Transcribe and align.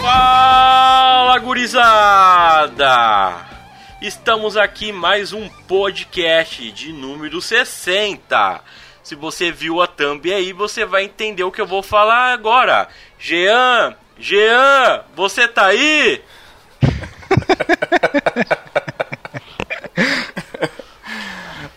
Fala, 0.00 1.38
gurizada! 1.40 2.86
Estamos 4.00 4.56
aqui 4.56 4.92
mais 4.92 5.34
um 5.34 5.46
podcast 5.68 6.72
de 6.72 6.90
número 6.90 7.42
60. 7.42 8.62
Se 9.06 9.14
você 9.14 9.52
viu 9.52 9.80
a 9.80 9.86
thumb 9.86 10.34
aí, 10.34 10.52
você 10.52 10.84
vai 10.84 11.04
entender 11.04 11.44
o 11.44 11.52
que 11.52 11.60
eu 11.60 11.66
vou 11.66 11.80
falar 11.80 12.32
agora. 12.32 12.88
Jean, 13.16 13.94
Jean, 14.18 15.04
você 15.14 15.46
tá 15.46 15.66
aí? 15.66 16.20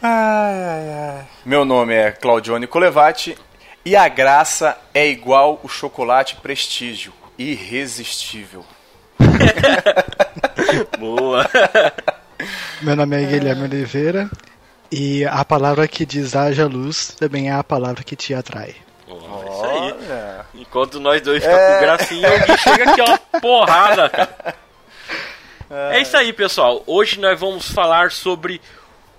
Ai, 0.01 0.63
ai, 0.63 0.89
ai. 0.89 1.27
Meu 1.45 1.63
nome 1.63 1.93
é 1.93 2.11
Claudione 2.11 2.65
Colevati 2.65 3.37
e 3.85 3.95
a 3.95 4.07
graça 4.07 4.75
é 4.91 5.07
igual 5.07 5.61
o 5.63 5.69
chocolate 5.69 6.37
prestígio, 6.37 7.13
irresistível. 7.37 8.65
Boa. 10.97 11.47
Meu 12.81 12.95
nome 12.95 13.21
é 13.21 13.27
Guilherme 13.27 13.65
Oliveira 13.65 14.27
e 14.91 15.25
a 15.25 15.43
palavra 15.45 15.87
que 15.87 16.05
diz 16.05 16.35
haja 16.35 16.65
luz 16.67 17.09
também 17.19 17.49
é 17.49 17.53
a 17.53 17.63
palavra 17.63 18.03
que 18.03 18.15
te 18.15 18.33
atrai. 18.33 18.75
Ó, 19.07 19.43
isso 19.43 19.65
aí. 19.65 20.61
Enquanto 20.61 20.99
nós 20.99 21.21
dois 21.21 21.43
ficamos 21.43 21.73
com 21.75 21.79
gracinha, 21.81 22.29
Gui 22.45 22.57
chega 22.59 22.91
aqui, 22.91 23.01
ó, 23.01 23.39
porrada, 23.39 24.09
cara. 24.09 24.55
É 25.91 26.01
isso 26.01 26.17
aí, 26.17 26.33
pessoal. 26.33 26.83
Hoje 26.87 27.19
nós 27.19 27.39
vamos 27.39 27.69
falar 27.71 28.11
sobre 28.11 28.59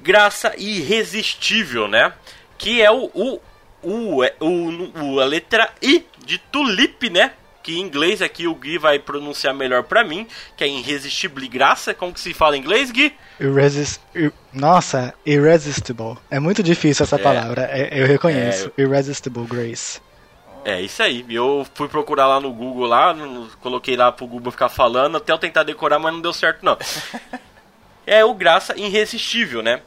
graça 0.01 0.53
irresistível, 0.59 1.87
né? 1.87 2.13
Que 2.59 2.83
é 2.83 2.91
o, 2.91 3.11
o, 3.15 3.41
o, 3.83 4.25
é, 4.25 4.35
o, 4.41 4.91
o- 5.15 5.21
a 5.21 5.25
letra 5.25 5.71
I 5.81 6.05
de 6.25 6.39
tulipe, 6.39 7.09
né? 7.09 7.33
Que 7.63 7.79
em 7.79 7.81
inglês 7.83 8.23
aqui 8.23 8.47
o 8.47 8.55
Gui 8.55 8.79
vai 8.79 8.99
pronunciar 8.99 9.53
melhor 9.53 9.83
pra 9.83 10.03
mim, 10.03 10.27
que 10.57 10.65
é 10.65 10.69
irresistível 10.69 11.47
graça. 11.49 11.93
Como 11.93 12.13
que 12.13 12.21
se 12.21 12.33
fala 12.33 12.57
em 12.57 12.61
inglês, 12.61 12.91
Gui? 12.91 13.15
Irresist... 13.39 14.01
ir- 14.15 14.33
Nossa, 14.53 15.13
irresistible. 15.27 16.17
É 16.31 16.41
muito 16.41 16.63
difícil 16.63 17.05
essa 17.05 17.19
palavra, 17.19 17.69
é- 17.71 18.01
eu 18.01 18.07
reconheço. 18.07 18.73
Irresistible 18.79 19.45
grace. 19.45 20.01
É 20.65 20.81
isso 20.81 21.03
aí. 21.03 21.25
Eu 21.31 21.67
fui 21.75 21.89
procurar 21.89 22.27
lá 22.27 22.41
no 22.41 22.53
Google 22.53 22.87
lá, 22.87 23.15
coloquei 23.63 23.97
lá 23.97 24.13
pro 24.13 24.27
Google 24.27 24.53
ficar 24.53 24.69
falando, 24.69 25.17
até 25.17 25.33
eu 25.33 25.39
tentar 25.39 25.63
decorar, 25.63 25.99
mas 25.99 26.13
não 26.13 26.21
deu 26.21 26.33
certo 26.33 26.63
não. 26.65 26.77
é 28.07 28.25
o 28.25 28.35
graça 28.35 28.75
irresistível, 28.79 29.63
né? 29.63 29.81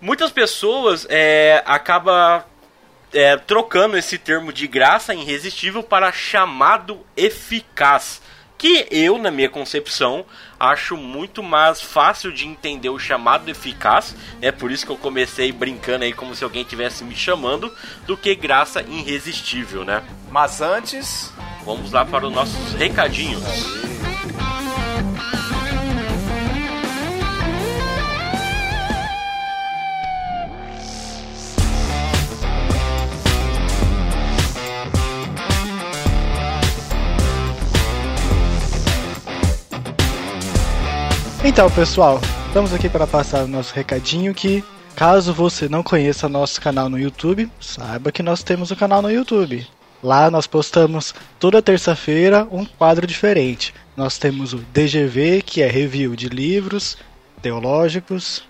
Muitas 0.00 0.30
pessoas 0.30 1.06
é, 1.10 1.62
acabam 1.66 2.42
é, 3.12 3.36
trocando 3.36 3.96
esse 3.96 4.18
termo 4.18 4.52
de 4.52 4.66
graça 4.66 5.14
irresistível 5.14 5.82
para 5.82 6.12
chamado 6.12 7.04
eficaz. 7.16 8.20
Que 8.56 8.88
eu, 8.90 9.18
na 9.18 9.30
minha 9.30 9.48
concepção, 9.48 10.26
acho 10.58 10.96
muito 10.96 11.44
mais 11.44 11.80
fácil 11.80 12.32
de 12.32 12.44
entender 12.44 12.88
o 12.88 12.98
chamado 12.98 13.48
eficaz, 13.48 14.16
é 14.42 14.50
por 14.50 14.72
isso 14.72 14.84
que 14.84 14.90
eu 14.90 14.96
comecei 14.96 15.52
brincando 15.52 16.04
aí 16.04 16.12
como 16.12 16.34
se 16.34 16.42
alguém 16.42 16.62
estivesse 16.62 17.04
me 17.04 17.14
chamando, 17.14 17.72
do 18.04 18.16
que 18.16 18.34
graça 18.34 18.82
irresistível, 18.82 19.84
né? 19.84 20.02
Mas 20.28 20.60
antes, 20.60 21.32
Vamos 21.68 21.92
lá 21.92 22.02
para 22.02 22.26
os 22.26 22.32
nossos 22.32 22.72
recadinhos. 22.72 23.42
Então, 41.44 41.70
pessoal, 41.70 42.20
estamos 42.48 42.74
aqui 42.74 42.88
para 42.88 43.06
passar 43.06 43.44
o 43.44 43.48
nosso 43.48 43.72
recadinho 43.72 44.34
que, 44.34 44.62
caso 44.96 45.32
você 45.32 45.68
não 45.68 45.84
conheça 45.84 46.28
nosso 46.28 46.60
canal 46.60 46.88
no 46.88 46.98
YouTube, 46.98 47.48
saiba 47.60 48.10
que 48.10 48.24
nós 48.24 48.42
temos 48.42 48.72
um 48.72 48.74
canal 48.74 49.00
no 49.00 49.10
YouTube. 49.10 49.64
Lá 50.02 50.30
nós 50.30 50.48
postamos 50.48 51.14
toda 51.38 51.62
terça-feira 51.62 52.46
um 52.50 52.64
quadro 52.64 53.06
diferente. 53.06 53.72
Nós 53.96 54.18
temos 54.18 54.52
o 54.52 54.58
DGV, 54.58 55.42
que 55.42 55.62
é 55.62 55.68
review 55.68 56.16
de 56.16 56.28
livros 56.28 56.98
teológicos. 57.40 58.42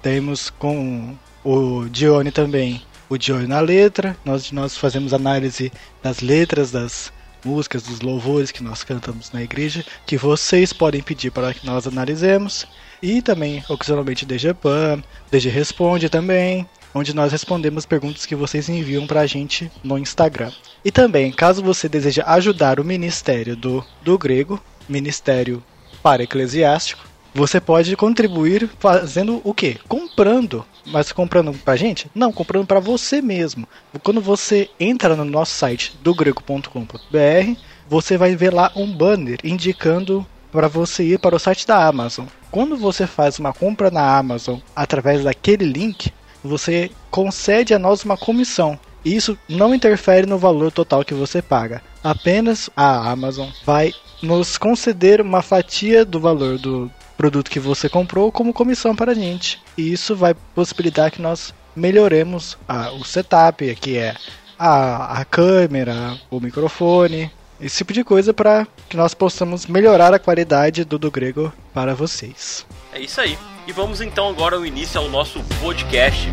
Temos 0.00 0.48
com 0.48 1.16
o 1.44 1.84
Dione 1.90 2.30
também 2.30 2.80
o 3.08 3.16
Dione 3.16 3.46
na 3.46 3.60
letra. 3.60 4.16
Nós, 4.24 4.50
nós 4.52 4.76
fazemos 4.76 5.12
análise 5.12 5.72
das 6.02 6.20
letras 6.20 6.70
das 6.70 7.12
músicas, 7.46 7.84
dos 7.84 8.00
louvores 8.00 8.50
que 8.50 8.62
nós 8.62 8.82
cantamos 8.82 9.30
na 9.30 9.42
igreja, 9.42 9.84
que 10.04 10.18
vocês 10.18 10.72
podem 10.72 11.02
pedir 11.02 11.30
para 11.30 11.54
que 11.54 11.64
nós 11.64 11.86
analisemos. 11.86 12.66
E 13.00 13.22
também, 13.22 13.62
ocasionalmente, 13.68 14.26
DG 14.26 14.52
Pan, 14.54 15.02
DG 15.30 15.48
Responde 15.48 16.08
também, 16.08 16.68
onde 16.92 17.14
nós 17.14 17.30
respondemos 17.30 17.86
perguntas 17.86 18.26
que 18.26 18.34
vocês 18.34 18.68
enviam 18.68 19.06
para 19.06 19.20
a 19.20 19.26
gente 19.26 19.70
no 19.84 19.98
Instagram. 19.98 20.50
E 20.84 20.90
também, 20.90 21.30
caso 21.30 21.62
você 21.62 21.88
deseje 21.88 22.22
ajudar 22.22 22.80
o 22.80 22.84
Ministério 22.84 23.54
do, 23.54 23.84
do 24.02 24.18
Grego, 24.18 24.60
Ministério 24.88 25.62
para 26.02 26.22
Eclesiástico, 26.22 27.06
você 27.36 27.60
pode 27.60 27.94
contribuir 27.96 28.66
fazendo 28.78 29.42
o 29.44 29.52
quê? 29.52 29.76
Comprando. 29.86 30.64
Mas 30.86 31.12
comprando 31.12 31.52
pra 31.52 31.76
gente? 31.76 32.10
Não, 32.14 32.32
comprando 32.32 32.66
para 32.66 32.80
você 32.80 33.20
mesmo. 33.20 33.68
Quando 34.02 34.22
você 34.22 34.70
entra 34.80 35.14
no 35.14 35.24
nosso 35.24 35.52
site 35.52 35.94
do 36.02 36.14
grego.com.br, 36.14 37.60
você 37.86 38.16
vai 38.16 38.34
ver 38.34 38.54
lá 38.54 38.72
um 38.74 38.90
banner 38.90 39.38
indicando 39.44 40.26
para 40.50 40.66
você 40.66 41.04
ir 41.04 41.18
para 41.18 41.36
o 41.36 41.38
site 41.38 41.66
da 41.66 41.86
Amazon. 41.86 42.24
Quando 42.50 42.74
você 42.74 43.06
faz 43.06 43.38
uma 43.38 43.52
compra 43.52 43.90
na 43.90 44.16
Amazon 44.16 44.58
através 44.74 45.22
daquele 45.22 45.66
link, 45.66 46.10
você 46.42 46.90
concede 47.10 47.74
a 47.74 47.78
nós 47.78 48.02
uma 48.02 48.16
comissão. 48.16 48.78
Isso 49.04 49.38
não 49.46 49.74
interfere 49.74 50.26
no 50.26 50.38
valor 50.38 50.72
total 50.72 51.04
que 51.04 51.12
você 51.12 51.42
paga. 51.42 51.82
Apenas 52.02 52.70
a 52.74 53.10
Amazon 53.10 53.50
vai 53.64 53.92
nos 54.22 54.56
conceder 54.56 55.20
uma 55.20 55.42
fatia 55.42 56.04
do 56.04 56.18
valor 56.18 56.58
do 56.58 56.90
produto 57.16 57.50
que 57.50 57.58
você 57.60 57.88
comprou 57.88 58.30
como 58.30 58.52
comissão 58.52 58.94
para 58.94 59.12
a 59.12 59.14
gente. 59.14 59.60
E 59.76 59.92
isso 59.92 60.14
vai 60.14 60.34
possibilitar 60.54 61.10
que 61.10 61.20
nós 61.22 61.54
melhoremos 61.74 62.56
a- 62.68 62.90
o 62.92 63.04
setup, 63.04 63.74
que 63.76 63.96
é 63.98 64.14
a, 64.58 65.20
a 65.20 65.24
câmera, 65.24 66.16
o 66.30 66.40
microfone, 66.40 67.30
esse 67.60 67.78
tipo 67.78 67.92
de 67.92 68.04
coisa 68.04 68.34
para 68.34 68.66
que 68.88 68.96
nós 68.96 69.14
possamos 69.14 69.66
melhorar 69.66 70.12
a 70.12 70.18
qualidade 70.18 70.84
do 70.84 70.98
do 70.98 71.10
grego 71.10 71.52
para 71.72 71.94
vocês. 71.94 72.66
É 72.92 73.00
isso 73.00 73.20
aí. 73.20 73.38
E 73.66 73.72
vamos 73.72 74.00
então 74.00 74.28
agora 74.28 74.56
ao 74.56 74.64
início 74.64 75.00
ao 75.00 75.08
nosso 75.08 75.40
podcast. 75.60 76.30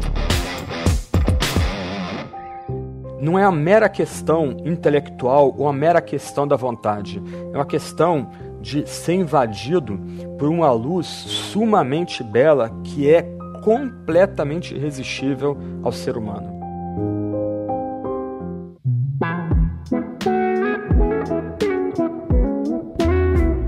não 3.20 3.40
é 3.40 3.44
a 3.46 3.52
mera 3.52 3.88
questão 3.88 4.58
intelectual 4.66 5.56
ou 5.58 5.68
a 5.70 5.72
mera 5.74 6.02
questão 6.02 6.46
da 6.46 6.58
vontade. 6.58 7.22
É 7.54 7.56
uma 7.58 7.66
questão 7.66 8.30
de 8.64 8.90
ser 8.90 9.16
invadido 9.16 10.00
por 10.40 10.48
uma 10.48 10.72
luz 10.72 11.06
sumamente 11.06 12.24
bela 12.24 12.72
que 12.86 13.10
é 13.10 13.22
completamente 13.62 14.74
irresistível 14.74 15.58
ao 15.84 15.92
ser 15.92 16.16
humano. 16.16 16.50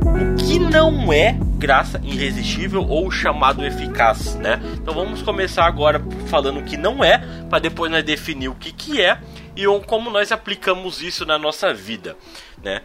O 0.06 0.36
que 0.38 0.58
não 0.58 1.12
é 1.12 1.38
graça 1.58 2.00
irresistível 2.02 2.86
ou 2.88 3.12
chamado 3.12 3.66
eficaz, 3.66 4.36
né? 4.36 4.62
Então 4.82 4.94
vamos 4.94 5.22
começar 5.22 5.66
agora 5.66 6.02
falando 6.28 6.60
o 6.60 6.64
que 6.64 6.78
não 6.78 7.04
é, 7.04 7.18
para 7.50 7.60
depois 7.60 7.92
nós 7.92 8.04
definir 8.04 8.48
o 8.48 8.56
que 8.56 8.72
que 8.72 9.02
é 9.02 9.20
e 9.58 9.66
como 9.86 10.10
nós 10.10 10.32
aplicamos 10.32 11.02
isso 11.02 11.26
na 11.26 11.38
nossa 11.38 11.74
vida, 11.74 12.16
né? 12.64 12.82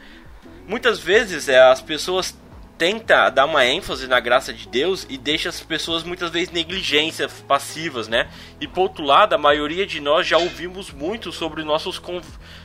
Muitas 0.66 0.98
vezes 1.00 1.48
é, 1.48 1.60
as 1.60 1.80
pessoas 1.80 2.36
tentam 2.80 3.30
dar 3.30 3.44
uma 3.44 3.66
ênfase 3.66 4.06
na 4.06 4.18
graça 4.20 4.54
de 4.54 4.66
Deus 4.66 5.06
e 5.10 5.18
deixa 5.18 5.50
as 5.50 5.60
pessoas 5.60 6.02
muitas 6.02 6.30
vezes 6.30 6.50
negligências 6.50 7.44
passivas, 7.46 8.08
né? 8.08 8.30
E 8.58 8.66
por 8.66 8.80
outro 8.80 9.04
lado, 9.04 9.34
a 9.34 9.38
maioria 9.38 9.86
de 9.86 10.00
nós 10.00 10.26
já 10.26 10.38
ouvimos 10.38 10.90
muito 10.90 11.30
sobre 11.30 11.62
nossos 11.62 12.00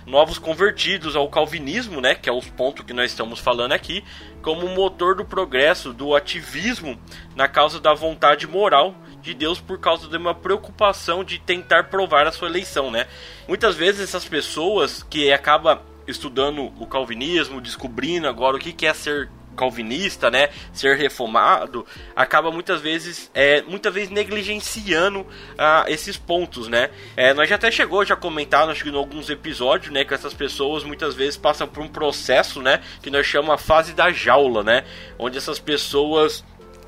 novos 0.06 0.40
convertidos 0.40 1.18
ao 1.18 1.28
calvinismo, 1.28 2.00
né? 2.00 2.16
Que 2.16 2.30
é 2.30 2.32
os 2.32 2.48
pontos 2.48 2.86
que 2.86 2.94
nós 2.94 3.12
estamos 3.12 3.42
falando 3.42 3.74
aqui, 3.74 4.06
como 4.42 4.70
motor 4.70 5.16
do 5.16 5.26
progresso, 5.26 5.92
do 5.92 6.16
ativismo 6.16 6.98
na 7.36 7.50
causa 7.50 7.78
da 7.78 7.94
vontade 7.94 8.48
moral 8.48 8.96
de 9.22 9.34
Deus 9.34 9.60
por 9.60 9.82
causa 9.82 10.08
de 10.08 10.16
uma 10.16 10.34
preocupação 10.34 11.26
de 11.26 11.40
tentar 11.40 11.90
provar 11.90 12.26
a 12.26 12.32
sua 12.32 12.48
eleição, 12.48 12.90
né? 12.90 13.06
Muitas 13.50 13.76
vezes 13.76 14.00
essas 14.00 14.24
pessoas 14.24 15.04
que 15.04 15.30
acabam 15.30 15.78
estudando 16.08 16.72
o 16.80 16.86
calvinismo, 16.86 17.62
descobrindo 17.62 18.28
agora 18.28 18.58
o 18.58 18.60
que 18.60 18.86
é 18.86 18.94
ser 18.94 19.30
calvinista, 19.56 20.30
né, 20.30 20.50
ser 20.74 20.98
reformado, 20.98 21.86
acaba 22.16 22.52
muitas 22.52 22.82
vezes, 22.82 23.32
é, 23.34 23.62
muitas 23.64 23.94
vezes 23.94 24.10
negligenciando 24.10 25.26
ah, 25.58 25.86
esses 25.88 26.18
pontos, 26.18 26.68
né. 26.68 26.90
É, 27.16 27.34
nós 27.34 27.50
já 27.50 27.56
até 27.56 27.72
chegou 27.72 28.06
já 28.06 28.16
comentar, 28.16 28.66
que 28.76 28.90
em 28.90 28.96
alguns 28.96 29.30
episódios, 29.30 29.92
né, 29.94 30.04
que 30.04 30.14
essas 30.14 30.34
pessoas 30.34 30.84
muitas 30.84 31.16
vezes 31.16 31.38
passam 31.38 31.68
por 31.68 31.82
um 31.82 31.88
processo, 31.88 32.62
né, 32.62 32.82
que 33.02 33.10
nós 33.10 33.26
chamamos 33.26 33.56
a 33.56 33.58
fase 33.58 33.94
da 33.94 34.12
jaula, 34.12 34.64
né, 34.64 34.84
onde 35.18 35.38
essas 35.38 35.58
pessoas 35.58 36.44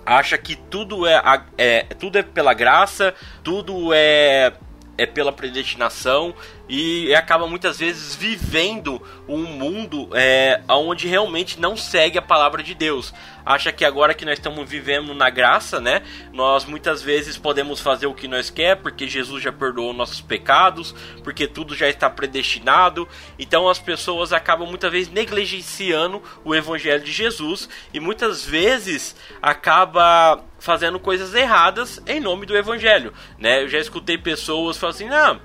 acha 0.06 0.38
que 0.38 0.56
tudo 0.56 1.06
é, 1.06 1.22
é 1.58 1.84
tudo 1.84 2.18
é 2.18 2.24
pela 2.24 2.54
graça, 2.54 3.14
tudo 3.44 3.94
é 3.94 4.54
é 4.98 5.06
pela 5.06 5.32
predestinação 5.32 6.34
e 6.70 7.14
acaba 7.16 7.48
muitas 7.48 7.80
vezes 7.80 8.16
vivendo 8.16 9.02
um 9.28 9.44
mundo 9.44 10.10
é, 10.14 10.62
onde 10.70 11.08
realmente 11.08 11.60
não 11.60 11.78
segue 11.78 12.18
a 12.18 12.22
palavra 12.22 12.62
de 12.62 12.74
Deus. 12.74 13.14
Acha 13.46 13.72
que 13.72 13.86
agora 13.86 14.14
que 14.14 14.26
nós 14.26 14.38
estamos 14.38 14.70
vivendo 14.70 15.14
na 15.14 15.30
graça, 15.30 15.80
né? 15.80 16.02
Nós 16.34 16.66
muitas 16.66 17.02
vezes 17.02 17.38
podemos 17.38 17.80
fazer 17.80 18.06
o 18.06 18.14
que 18.14 18.28
nós 18.28 18.50
quer, 18.50 18.76
porque 18.76 19.08
Jesus 19.08 19.42
já 19.42 19.54
perdoou 19.54 19.94
nossos 19.94 20.20
pecados, 20.20 20.94
porque 21.24 21.48
tudo 21.48 21.74
já 21.74 21.88
está 21.88 22.10
predestinado. 22.10 23.08
Então 23.40 23.70
as 23.70 23.80
pessoas 23.80 24.34
acabam 24.34 24.68
muitas 24.68 24.92
vezes 24.92 25.10
negligenciando 25.10 26.22
o 26.44 26.54
evangelho 26.54 27.02
de 27.02 27.14
Jesus 27.14 27.70
e 27.94 28.02
muitas 28.02 28.46
vezes 28.46 29.16
acaba 29.42 30.44
fazendo 30.60 31.00
coisas 31.00 31.34
erradas 31.34 32.02
em 32.06 32.20
nome 32.20 32.46
do 32.46 32.58
evangelho, 32.58 33.14
né? 33.40 33.64
Eu 33.64 33.70
já 33.70 33.80
escutei 33.80 34.18
pessoas 34.18 34.76
falando 34.78 34.96
assim: 34.96 35.08
"Não, 35.08 35.40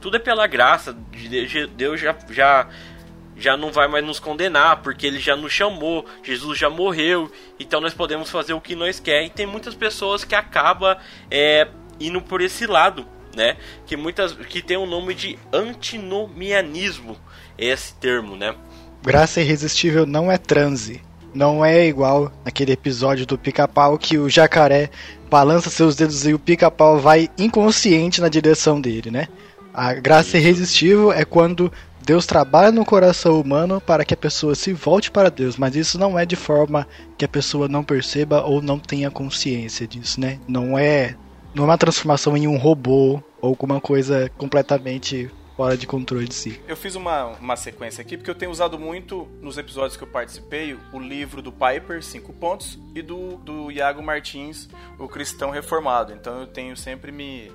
tudo 0.00 0.16
é 0.16 0.20
pela 0.20 0.46
graça, 0.46 0.96
Deus 1.76 2.00
já, 2.00 2.16
já, 2.30 2.68
já 3.36 3.56
não 3.56 3.72
vai 3.72 3.88
mais 3.88 4.04
nos 4.04 4.18
condenar, 4.18 4.82
porque 4.82 5.06
ele 5.06 5.18
já 5.18 5.36
nos 5.36 5.52
chamou, 5.52 6.04
Jesus 6.22 6.58
já 6.58 6.70
morreu, 6.70 7.30
então 7.58 7.80
nós 7.80 7.94
podemos 7.94 8.30
fazer 8.30 8.52
o 8.52 8.60
que 8.60 8.74
nós 8.74 9.00
quer. 9.00 9.24
E 9.24 9.30
tem 9.30 9.46
muitas 9.46 9.74
pessoas 9.74 10.24
que 10.24 10.34
acabam 10.34 10.96
é, 11.30 11.68
indo 12.00 12.20
por 12.20 12.40
esse 12.40 12.66
lado, 12.66 13.06
né? 13.34 13.56
Que 13.86 13.96
muitas 13.96 14.32
que 14.32 14.62
tem 14.62 14.76
o 14.76 14.86
nome 14.86 15.14
de 15.14 15.38
antinomianismo, 15.52 17.16
esse 17.56 17.94
termo, 17.94 18.36
né? 18.36 18.54
Graça 19.02 19.40
irresistível 19.40 20.06
não 20.06 20.30
é 20.30 20.36
transe. 20.36 21.02
Não 21.34 21.64
é 21.64 21.86
igual 21.86 22.32
aquele 22.44 22.72
episódio 22.72 23.26
do 23.26 23.36
pica-pau 23.36 23.98
que 23.98 24.18
o 24.18 24.30
jacaré 24.30 24.90
balança 25.30 25.68
seus 25.68 25.94
dedos 25.94 26.26
e 26.26 26.32
o 26.32 26.38
pica-pau 26.38 26.98
vai 26.98 27.28
inconsciente 27.38 28.20
na 28.20 28.28
direção 28.28 28.80
dele, 28.80 29.10
né? 29.10 29.28
A 29.72 29.94
graça 29.94 30.38
irresistível 30.38 31.12
é 31.12 31.24
quando 31.24 31.72
Deus 32.08 32.24
trabalha 32.24 32.72
no 32.72 32.84
coração 32.84 33.38
humano 33.38 33.80
para 33.80 34.04
que 34.04 34.14
a 34.14 34.16
pessoa 34.16 34.54
se 34.54 34.72
volte 34.72 35.10
para 35.10 35.30
Deus, 35.30 35.56
mas 35.58 35.76
isso 35.76 35.98
não 35.98 36.18
é 36.18 36.24
de 36.24 36.36
forma 36.36 36.88
que 37.18 37.24
a 37.24 37.28
pessoa 37.28 37.68
não 37.68 37.84
perceba 37.84 38.42
ou 38.42 38.62
não 38.62 38.78
tenha 38.78 39.10
consciência 39.10 39.86
disso, 39.86 40.18
né? 40.18 40.40
Não 40.48 40.78
é, 40.78 41.14
não 41.54 41.64
é 41.64 41.66
uma 41.66 41.76
transformação 41.76 42.36
em 42.36 42.48
um 42.48 42.56
robô 42.56 43.22
ou 43.40 43.50
alguma 43.50 43.80
coisa 43.80 44.30
completamente 44.38 45.30
fora 45.54 45.76
de 45.76 45.86
controle 45.86 46.26
de 46.26 46.34
si. 46.34 46.60
Eu 46.68 46.76
fiz 46.76 46.94
uma, 46.94 47.26
uma 47.40 47.56
sequência 47.56 48.00
aqui 48.00 48.16
porque 48.16 48.30
eu 48.30 48.34
tenho 48.34 48.52
usado 48.52 48.78
muito 48.78 49.28
nos 49.42 49.58
episódios 49.58 49.96
que 49.96 50.04
eu 50.04 50.08
participei 50.08 50.78
o 50.92 51.00
livro 51.00 51.42
do 51.42 51.52
Piper, 51.52 52.02
Cinco 52.02 52.32
Pontos, 52.32 52.78
e 52.94 53.02
do, 53.02 53.36
do 53.38 53.70
Iago 53.70 54.00
Martins, 54.00 54.68
o 54.98 55.08
Cristão 55.08 55.50
Reformado. 55.50 56.12
Então 56.12 56.40
eu 56.40 56.46
tenho 56.46 56.76
sempre 56.76 57.10
me 57.10 57.50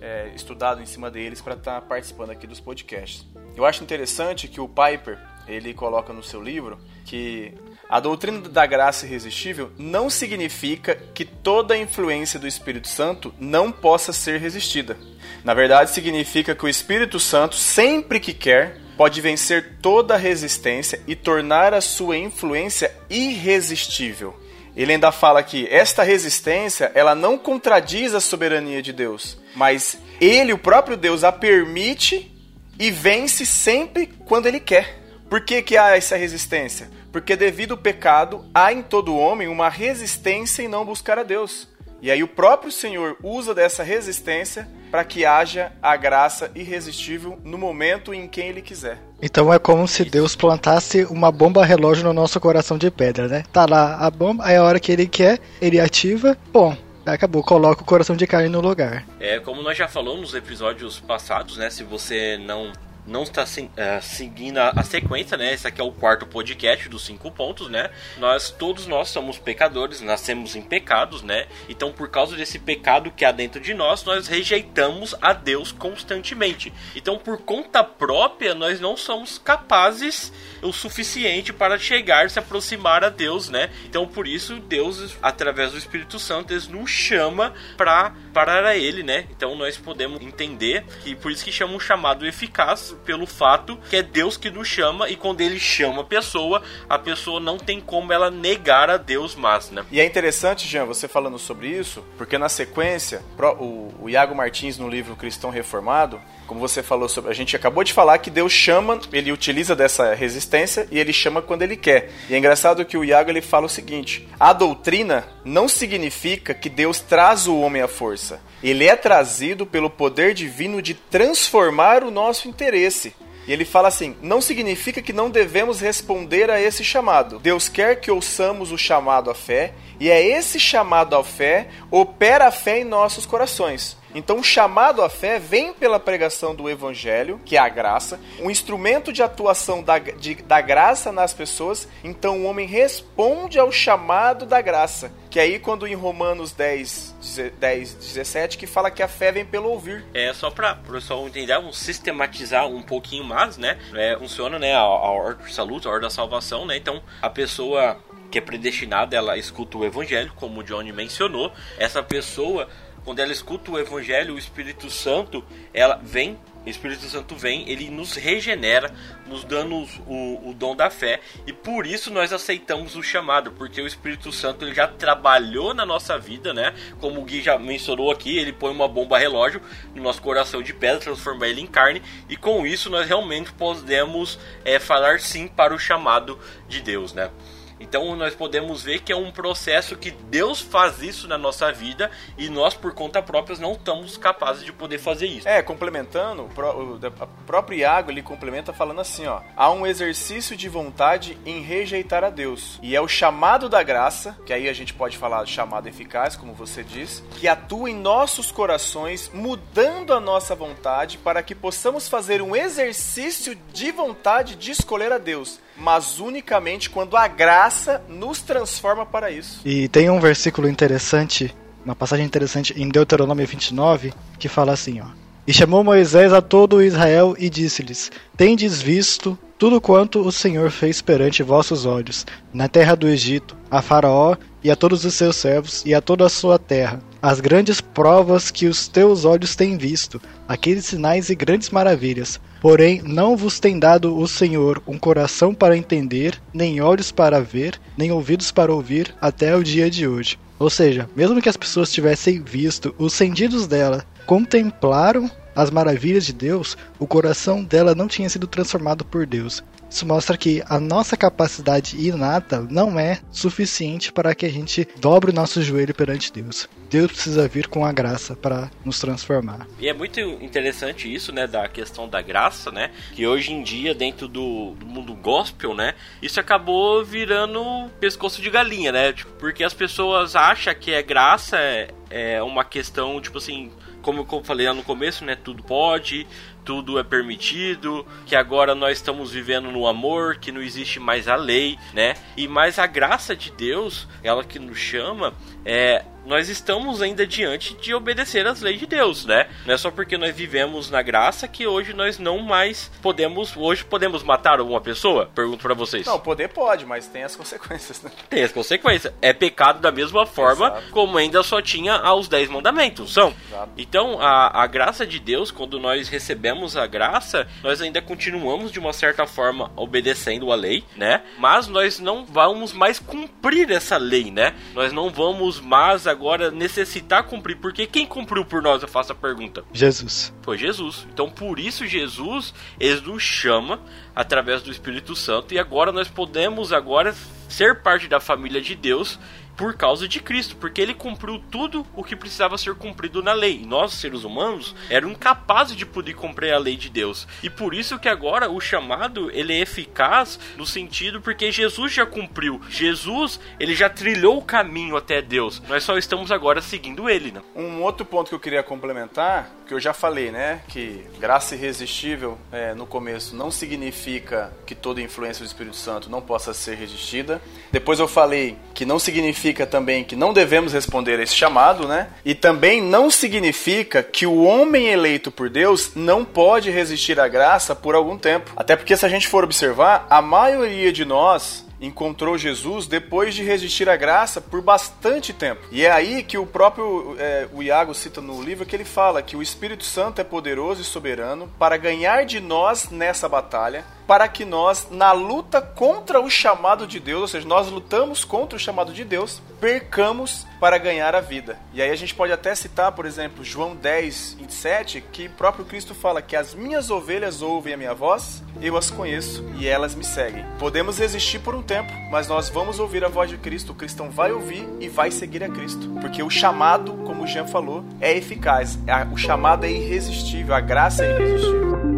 é, 0.00 0.30
estudado 0.34 0.82
em 0.82 0.86
cima 0.86 1.10
deles 1.10 1.40
para 1.40 1.54
estar 1.54 1.80
tá 1.80 1.86
participando 1.86 2.30
aqui 2.30 2.46
dos 2.46 2.60
podcasts. 2.60 3.26
Eu 3.56 3.64
acho 3.64 3.82
interessante 3.82 4.48
que 4.48 4.60
o 4.60 4.68
Piper 4.68 5.18
ele 5.46 5.72
coloca 5.72 6.12
no 6.12 6.22
seu 6.22 6.42
livro 6.42 6.78
que 7.04 7.54
a 7.88 8.00
doutrina 8.00 8.40
da 8.40 8.66
graça 8.66 9.06
irresistível 9.06 9.70
não 9.78 10.10
significa 10.10 10.96
que 11.14 11.24
toda 11.24 11.74
a 11.74 11.78
influência 11.78 12.38
do 12.38 12.46
Espírito 12.46 12.88
Santo 12.88 13.32
não 13.38 13.70
possa 13.70 14.12
ser 14.12 14.40
resistida. 14.40 14.96
Na 15.44 15.54
verdade, 15.54 15.90
significa 15.90 16.54
que 16.54 16.64
o 16.64 16.68
Espírito 16.68 17.20
Santo, 17.20 17.54
sempre 17.54 18.18
que 18.18 18.34
quer, 18.34 18.80
pode 18.96 19.20
vencer 19.20 19.76
toda 19.80 20.16
resistência 20.16 21.00
e 21.06 21.14
tornar 21.14 21.72
a 21.72 21.80
sua 21.80 22.16
influência 22.16 22.92
irresistível. 23.08 24.34
Ele 24.76 24.92
ainda 24.92 25.10
fala 25.10 25.42
que 25.42 25.66
esta 25.70 26.02
resistência, 26.02 26.92
ela 26.94 27.14
não 27.14 27.38
contradiz 27.38 28.14
a 28.14 28.20
soberania 28.20 28.82
de 28.82 28.92
Deus, 28.92 29.38
mas 29.54 29.98
ele, 30.20 30.52
o 30.52 30.58
próprio 30.58 30.96
Deus, 30.96 31.24
a 31.24 31.32
permite 31.32 32.30
e 32.78 32.90
vence 32.90 33.46
sempre 33.46 34.06
quando 34.06 34.46
ele 34.46 34.60
quer. 34.60 35.02
Por 35.30 35.40
que, 35.40 35.62
que 35.62 35.76
há 35.78 35.96
essa 35.96 36.14
resistência? 36.16 36.90
Porque 37.10 37.34
devido 37.34 37.72
ao 37.72 37.78
pecado, 37.78 38.44
há 38.54 38.70
em 38.70 38.82
todo 38.82 39.16
homem 39.16 39.48
uma 39.48 39.70
resistência 39.70 40.62
em 40.62 40.68
não 40.68 40.84
buscar 40.84 41.18
a 41.18 41.22
Deus. 41.22 41.66
E 42.00 42.10
aí 42.10 42.22
o 42.22 42.28
próprio 42.28 42.70
Senhor 42.70 43.16
usa 43.22 43.54
dessa 43.54 43.82
resistência 43.82 44.68
para 44.90 45.04
que 45.04 45.24
haja 45.24 45.72
a 45.82 45.96
graça 45.96 46.50
irresistível 46.54 47.38
no 47.42 47.58
momento 47.58 48.14
em 48.14 48.28
que 48.28 48.40
ele 48.40 48.62
quiser. 48.62 48.98
Então 49.20 49.52
é 49.52 49.58
como 49.58 49.88
se 49.88 50.04
Deus 50.04 50.36
plantasse 50.36 51.04
uma 51.04 51.32
bomba 51.32 51.64
relógio 51.64 52.04
no 52.04 52.12
nosso 52.12 52.38
coração 52.38 52.76
de 52.76 52.90
pedra, 52.90 53.26
né? 53.28 53.44
Tá 53.52 53.66
lá 53.66 53.96
a 53.96 54.10
bomba, 54.10 54.44
aí 54.44 54.56
a 54.56 54.62
hora 54.62 54.78
que 54.78 54.92
ele 54.92 55.06
quer, 55.06 55.38
ele 55.60 55.80
ativa, 55.80 56.36
bom, 56.52 56.76
acabou, 57.04 57.42
coloca 57.42 57.82
o 57.82 57.86
coração 57.86 58.16
de 58.16 58.26
carne 58.26 58.48
no 58.48 58.60
lugar. 58.60 59.04
É, 59.18 59.40
como 59.40 59.62
nós 59.62 59.76
já 59.76 59.88
falamos 59.88 60.20
nos 60.20 60.34
episódios 60.34 61.00
passados, 61.00 61.56
né? 61.56 61.70
Se 61.70 61.82
você 61.82 62.36
não 62.38 62.72
não 63.06 63.22
está 63.22 63.44
uh, 63.44 64.02
seguindo 64.02 64.58
a, 64.58 64.70
a, 64.70 64.82
sequência, 64.82 65.36
né? 65.36 65.54
Esse 65.54 65.66
aqui 65.66 65.80
é 65.80 65.84
o 65.84 65.92
quarto 65.92 66.26
podcast 66.26 66.88
dos 66.88 67.04
cinco 67.04 67.30
pontos, 67.30 67.68
né? 67.68 67.90
Nós, 68.18 68.50
todos 68.50 68.86
nós 68.86 69.08
somos 69.08 69.38
pecadores, 69.38 70.00
nascemos 70.00 70.56
em 70.56 70.62
pecados, 70.62 71.22
né? 71.22 71.46
Então, 71.68 71.92
por 71.92 72.08
causa 72.08 72.36
desse 72.36 72.58
pecado 72.58 73.10
que 73.10 73.24
há 73.24 73.32
dentro 73.32 73.60
de 73.60 73.72
nós, 73.74 74.04
nós 74.04 74.26
rejeitamos 74.26 75.14
a 75.20 75.32
Deus 75.32 75.72
constantemente. 75.72 76.72
Então, 76.94 77.18
por 77.18 77.38
conta 77.38 77.84
própria, 77.84 78.54
nós 78.54 78.80
não 78.80 78.96
somos 78.96 79.38
capazes 79.38 80.32
o 80.62 80.72
suficiente 80.72 81.52
para 81.52 81.78
chegar, 81.78 82.28
se 82.30 82.38
aproximar 82.38 83.04
a 83.04 83.08
Deus, 83.08 83.48
né? 83.48 83.70
Então, 83.84 84.06
por 84.06 84.26
isso, 84.26 84.56
Deus, 84.56 85.16
através 85.22 85.72
do 85.72 85.78
Espírito 85.78 86.18
Santo, 86.18 86.48
Deus 86.48 86.66
nos 86.68 86.90
chama 86.90 87.54
para 87.76 88.14
parar 88.36 88.66
a 88.66 88.76
Ele, 88.76 89.02
né? 89.02 89.24
Então, 89.30 89.56
nós 89.56 89.78
podemos 89.78 90.20
entender 90.20 90.84
que 91.02 91.14
por 91.14 91.32
isso 91.32 91.42
que 91.42 91.50
chama 91.50 91.72
um 91.72 91.80
chamado 91.80 92.26
eficaz 92.26 92.94
pelo 93.02 93.26
fato 93.26 93.78
que 93.88 93.96
é 93.96 94.02
Deus 94.02 94.36
que 94.36 94.50
nos 94.50 94.68
chama 94.68 95.08
e 95.08 95.16
quando 95.16 95.40
ele 95.40 95.58
chama 95.58 96.02
a 96.02 96.04
pessoa, 96.04 96.62
a 96.86 96.98
pessoa 96.98 97.40
não 97.40 97.56
tem 97.56 97.80
como 97.80 98.12
ela 98.12 98.30
negar 98.30 98.90
a 98.90 98.98
Deus 98.98 99.34
mais, 99.34 99.70
né? 99.70 99.86
E 99.90 99.98
é 99.98 100.04
interessante, 100.04 100.68
Jean, 100.68 100.84
você 100.84 101.08
falando 101.08 101.38
sobre 101.38 101.68
isso, 101.68 102.04
porque 102.18 102.36
na 102.36 102.50
sequência, 102.50 103.22
o 103.58 104.06
Iago 104.06 104.34
Martins 104.34 104.76
no 104.76 104.86
livro 104.86 105.16
Cristão 105.16 105.48
Reformado, 105.48 106.20
como 106.46 106.60
você 106.60 106.82
falou 106.82 107.08
sobre, 107.08 107.30
a 107.30 107.34
gente 107.34 107.56
acabou 107.56 107.82
de 107.82 107.92
falar 107.92 108.18
que 108.18 108.30
Deus 108.30 108.52
chama, 108.52 109.00
ele 109.12 109.32
utiliza 109.32 109.74
dessa 109.74 110.14
resistência 110.14 110.86
e 110.90 110.98
ele 110.98 111.12
chama 111.12 111.42
quando 111.42 111.62
ele 111.62 111.76
quer. 111.76 112.10
E 112.28 112.34
é 112.34 112.38
engraçado 112.38 112.84
que 112.84 112.96
o 112.96 113.04
Iago 113.04 113.30
ele 113.30 113.40
fala 113.40 113.66
o 113.66 113.70
seguinte: 113.70 114.28
a 114.38 114.52
doutrina 114.52 115.26
não 115.44 115.68
significa 115.68 116.54
que 116.54 116.68
Deus 116.68 117.00
traz 117.00 117.46
o 117.46 117.58
homem 117.58 117.82
à 117.82 117.88
força. 117.88 118.40
Ele 118.62 118.86
é 118.86 118.96
trazido 118.96 119.66
pelo 119.66 119.90
poder 119.90 120.34
divino 120.34 120.80
de 120.80 120.94
transformar 120.94 122.02
o 122.02 122.10
nosso 122.10 122.48
interesse. 122.48 123.14
E 123.46 123.52
ele 123.52 123.64
fala 123.64 123.88
assim: 123.88 124.16
não 124.20 124.40
significa 124.40 125.00
que 125.00 125.12
não 125.12 125.30
devemos 125.30 125.80
responder 125.80 126.50
a 126.50 126.60
esse 126.60 126.82
chamado. 126.82 127.38
Deus 127.38 127.68
quer 127.68 128.00
que 128.00 128.10
ouçamos 128.10 128.72
o 128.72 128.78
chamado 128.78 129.30
à 129.30 129.34
fé, 129.34 129.74
e 130.00 130.10
é 130.10 130.20
esse 130.20 130.58
chamado 130.58 131.14
à 131.16 131.22
fé 131.22 131.68
opera 131.90 132.48
a 132.48 132.50
fé 132.50 132.80
em 132.80 132.84
nossos 132.84 133.24
corações. 133.24 133.96
Então, 134.16 134.38
o 134.38 134.42
chamado 134.42 135.02
à 135.02 135.10
fé 135.10 135.38
vem 135.38 135.74
pela 135.74 136.00
pregação 136.00 136.54
do 136.54 136.70
evangelho, 136.70 137.38
que 137.44 137.54
é 137.54 137.60
a 137.60 137.68
graça, 137.68 138.18
um 138.40 138.50
instrumento 138.50 139.12
de 139.12 139.22
atuação 139.22 139.82
da, 139.82 139.98
de, 139.98 140.36
da 140.36 140.58
graça 140.62 141.12
nas 141.12 141.34
pessoas. 141.34 141.86
Então, 142.02 142.38
o 142.38 142.44
homem 142.44 142.66
responde 142.66 143.58
ao 143.58 143.70
chamado 143.70 144.46
da 144.46 144.62
graça. 144.62 145.12
Que 145.28 145.38
é 145.38 145.42
aí, 145.42 145.58
quando 145.58 145.86
em 145.86 145.94
Romanos 145.94 146.52
10, 146.52 147.52
10 147.60 147.94
17, 147.94 148.56
que 148.56 148.66
fala 148.66 148.90
que 148.90 149.02
a 149.02 149.08
fé 149.08 149.30
vem 149.30 149.44
pelo 149.44 149.68
ouvir. 149.68 150.02
É 150.14 150.32
só 150.32 150.50
para 150.50 150.80
o 150.88 150.92
pessoal 150.92 151.26
entender, 151.26 151.54
vamos 151.54 151.76
sistematizar 151.76 152.66
um 152.66 152.80
pouquinho 152.80 153.22
mais, 153.22 153.58
né? 153.58 153.78
É, 153.94 154.16
funciona, 154.16 154.58
né? 154.58 154.74
A, 154.74 154.80
a 154.80 155.10
ordem 155.10 155.46
de 155.46 155.52
saúde, 155.52 155.86
a 155.86 155.90
ordem 155.90 156.08
da 156.08 156.10
salvação, 156.10 156.64
né? 156.64 156.74
Então, 156.78 157.02
a 157.20 157.28
pessoa 157.28 157.98
que 158.30 158.38
é 158.38 158.40
predestinada, 158.40 159.16
ela 159.16 159.36
escuta 159.36 159.78
o 159.78 159.84
evangelho, 159.84 160.32
como 160.36 160.60
o 160.60 160.62
Johnny 160.64 160.92
mencionou. 160.92 161.52
Essa 161.78 162.02
pessoa 162.02 162.68
quando 163.06 163.20
ela 163.20 163.30
escuta 163.30 163.70
o 163.70 163.78
evangelho, 163.78 164.34
o 164.34 164.38
Espírito 164.38 164.90
Santo, 164.90 165.42
ela 165.72 165.94
vem 166.02 166.36
o 166.66 166.68
Espírito 166.68 167.08
Santo 167.08 167.36
vem, 167.36 167.70
ele 167.70 167.88
nos 167.90 168.14
regenera, 168.16 168.92
nos 169.24 169.44
dando 169.44 169.86
o, 170.04 170.50
o 170.50 170.52
dom 170.52 170.74
da 170.74 170.90
fé, 170.90 171.20
e 171.46 171.52
por 171.52 171.86
isso 171.86 172.10
nós 172.10 172.32
aceitamos 172.32 172.96
o 172.96 173.04
chamado, 173.04 173.52
porque 173.52 173.80
o 173.80 173.86
Espírito 173.86 174.32
Santo 174.32 174.64
ele 174.64 174.74
já 174.74 174.88
trabalhou 174.88 175.72
na 175.72 175.86
nossa 175.86 176.18
vida, 176.18 176.52
né? 176.52 176.74
Como 177.00 177.20
o 177.20 177.24
Gui 177.24 177.40
já 177.40 177.56
mencionou 177.56 178.10
aqui, 178.10 178.36
ele 178.36 178.52
põe 178.52 178.72
uma 178.72 178.88
bomba 178.88 179.16
relógio 179.16 179.62
no 179.94 180.02
nosso 180.02 180.20
coração 180.20 180.60
de 180.60 180.74
pedra, 180.74 180.98
transforma 180.98 181.46
ele 181.46 181.60
em 181.60 181.68
carne, 181.68 182.02
e 182.28 182.36
com 182.36 182.66
isso 182.66 182.90
nós 182.90 183.06
realmente 183.06 183.52
podemos 183.52 184.36
é, 184.64 184.80
falar 184.80 185.20
sim 185.20 185.46
para 185.46 185.72
o 185.72 185.78
chamado 185.78 186.36
de 186.68 186.80
Deus, 186.80 187.12
né? 187.12 187.30
Então 187.78 188.16
nós 188.16 188.34
podemos 188.34 188.82
ver 188.82 189.00
que 189.00 189.12
é 189.12 189.16
um 189.16 189.30
processo 189.30 189.96
que 189.96 190.10
Deus 190.10 190.60
faz 190.60 191.02
isso 191.02 191.28
na 191.28 191.36
nossa 191.36 191.70
vida 191.72 192.10
e 192.38 192.48
nós 192.48 192.74
por 192.74 192.94
conta 192.94 193.22
própria 193.22 193.56
não 193.58 193.72
estamos 193.72 194.16
capazes 194.16 194.64
de 194.64 194.72
poder 194.72 194.98
fazer 194.98 195.26
isso. 195.26 195.48
É, 195.48 195.62
complementando, 195.62 196.42
o, 196.42 197.44
próprio 197.46 197.78
Iago 197.78 198.10
ele 198.10 198.22
complementa 198.22 198.72
falando 198.72 199.00
assim, 199.00 199.26
ó: 199.26 199.40
há 199.56 199.70
um 199.70 199.86
exercício 199.86 200.56
de 200.56 200.68
vontade 200.68 201.38
em 201.44 201.60
rejeitar 201.60 202.24
a 202.24 202.30
Deus. 202.30 202.78
E 202.82 202.96
é 202.96 203.00
o 203.00 203.08
chamado 203.08 203.68
da 203.68 203.82
graça, 203.82 204.36
que 204.46 204.52
aí 204.52 204.68
a 204.68 204.72
gente 204.72 204.94
pode 204.94 205.16
falar 205.16 205.46
chamado 205.46 205.88
eficaz, 205.88 206.36
como 206.36 206.54
você 206.54 206.82
diz, 206.82 207.22
que 207.38 207.46
atua 207.46 207.90
em 207.90 207.94
nossos 207.94 208.50
corações, 208.50 209.30
mudando 209.32 210.12
a 210.12 210.20
nossa 210.20 210.54
vontade 210.54 211.18
para 211.18 211.42
que 211.42 211.54
possamos 211.54 212.08
fazer 212.08 212.42
um 212.42 212.56
exercício 212.56 213.56
de 213.72 213.90
vontade 213.90 214.56
de 214.56 214.70
escolher 214.70 215.12
a 215.12 215.18
Deus 215.18 215.60
mas 215.78 216.18
unicamente 216.18 216.90
quando 216.90 217.16
a 217.16 217.28
graça 217.28 218.02
nos 218.08 218.40
transforma 218.40 219.04
para 219.04 219.30
isso. 219.30 219.60
E 219.64 219.88
tem 219.88 220.08
um 220.10 220.20
versículo 220.20 220.68
interessante, 220.68 221.54
uma 221.84 221.94
passagem 221.94 222.24
interessante 222.24 222.74
em 222.76 222.88
Deuteronômio 222.88 223.46
29, 223.46 224.12
que 224.38 224.48
fala 224.48 224.72
assim, 224.72 225.00
ó: 225.00 225.06
E 225.46 225.52
chamou 225.52 225.84
Moisés 225.84 226.32
a 226.32 226.40
todo 226.40 226.82
Israel 226.82 227.34
e 227.38 227.50
disse-lhes: 227.50 228.10
Tendes 228.36 228.80
visto 228.80 229.38
tudo 229.58 229.80
quanto 229.80 230.20
o 230.20 230.30
Senhor 230.30 230.70
fez 230.70 231.00
perante 231.00 231.42
vossos 231.42 231.86
olhos, 231.86 232.26
na 232.52 232.68
terra 232.68 232.94
do 232.94 233.08
Egito, 233.08 233.56
a 233.70 233.80
Faraó 233.80 234.36
e 234.62 234.70
a 234.70 234.76
todos 234.76 235.04
os 235.04 235.14
seus 235.14 235.36
servos 235.36 235.82
e 235.86 235.94
a 235.94 236.00
toda 236.00 236.26
a 236.26 236.28
sua 236.28 236.58
terra, 236.58 237.00
as 237.22 237.40
grandes 237.40 237.80
provas 237.80 238.50
que 238.50 238.66
os 238.66 238.86
teus 238.86 239.24
olhos 239.24 239.56
têm 239.56 239.78
visto, 239.78 240.20
aqueles 240.46 240.84
sinais 240.84 241.30
e 241.30 241.34
grandes 241.34 241.70
maravilhas. 241.70 242.38
Porém, 242.68 243.00
não 243.00 243.36
vos 243.36 243.60
tem 243.60 243.78
dado 243.78 244.18
o 244.18 244.26
Senhor 244.26 244.82
um 244.88 244.98
coração 244.98 245.54
para 245.54 245.76
entender, 245.76 246.36
nem 246.52 246.80
olhos 246.80 247.12
para 247.12 247.40
ver, 247.40 247.80
nem 247.96 248.10
ouvidos 248.10 248.50
para 248.50 248.74
ouvir, 248.74 249.14
até 249.20 249.54
o 249.54 249.62
dia 249.62 249.88
de 249.88 250.08
hoje. 250.08 250.36
Ou 250.58 250.68
seja, 250.68 251.08
mesmo 251.14 251.40
que 251.40 251.48
as 251.48 251.56
pessoas 251.56 251.92
tivessem 251.92 252.42
visto, 252.42 252.92
os 252.98 253.12
sentidos 253.12 253.68
dela 253.68 254.04
contemplaram 254.26 255.30
as 255.56 255.70
maravilhas 255.70 256.26
de 256.26 256.34
Deus, 256.34 256.76
o 256.98 257.06
coração 257.06 257.64
dela 257.64 257.94
não 257.94 258.06
tinha 258.06 258.28
sido 258.28 258.46
transformado 258.46 259.04
por 259.04 259.26
Deus. 259.26 259.64
Isso 259.88 260.06
mostra 260.06 260.36
que 260.36 260.62
a 260.68 260.80
nossa 260.80 261.16
capacidade 261.16 261.96
inata 261.96 262.60
não 262.68 262.98
é 262.98 263.20
suficiente 263.30 264.12
para 264.12 264.34
que 264.34 264.44
a 264.44 264.48
gente 264.48 264.86
dobre 264.98 265.30
o 265.30 265.34
nosso 265.34 265.62
joelho 265.62 265.94
perante 265.94 266.32
Deus. 266.32 266.68
Deus 266.90 267.12
precisa 267.12 267.48
vir 267.48 267.68
com 267.68 267.84
a 267.84 267.92
graça 267.92 268.34
para 268.36 268.70
nos 268.84 268.98
transformar. 268.98 269.66
E 269.78 269.88
é 269.88 269.92
muito 269.92 270.20
interessante 270.20 271.12
isso, 271.12 271.32
né, 271.32 271.46
da 271.46 271.68
questão 271.68 272.08
da 272.08 272.20
graça, 272.20 272.70
né, 272.70 272.90
que 273.14 273.26
hoje 273.26 273.52
em 273.52 273.62
dia 273.62 273.94
dentro 273.94 274.28
do, 274.28 274.72
do 274.72 274.86
mundo 274.86 275.14
gospel, 275.14 275.74
né, 275.74 275.94
isso 276.20 276.38
acabou 276.38 277.04
virando 277.04 277.88
pescoço 278.00 278.42
de 278.42 278.50
galinha, 278.50 278.92
né, 278.92 279.12
tipo, 279.12 279.30
porque 279.38 279.64
as 279.64 279.74
pessoas 279.74 280.36
acham 280.36 280.74
que 280.74 280.92
é 280.92 281.02
graça 281.02 281.56
é, 281.58 281.88
é 282.10 282.42
uma 282.42 282.64
questão 282.64 283.20
tipo 283.20 283.38
assim 283.38 283.70
como 284.06 284.24
eu 284.30 284.44
falei 284.44 284.68
lá 284.68 284.72
no 284.72 284.84
começo, 284.84 285.24
né? 285.24 285.34
Tudo 285.34 285.64
pode, 285.64 286.28
tudo 286.64 286.96
é 286.96 287.02
permitido, 287.02 288.06
que 288.24 288.36
agora 288.36 288.72
nós 288.72 288.98
estamos 288.98 289.32
vivendo 289.32 289.72
no 289.72 289.84
amor, 289.84 290.36
que 290.36 290.52
não 290.52 290.62
existe 290.62 291.00
mais 291.00 291.26
a 291.26 291.34
lei, 291.34 291.76
né? 291.92 292.14
E 292.36 292.46
mais 292.46 292.78
a 292.78 292.86
graça 292.86 293.34
de 293.34 293.50
Deus, 293.50 294.06
ela 294.22 294.44
que 294.44 294.60
nos 294.60 294.78
chama, 294.78 295.34
é 295.66 296.04
nós 296.26 296.48
estamos 296.48 297.00
ainda 297.00 297.24
diante 297.24 297.74
de 297.74 297.94
obedecer 297.94 298.46
às 298.46 298.60
leis 298.60 298.80
de 298.80 298.86
Deus, 298.86 299.24
né? 299.24 299.48
Não 299.64 299.74
é 299.74 299.78
só 299.78 299.92
porque 299.92 300.18
nós 300.18 300.34
vivemos 300.34 300.90
na 300.90 301.00
graça 301.00 301.46
que 301.46 301.66
hoje 301.66 301.92
nós 301.92 302.18
não 302.18 302.40
mais 302.40 302.90
podemos, 303.00 303.56
hoje 303.56 303.84
podemos 303.84 304.24
matar 304.24 304.58
alguma 304.58 304.80
pessoa? 304.80 305.30
Pergunto 305.34 305.62
para 305.62 305.72
vocês. 305.72 306.04
Não, 306.04 306.18
poder 306.18 306.48
pode, 306.48 306.84
mas 306.84 307.06
tem 307.06 307.22
as 307.22 307.36
consequências, 307.36 308.02
né? 308.02 308.10
Tem 308.28 308.42
as 308.42 308.50
consequências. 308.50 309.14
É 309.22 309.32
pecado 309.32 309.80
da 309.80 309.92
mesma 309.92 310.26
forma 310.26 310.66
Exato. 310.66 310.90
como 310.90 311.16
ainda 311.16 311.42
só 311.44 311.62
tinha 311.62 311.94
aos 311.94 312.26
dez 312.26 312.48
mandamentos, 312.48 313.12
são. 313.12 313.32
Exato. 313.48 313.70
Então, 313.78 314.20
a, 314.20 314.62
a 314.62 314.66
graça 314.66 315.06
de 315.06 315.20
Deus, 315.20 315.52
quando 315.52 315.78
nós 315.78 316.08
recebemos 316.08 316.76
a 316.76 316.88
graça, 316.88 317.46
nós 317.62 317.80
ainda 317.80 318.02
continuamos 318.02 318.72
de 318.72 318.80
uma 318.80 318.92
certa 318.92 319.26
forma 319.26 319.70
obedecendo 319.76 320.50
a 320.50 320.56
lei, 320.56 320.82
né? 320.96 321.22
Mas 321.38 321.68
nós 321.68 322.00
não 322.00 322.26
vamos 322.26 322.72
mais 322.72 322.98
cumprir 322.98 323.70
essa 323.70 323.96
lei, 323.96 324.32
né? 324.32 324.54
Nós 324.74 324.92
não 324.92 325.08
vamos 325.08 325.55
mais 325.60 326.06
agora 326.06 326.50
necessitar 326.50 327.24
cumprir, 327.24 327.56
porque 327.56 327.86
quem 327.86 328.06
cumpriu 328.06 328.44
por 328.44 328.62
nós, 328.62 328.82
eu 328.82 328.88
faço 328.88 329.12
a 329.12 329.14
pergunta? 329.14 329.64
Jesus. 329.72 330.32
Foi 330.42 330.56
Jesus. 330.56 331.06
Então 331.12 331.30
por 331.30 331.58
isso 331.58 331.86
Jesus, 331.86 332.54
ele 332.78 333.00
nos 333.00 333.22
chama 333.22 333.80
através 334.14 334.62
do 334.62 334.70
Espírito 334.70 335.14
Santo 335.14 335.54
e 335.54 335.58
agora 335.58 335.92
nós 335.92 336.08
podemos 336.08 336.72
agora 336.72 337.14
ser 337.48 337.82
parte 337.82 338.08
da 338.08 338.20
família 338.20 338.60
de 338.60 338.74
Deus 338.74 339.18
por 339.56 339.74
causa 339.74 340.06
de 340.06 340.20
Cristo, 340.20 340.56
porque 340.56 340.80
ele 340.80 340.94
cumpriu 340.94 341.42
tudo 341.50 341.86
o 341.94 342.04
que 342.04 342.14
precisava 342.14 342.58
ser 342.58 342.74
cumprido 342.74 343.22
na 343.22 343.32
lei. 343.32 343.64
Nós, 343.66 343.94
seres 343.94 344.24
humanos, 344.24 344.74
eram 344.90 345.10
incapazes 345.10 345.76
de 345.76 345.86
poder 345.86 346.14
cumprir 346.14 346.52
a 346.52 346.58
lei 346.58 346.76
de 346.76 346.90
Deus. 346.90 347.26
E 347.42 347.48
por 347.48 347.74
isso 347.74 347.98
que 347.98 348.08
agora 348.08 348.50
o 348.50 348.60
chamado 348.60 349.30
ele 349.32 349.54
é 349.54 349.60
eficaz 349.60 350.38
no 350.56 350.66
sentido 350.66 351.20
porque 351.20 351.50
Jesus 351.50 351.92
já 351.92 352.04
cumpriu. 352.04 352.60
Jesus, 352.68 353.40
ele 353.58 353.74
já 353.74 353.88
trilhou 353.88 354.38
o 354.38 354.42
caminho 354.42 354.96
até 354.96 355.22
Deus. 355.22 355.62
Nós 355.68 355.82
só 355.82 355.96
estamos 355.96 356.30
agora 356.30 356.60
seguindo 356.60 357.08
ele, 357.08 357.32
né? 357.32 357.42
Um 357.54 357.82
outro 357.82 358.04
ponto 358.04 358.28
que 358.28 358.34
eu 358.34 358.40
queria 358.40 358.62
complementar, 358.62 359.50
que 359.66 359.74
eu 359.74 359.80
já 359.80 359.92
falei, 359.92 360.30
né, 360.30 360.60
que 360.68 361.04
graça 361.18 361.54
irresistível 361.54 362.38
é, 362.52 362.74
no 362.74 362.86
começo 362.86 363.34
não 363.34 363.50
significa 363.50 364.52
que 364.64 364.74
toda 364.74 365.00
influência 365.00 365.44
do 365.44 365.48
Espírito 365.48 365.76
Santo 365.76 366.08
não 366.08 366.20
possa 366.20 366.54
ser 366.54 366.76
resistida. 366.76 367.40
Depois 367.72 367.98
eu 367.98 368.06
falei 368.06 368.56
que 368.74 368.84
não 368.84 368.98
significa 368.98 369.45
significa 369.46 369.66
também 369.66 370.02
que 370.02 370.16
não 370.16 370.32
devemos 370.32 370.72
responder 370.72 371.18
a 371.18 371.22
esse 371.22 371.34
chamado, 371.34 371.86
né? 371.86 372.08
E 372.24 372.34
também 372.34 372.80
não 372.82 373.10
significa 373.10 374.02
que 374.02 374.26
o 374.26 374.42
homem 374.42 374.88
eleito 374.88 375.30
por 375.30 375.48
Deus 375.48 375.92
não 375.94 376.24
pode 376.24 376.70
resistir 376.70 377.20
à 377.20 377.28
graça 377.28 377.74
por 377.74 377.94
algum 377.94 378.18
tempo. 378.18 378.52
Até 378.56 378.74
porque 378.74 378.96
se 378.96 379.06
a 379.06 379.08
gente 379.08 379.28
for 379.28 379.44
observar, 379.44 380.06
a 380.10 380.20
maioria 380.20 380.92
de 380.92 381.04
nós 381.04 381.64
encontrou 381.80 382.38
Jesus 382.38 382.86
depois 382.86 383.34
de 383.34 383.44
resistir 383.44 383.88
à 383.88 383.96
graça 383.96 384.40
por 384.40 384.62
bastante 384.62 385.32
tempo. 385.32 385.62
E 385.70 385.84
é 385.84 385.92
aí 385.92 386.22
que 386.22 386.38
o 386.38 386.46
próprio 386.46 387.14
é, 387.18 387.46
o 387.52 387.62
Iago 387.62 387.94
cita 387.94 388.20
no 388.20 388.42
livro 388.42 388.64
que 388.64 388.74
ele 388.74 388.84
fala 388.84 389.22
que 389.22 389.36
o 389.36 389.42
Espírito 389.42 389.84
Santo 389.84 390.20
é 390.20 390.24
poderoso 390.24 390.80
e 390.80 390.84
soberano 390.84 391.48
para 391.58 391.76
ganhar 391.76 392.24
de 392.24 392.40
nós 392.40 392.88
nessa 392.90 393.28
batalha 393.28 393.84
para 394.06 394.28
que 394.28 394.44
nós, 394.44 394.88
na 394.90 395.12
luta 395.12 395.60
contra 395.60 396.20
o 396.20 396.30
chamado 396.30 396.86
de 396.86 397.00
Deus, 397.00 397.22
ou 397.22 397.28
seja, 397.28 397.46
nós 397.46 397.68
lutamos 397.68 398.24
contra 398.24 398.56
o 398.56 398.60
chamado 398.60 398.92
de 398.92 399.04
Deus, 399.04 399.42
percamos 399.60 400.46
para 400.60 400.78
ganhar 400.78 401.14
a 401.14 401.20
vida. 401.20 401.58
E 401.72 401.82
aí 401.82 401.90
a 401.90 401.96
gente 401.96 402.14
pode 402.14 402.32
até 402.32 402.54
citar, 402.54 402.92
por 402.92 403.06
exemplo, 403.06 403.44
João 403.44 403.74
10, 403.74 404.36
27, 404.38 405.00
que 405.12 405.28
próprio 405.28 405.64
Cristo 405.64 405.94
fala 405.94 406.22
que 406.22 406.36
as 406.36 406.54
minhas 406.54 406.90
ovelhas 406.90 407.42
ouvem 407.42 407.74
a 407.74 407.76
minha 407.76 407.94
voz, 407.94 408.42
eu 408.60 408.76
as 408.76 408.90
conheço 408.90 409.44
e 409.58 409.66
elas 409.66 409.94
me 409.94 410.04
seguem. 410.04 410.44
Podemos 410.58 410.98
resistir 410.98 411.40
por 411.40 411.54
um 411.54 411.62
tempo, 411.62 411.92
mas 412.10 412.28
nós 412.28 412.48
vamos 412.48 412.78
ouvir 412.78 413.04
a 413.04 413.08
voz 413.08 413.28
de 413.28 413.36
Cristo, 413.36 413.72
o 413.72 413.74
cristão 413.74 414.10
vai 414.10 414.32
ouvir 414.32 414.68
e 414.80 414.88
vai 414.88 415.10
seguir 415.10 415.42
a 415.42 415.48
Cristo. 415.48 415.88
Porque 416.00 416.22
o 416.22 416.30
chamado, 416.30 416.92
como 417.04 417.24
o 417.24 417.26
Jean 417.26 417.46
falou, 417.46 417.84
é 418.00 418.16
eficaz, 418.16 418.78
o 419.12 419.16
chamado 419.16 419.66
é 419.66 419.70
irresistível, 419.70 420.54
a 420.54 420.60
graça 420.60 421.04
é 421.04 421.10
irresistível. 421.10 421.95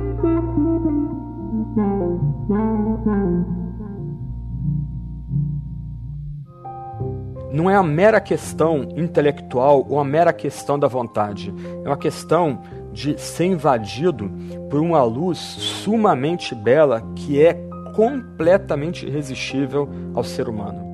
Não 7.59 7.69
é 7.69 7.75
a 7.75 7.83
mera 7.83 8.21
questão 8.21 8.89
intelectual 8.97 9.85
ou 9.91 9.99
a 9.99 10.05
mera 10.05 10.33
questão 10.33 10.79
da 10.79 10.87
vontade. 10.87 11.53
É 11.85 11.89
uma 11.89 11.97
questão 11.97 12.63
de 12.93 13.21
ser 13.21 13.47
invadido 13.47 14.31
por 14.71 14.79
uma 14.79 15.03
luz 15.03 15.39
sumamente 15.39 16.55
bela 16.55 17.03
que 17.17 17.43
é 17.43 17.55
completamente 17.97 19.05
irresistível 19.05 19.89
ao 20.15 20.23
ser 20.23 20.49
humano. 20.49 20.87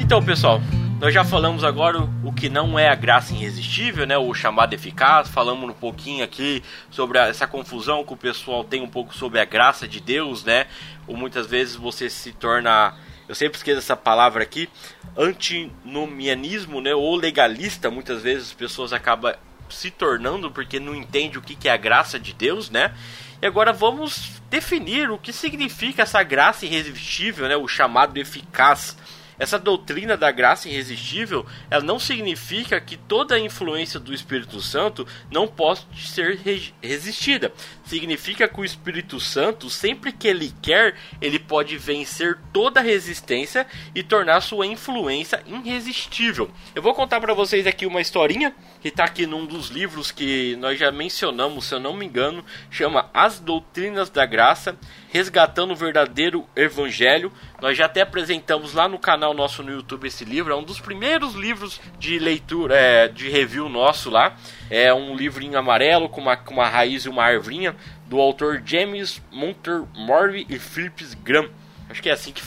Então, 0.00 0.20
pessoal, 0.20 0.60
Nós 1.00 1.14
já 1.14 1.24
falamos 1.24 1.62
agora 1.62 2.00
o 2.24 2.32
que 2.32 2.48
não 2.48 2.76
é 2.76 2.88
a 2.88 2.94
graça 2.96 3.32
irresistível, 3.32 4.04
né? 4.04 4.18
O 4.18 4.34
chamado 4.34 4.74
eficaz. 4.74 5.28
Falamos 5.28 5.70
um 5.70 5.72
pouquinho 5.72 6.24
aqui 6.24 6.60
sobre 6.90 7.18
essa 7.18 7.46
confusão 7.46 8.04
que 8.04 8.12
o 8.12 8.16
pessoal 8.16 8.64
tem 8.64 8.82
um 8.82 8.88
pouco 8.88 9.14
sobre 9.14 9.38
a 9.38 9.44
graça 9.44 9.86
de 9.86 10.00
Deus, 10.00 10.42
né? 10.42 10.66
Ou 11.06 11.16
muitas 11.16 11.46
vezes 11.46 11.76
você 11.76 12.10
se 12.10 12.32
torna 12.32 12.96
eu 13.28 13.34
sempre 13.34 13.58
esqueço 13.58 13.78
essa 13.78 13.94
palavra 13.94 14.42
aqui, 14.42 14.70
antinomianismo, 15.14 16.80
né, 16.80 16.94
ou 16.94 17.14
legalista, 17.14 17.90
muitas 17.90 18.22
vezes 18.22 18.48
as 18.48 18.54
pessoas 18.54 18.90
acabam 18.90 19.34
se 19.68 19.90
tornando 19.90 20.50
porque 20.50 20.80
não 20.80 20.94
entende 20.94 21.36
o 21.36 21.42
que 21.42 21.68
é 21.68 21.72
a 21.72 21.76
graça 21.76 22.18
de 22.18 22.32
Deus, 22.32 22.70
né? 22.70 22.94
E 23.42 23.46
agora 23.46 23.70
vamos 23.70 24.40
definir 24.48 25.10
o 25.10 25.18
que 25.18 25.30
significa 25.30 26.02
essa 26.02 26.22
graça 26.22 26.64
irresistível, 26.64 27.46
né, 27.46 27.56
o 27.56 27.68
chamado 27.68 28.16
eficaz. 28.16 28.96
Essa 29.38 29.58
doutrina 29.58 30.16
da 30.16 30.30
graça 30.30 30.68
irresistível, 30.68 31.46
ela 31.70 31.82
não 31.82 31.98
significa 31.98 32.80
que 32.80 32.96
toda 32.96 33.34
a 33.34 33.40
influência 33.40 34.00
do 34.00 34.12
Espírito 34.12 34.60
Santo 34.60 35.06
não 35.30 35.46
possa 35.46 35.86
ser 35.96 36.40
resistida. 36.82 37.52
Significa 37.88 38.46
que 38.46 38.60
o 38.60 38.66
Espírito 38.66 39.18
Santo, 39.18 39.70
sempre 39.70 40.12
que 40.12 40.28
ele 40.28 40.52
quer, 40.60 40.94
ele 41.22 41.38
pode 41.38 41.78
vencer 41.78 42.38
toda 42.52 42.82
resistência 42.82 43.66
e 43.94 44.02
tornar 44.02 44.42
sua 44.42 44.66
influência 44.66 45.42
irresistível. 45.46 46.50
Eu 46.74 46.82
vou 46.82 46.92
contar 46.92 47.18
para 47.18 47.32
vocês 47.32 47.66
aqui 47.66 47.86
uma 47.86 48.02
historinha 48.02 48.54
que 48.82 48.88
está 48.88 49.04
aqui 49.04 49.26
num 49.26 49.46
dos 49.46 49.70
livros 49.70 50.10
que 50.10 50.54
nós 50.56 50.78
já 50.78 50.92
mencionamos, 50.92 51.64
se 51.64 51.74
eu 51.74 51.80
não 51.80 51.94
me 51.94 52.04
engano, 52.04 52.44
chama 52.70 53.08
As 53.14 53.40
Doutrinas 53.40 54.10
da 54.10 54.26
Graça, 54.26 54.78
Resgatando 55.10 55.70
o 55.70 55.76
Verdadeiro 55.76 56.46
Evangelho. 56.54 57.32
Nós 57.62 57.78
já 57.78 57.86
até 57.86 58.02
apresentamos 58.02 58.74
lá 58.74 58.86
no 58.86 58.98
canal 58.98 59.32
nosso 59.32 59.62
no 59.62 59.72
YouTube 59.72 60.06
esse 60.06 60.26
livro, 60.26 60.52
é 60.52 60.56
um 60.56 60.62
dos 60.62 60.78
primeiros 60.78 61.34
livros 61.34 61.80
de 61.98 62.18
leitura, 62.18 62.76
é, 62.76 63.08
de 63.08 63.30
review 63.30 63.66
nosso 63.70 64.10
lá. 64.10 64.36
É 64.68 64.92
um 64.92 65.16
livrinho 65.16 65.58
amarelo 65.58 66.10
com 66.10 66.20
uma, 66.20 66.36
com 66.36 66.52
uma 66.52 66.68
raiz 66.68 67.06
e 67.06 67.08
uma 67.08 67.24
arvinha 67.24 67.77
do 68.08 68.20
autor 68.20 68.62
James 68.64 69.22
Montgomery 69.30 70.46
e 70.48 70.58
Phillips 70.58 71.14
Graham. 71.14 71.48
Acho 71.90 72.02
que 72.02 72.10
é 72.10 72.12
assim 72.12 72.32
que, 72.32 72.42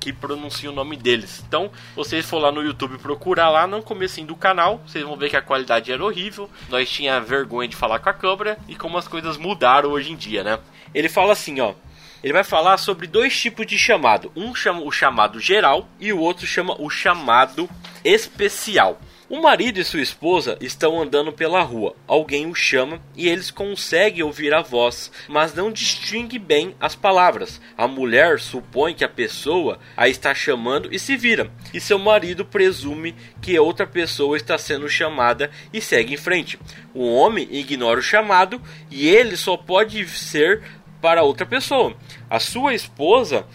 que 0.00 0.12
pronuncia 0.12 0.68
o 0.68 0.74
nome 0.74 0.96
deles. 0.96 1.44
Então, 1.46 1.70
vocês 1.94 2.28
for 2.28 2.38
lá 2.38 2.50
no 2.50 2.62
YouTube 2.62 2.98
procurar 2.98 3.48
lá 3.48 3.66
no 3.66 3.82
começo 3.82 4.20
do 4.24 4.34
canal, 4.34 4.82
vocês 4.84 5.04
vão 5.04 5.16
ver 5.16 5.30
que 5.30 5.36
a 5.36 5.42
qualidade 5.42 5.92
era 5.92 6.04
horrível. 6.04 6.50
Nós 6.68 6.90
tinha 6.90 7.20
vergonha 7.20 7.68
de 7.68 7.76
falar 7.76 8.00
com 8.00 8.08
a 8.08 8.14
câmera 8.14 8.58
e 8.66 8.74
como 8.74 8.98
as 8.98 9.06
coisas 9.06 9.36
mudaram 9.36 9.90
hoje 9.90 10.10
em 10.10 10.16
dia, 10.16 10.42
né? 10.42 10.58
Ele 10.92 11.08
fala 11.08 11.32
assim, 11.32 11.60
ó. 11.60 11.74
Ele 12.22 12.32
vai 12.32 12.44
falar 12.44 12.76
sobre 12.76 13.06
dois 13.06 13.38
tipos 13.38 13.66
de 13.66 13.78
chamado. 13.78 14.30
Um 14.36 14.54
chama 14.54 14.82
o 14.82 14.90
chamado 14.90 15.40
geral 15.40 15.88
e 15.98 16.12
o 16.12 16.18
outro 16.18 16.46
chama 16.46 16.74
o 16.78 16.90
chamado 16.90 17.68
especial. 18.04 19.00
O 19.30 19.40
marido 19.40 19.78
e 19.78 19.84
sua 19.84 20.00
esposa 20.00 20.58
estão 20.60 21.00
andando 21.00 21.32
pela 21.32 21.62
rua. 21.62 21.94
Alguém 22.04 22.48
o 22.48 22.54
chama 22.54 23.00
e 23.14 23.28
eles 23.28 23.48
conseguem 23.48 24.24
ouvir 24.24 24.52
a 24.52 24.60
voz, 24.60 25.12
mas 25.28 25.54
não 25.54 25.70
distingue 25.70 26.36
bem 26.36 26.74
as 26.80 26.96
palavras. 26.96 27.60
A 27.78 27.86
mulher 27.86 28.40
supõe 28.40 28.92
que 28.92 29.04
a 29.04 29.08
pessoa 29.08 29.78
a 29.96 30.08
está 30.08 30.34
chamando 30.34 30.92
e 30.92 30.98
se 30.98 31.16
vira, 31.16 31.48
e 31.72 31.78
seu 31.80 31.96
marido 31.96 32.44
presume 32.44 33.14
que 33.40 33.56
outra 33.56 33.86
pessoa 33.86 34.36
está 34.36 34.58
sendo 34.58 34.88
chamada 34.88 35.48
e 35.72 35.80
segue 35.80 36.14
em 36.14 36.16
frente. 36.16 36.58
O 36.92 37.14
homem 37.14 37.46
ignora 37.52 38.00
o 38.00 38.02
chamado 38.02 38.60
e 38.90 39.08
ele 39.08 39.36
só 39.36 39.56
pode 39.56 40.08
ser 40.08 40.60
para 41.00 41.22
outra 41.22 41.46
pessoa. 41.46 41.96
A 42.28 42.40
sua 42.40 42.74
esposa, 42.74 43.46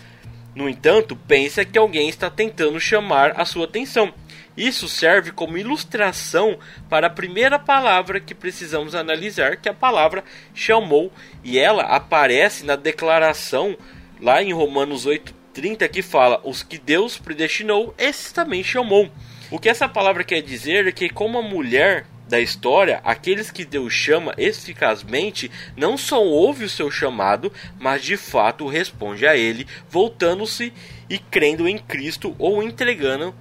no 0.56 0.70
entanto, 0.70 1.18
pensa 1.18 1.66
que 1.66 1.78
alguém 1.78 2.08
está 2.08 2.30
tentando 2.30 2.80
chamar 2.80 3.34
a 3.36 3.44
sua 3.44 3.66
atenção 3.66 4.14
isso 4.58 4.88
serve 4.88 5.32
como 5.32 5.58
ilustração 5.58 6.58
para 6.90 7.08
a 7.08 7.10
primeira 7.10 7.60
palavra 7.60 8.20
que 8.20 8.34
precisamos 8.34 8.96
analisar, 8.96 9.58
que 9.58 9.68
é 9.68 9.72
a 9.72 9.76
palavra 9.76 10.24
chamou, 10.54 11.12
e 11.44 11.60
ela 11.60 11.84
aparece 11.84 12.66
na 12.66 12.76
declaração 12.76 13.78
lá 14.22 14.42
em 14.42 14.54
Romanos 14.54 15.06
8:30 15.06 15.88
que 15.90 16.02
fala: 16.02 16.40
"Os 16.44 16.64
que 16.64 16.78
Deus 16.78 17.18
predestinou, 17.18 17.94
esses 17.98 18.32
também 18.32 18.64
chamou". 18.64 19.10
O 19.52 19.60
que 19.60 19.70
essa 19.70 19.88
palavra 19.88 20.24
quer 20.24 20.42
dizer 20.42 20.88
é 20.88 20.92
que 20.92 21.10
como 21.10 21.38
a 21.38 21.42
mulher 21.42 22.06
da 22.28 22.40
história, 22.40 23.02
aqueles 23.04 23.52
que 23.52 23.64
Deus 23.64 23.94
chama 23.94 24.34
eficazmente 24.38 25.52
não 25.78 25.98
só 25.98 26.24
ouve 26.24 26.66
o 26.66 26.70
seu 26.70 26.90
chamado, 26.90 27.52
mas 27.80 28.04
de 28.04 28.18
fato 28.18 28.68
responde 28.68 29.28
a 29.28 29.38
ele, 29.38 29.68
voltando-se 29.90 30.74
e 31.10 31.20
crendo 31.20 31.68
em 31.68 31.78
Cristo 31.78 32.36
ou 32.40 32.64
entregando 32.64 33.36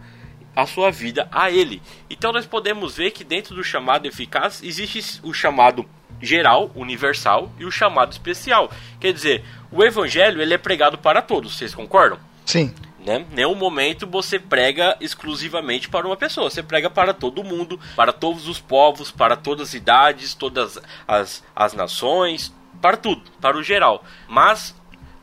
a 0.55 0.67
sua 0.67 0.91
vida 0.91 1.29
a 1.31 1.51
ele. 1.51 1.83
Então 2.09 2.33
nós 2.33 2.47
podemos 2.47 2.97
ver 2.97 3.11
que 3.11 3.25
dentro 3.25 3.55
do 3.55 3.65
chamado 3.65 4.07
eficaz 4.07 4.63
existe 4.63 5.21
o 5.23 5.33
chamado 5.33 5.85
geral, 6.21 6.71
universal 6.75 7.53
e 7.59 7.65
o 7.65 7.71
chamado 7.71 8.13
especial. 8.13 8.71
Quer 9.01 9.13
dizer, 9.13 9.45
o 9.71 9.83
evangelho 9.83 10.41
ele 10.41 10.55
é 10.55 10.59
pregado 10.59 10.97
para 10.99 11.21
todos, 11.21 11.57
vocês 11.57 11.75
concordam? 11.75 12.19
Sim. 12.47 12.75
Né? 13.05 13.27
Nenhum 13.33 13.55
momento 13.55 14.07
você 14.07 14.39
prega 14.39 14.97
exclusivamente 14.99 15.91
para 15.91 16.07
uma 16.07 16.17
pessoa, 16.17 16.49
você 16.49 16.63
prega 16.63 16.89
para 16.89 17.13
todo 17.13 17.45
mundo, 17.45 17.79
para 17.95 18.13
todos 18.13 18.49
os 18.49 18.59
povos, 18.59 19.11
para 19.11 19.37
todas 19.37 19.69
as 19.69 19.75
idades, 19.75 20.33
todas 20.33 20.81
as, 21.07 21.45
as 21.55 21.75
nações, 21.75 22.53
para 22.81 22.97
tudo, 22.97 23.23
para 23.41 23.59
o 23.59 23.63
geral. 23.63 24.03
Mas 24.27 24.75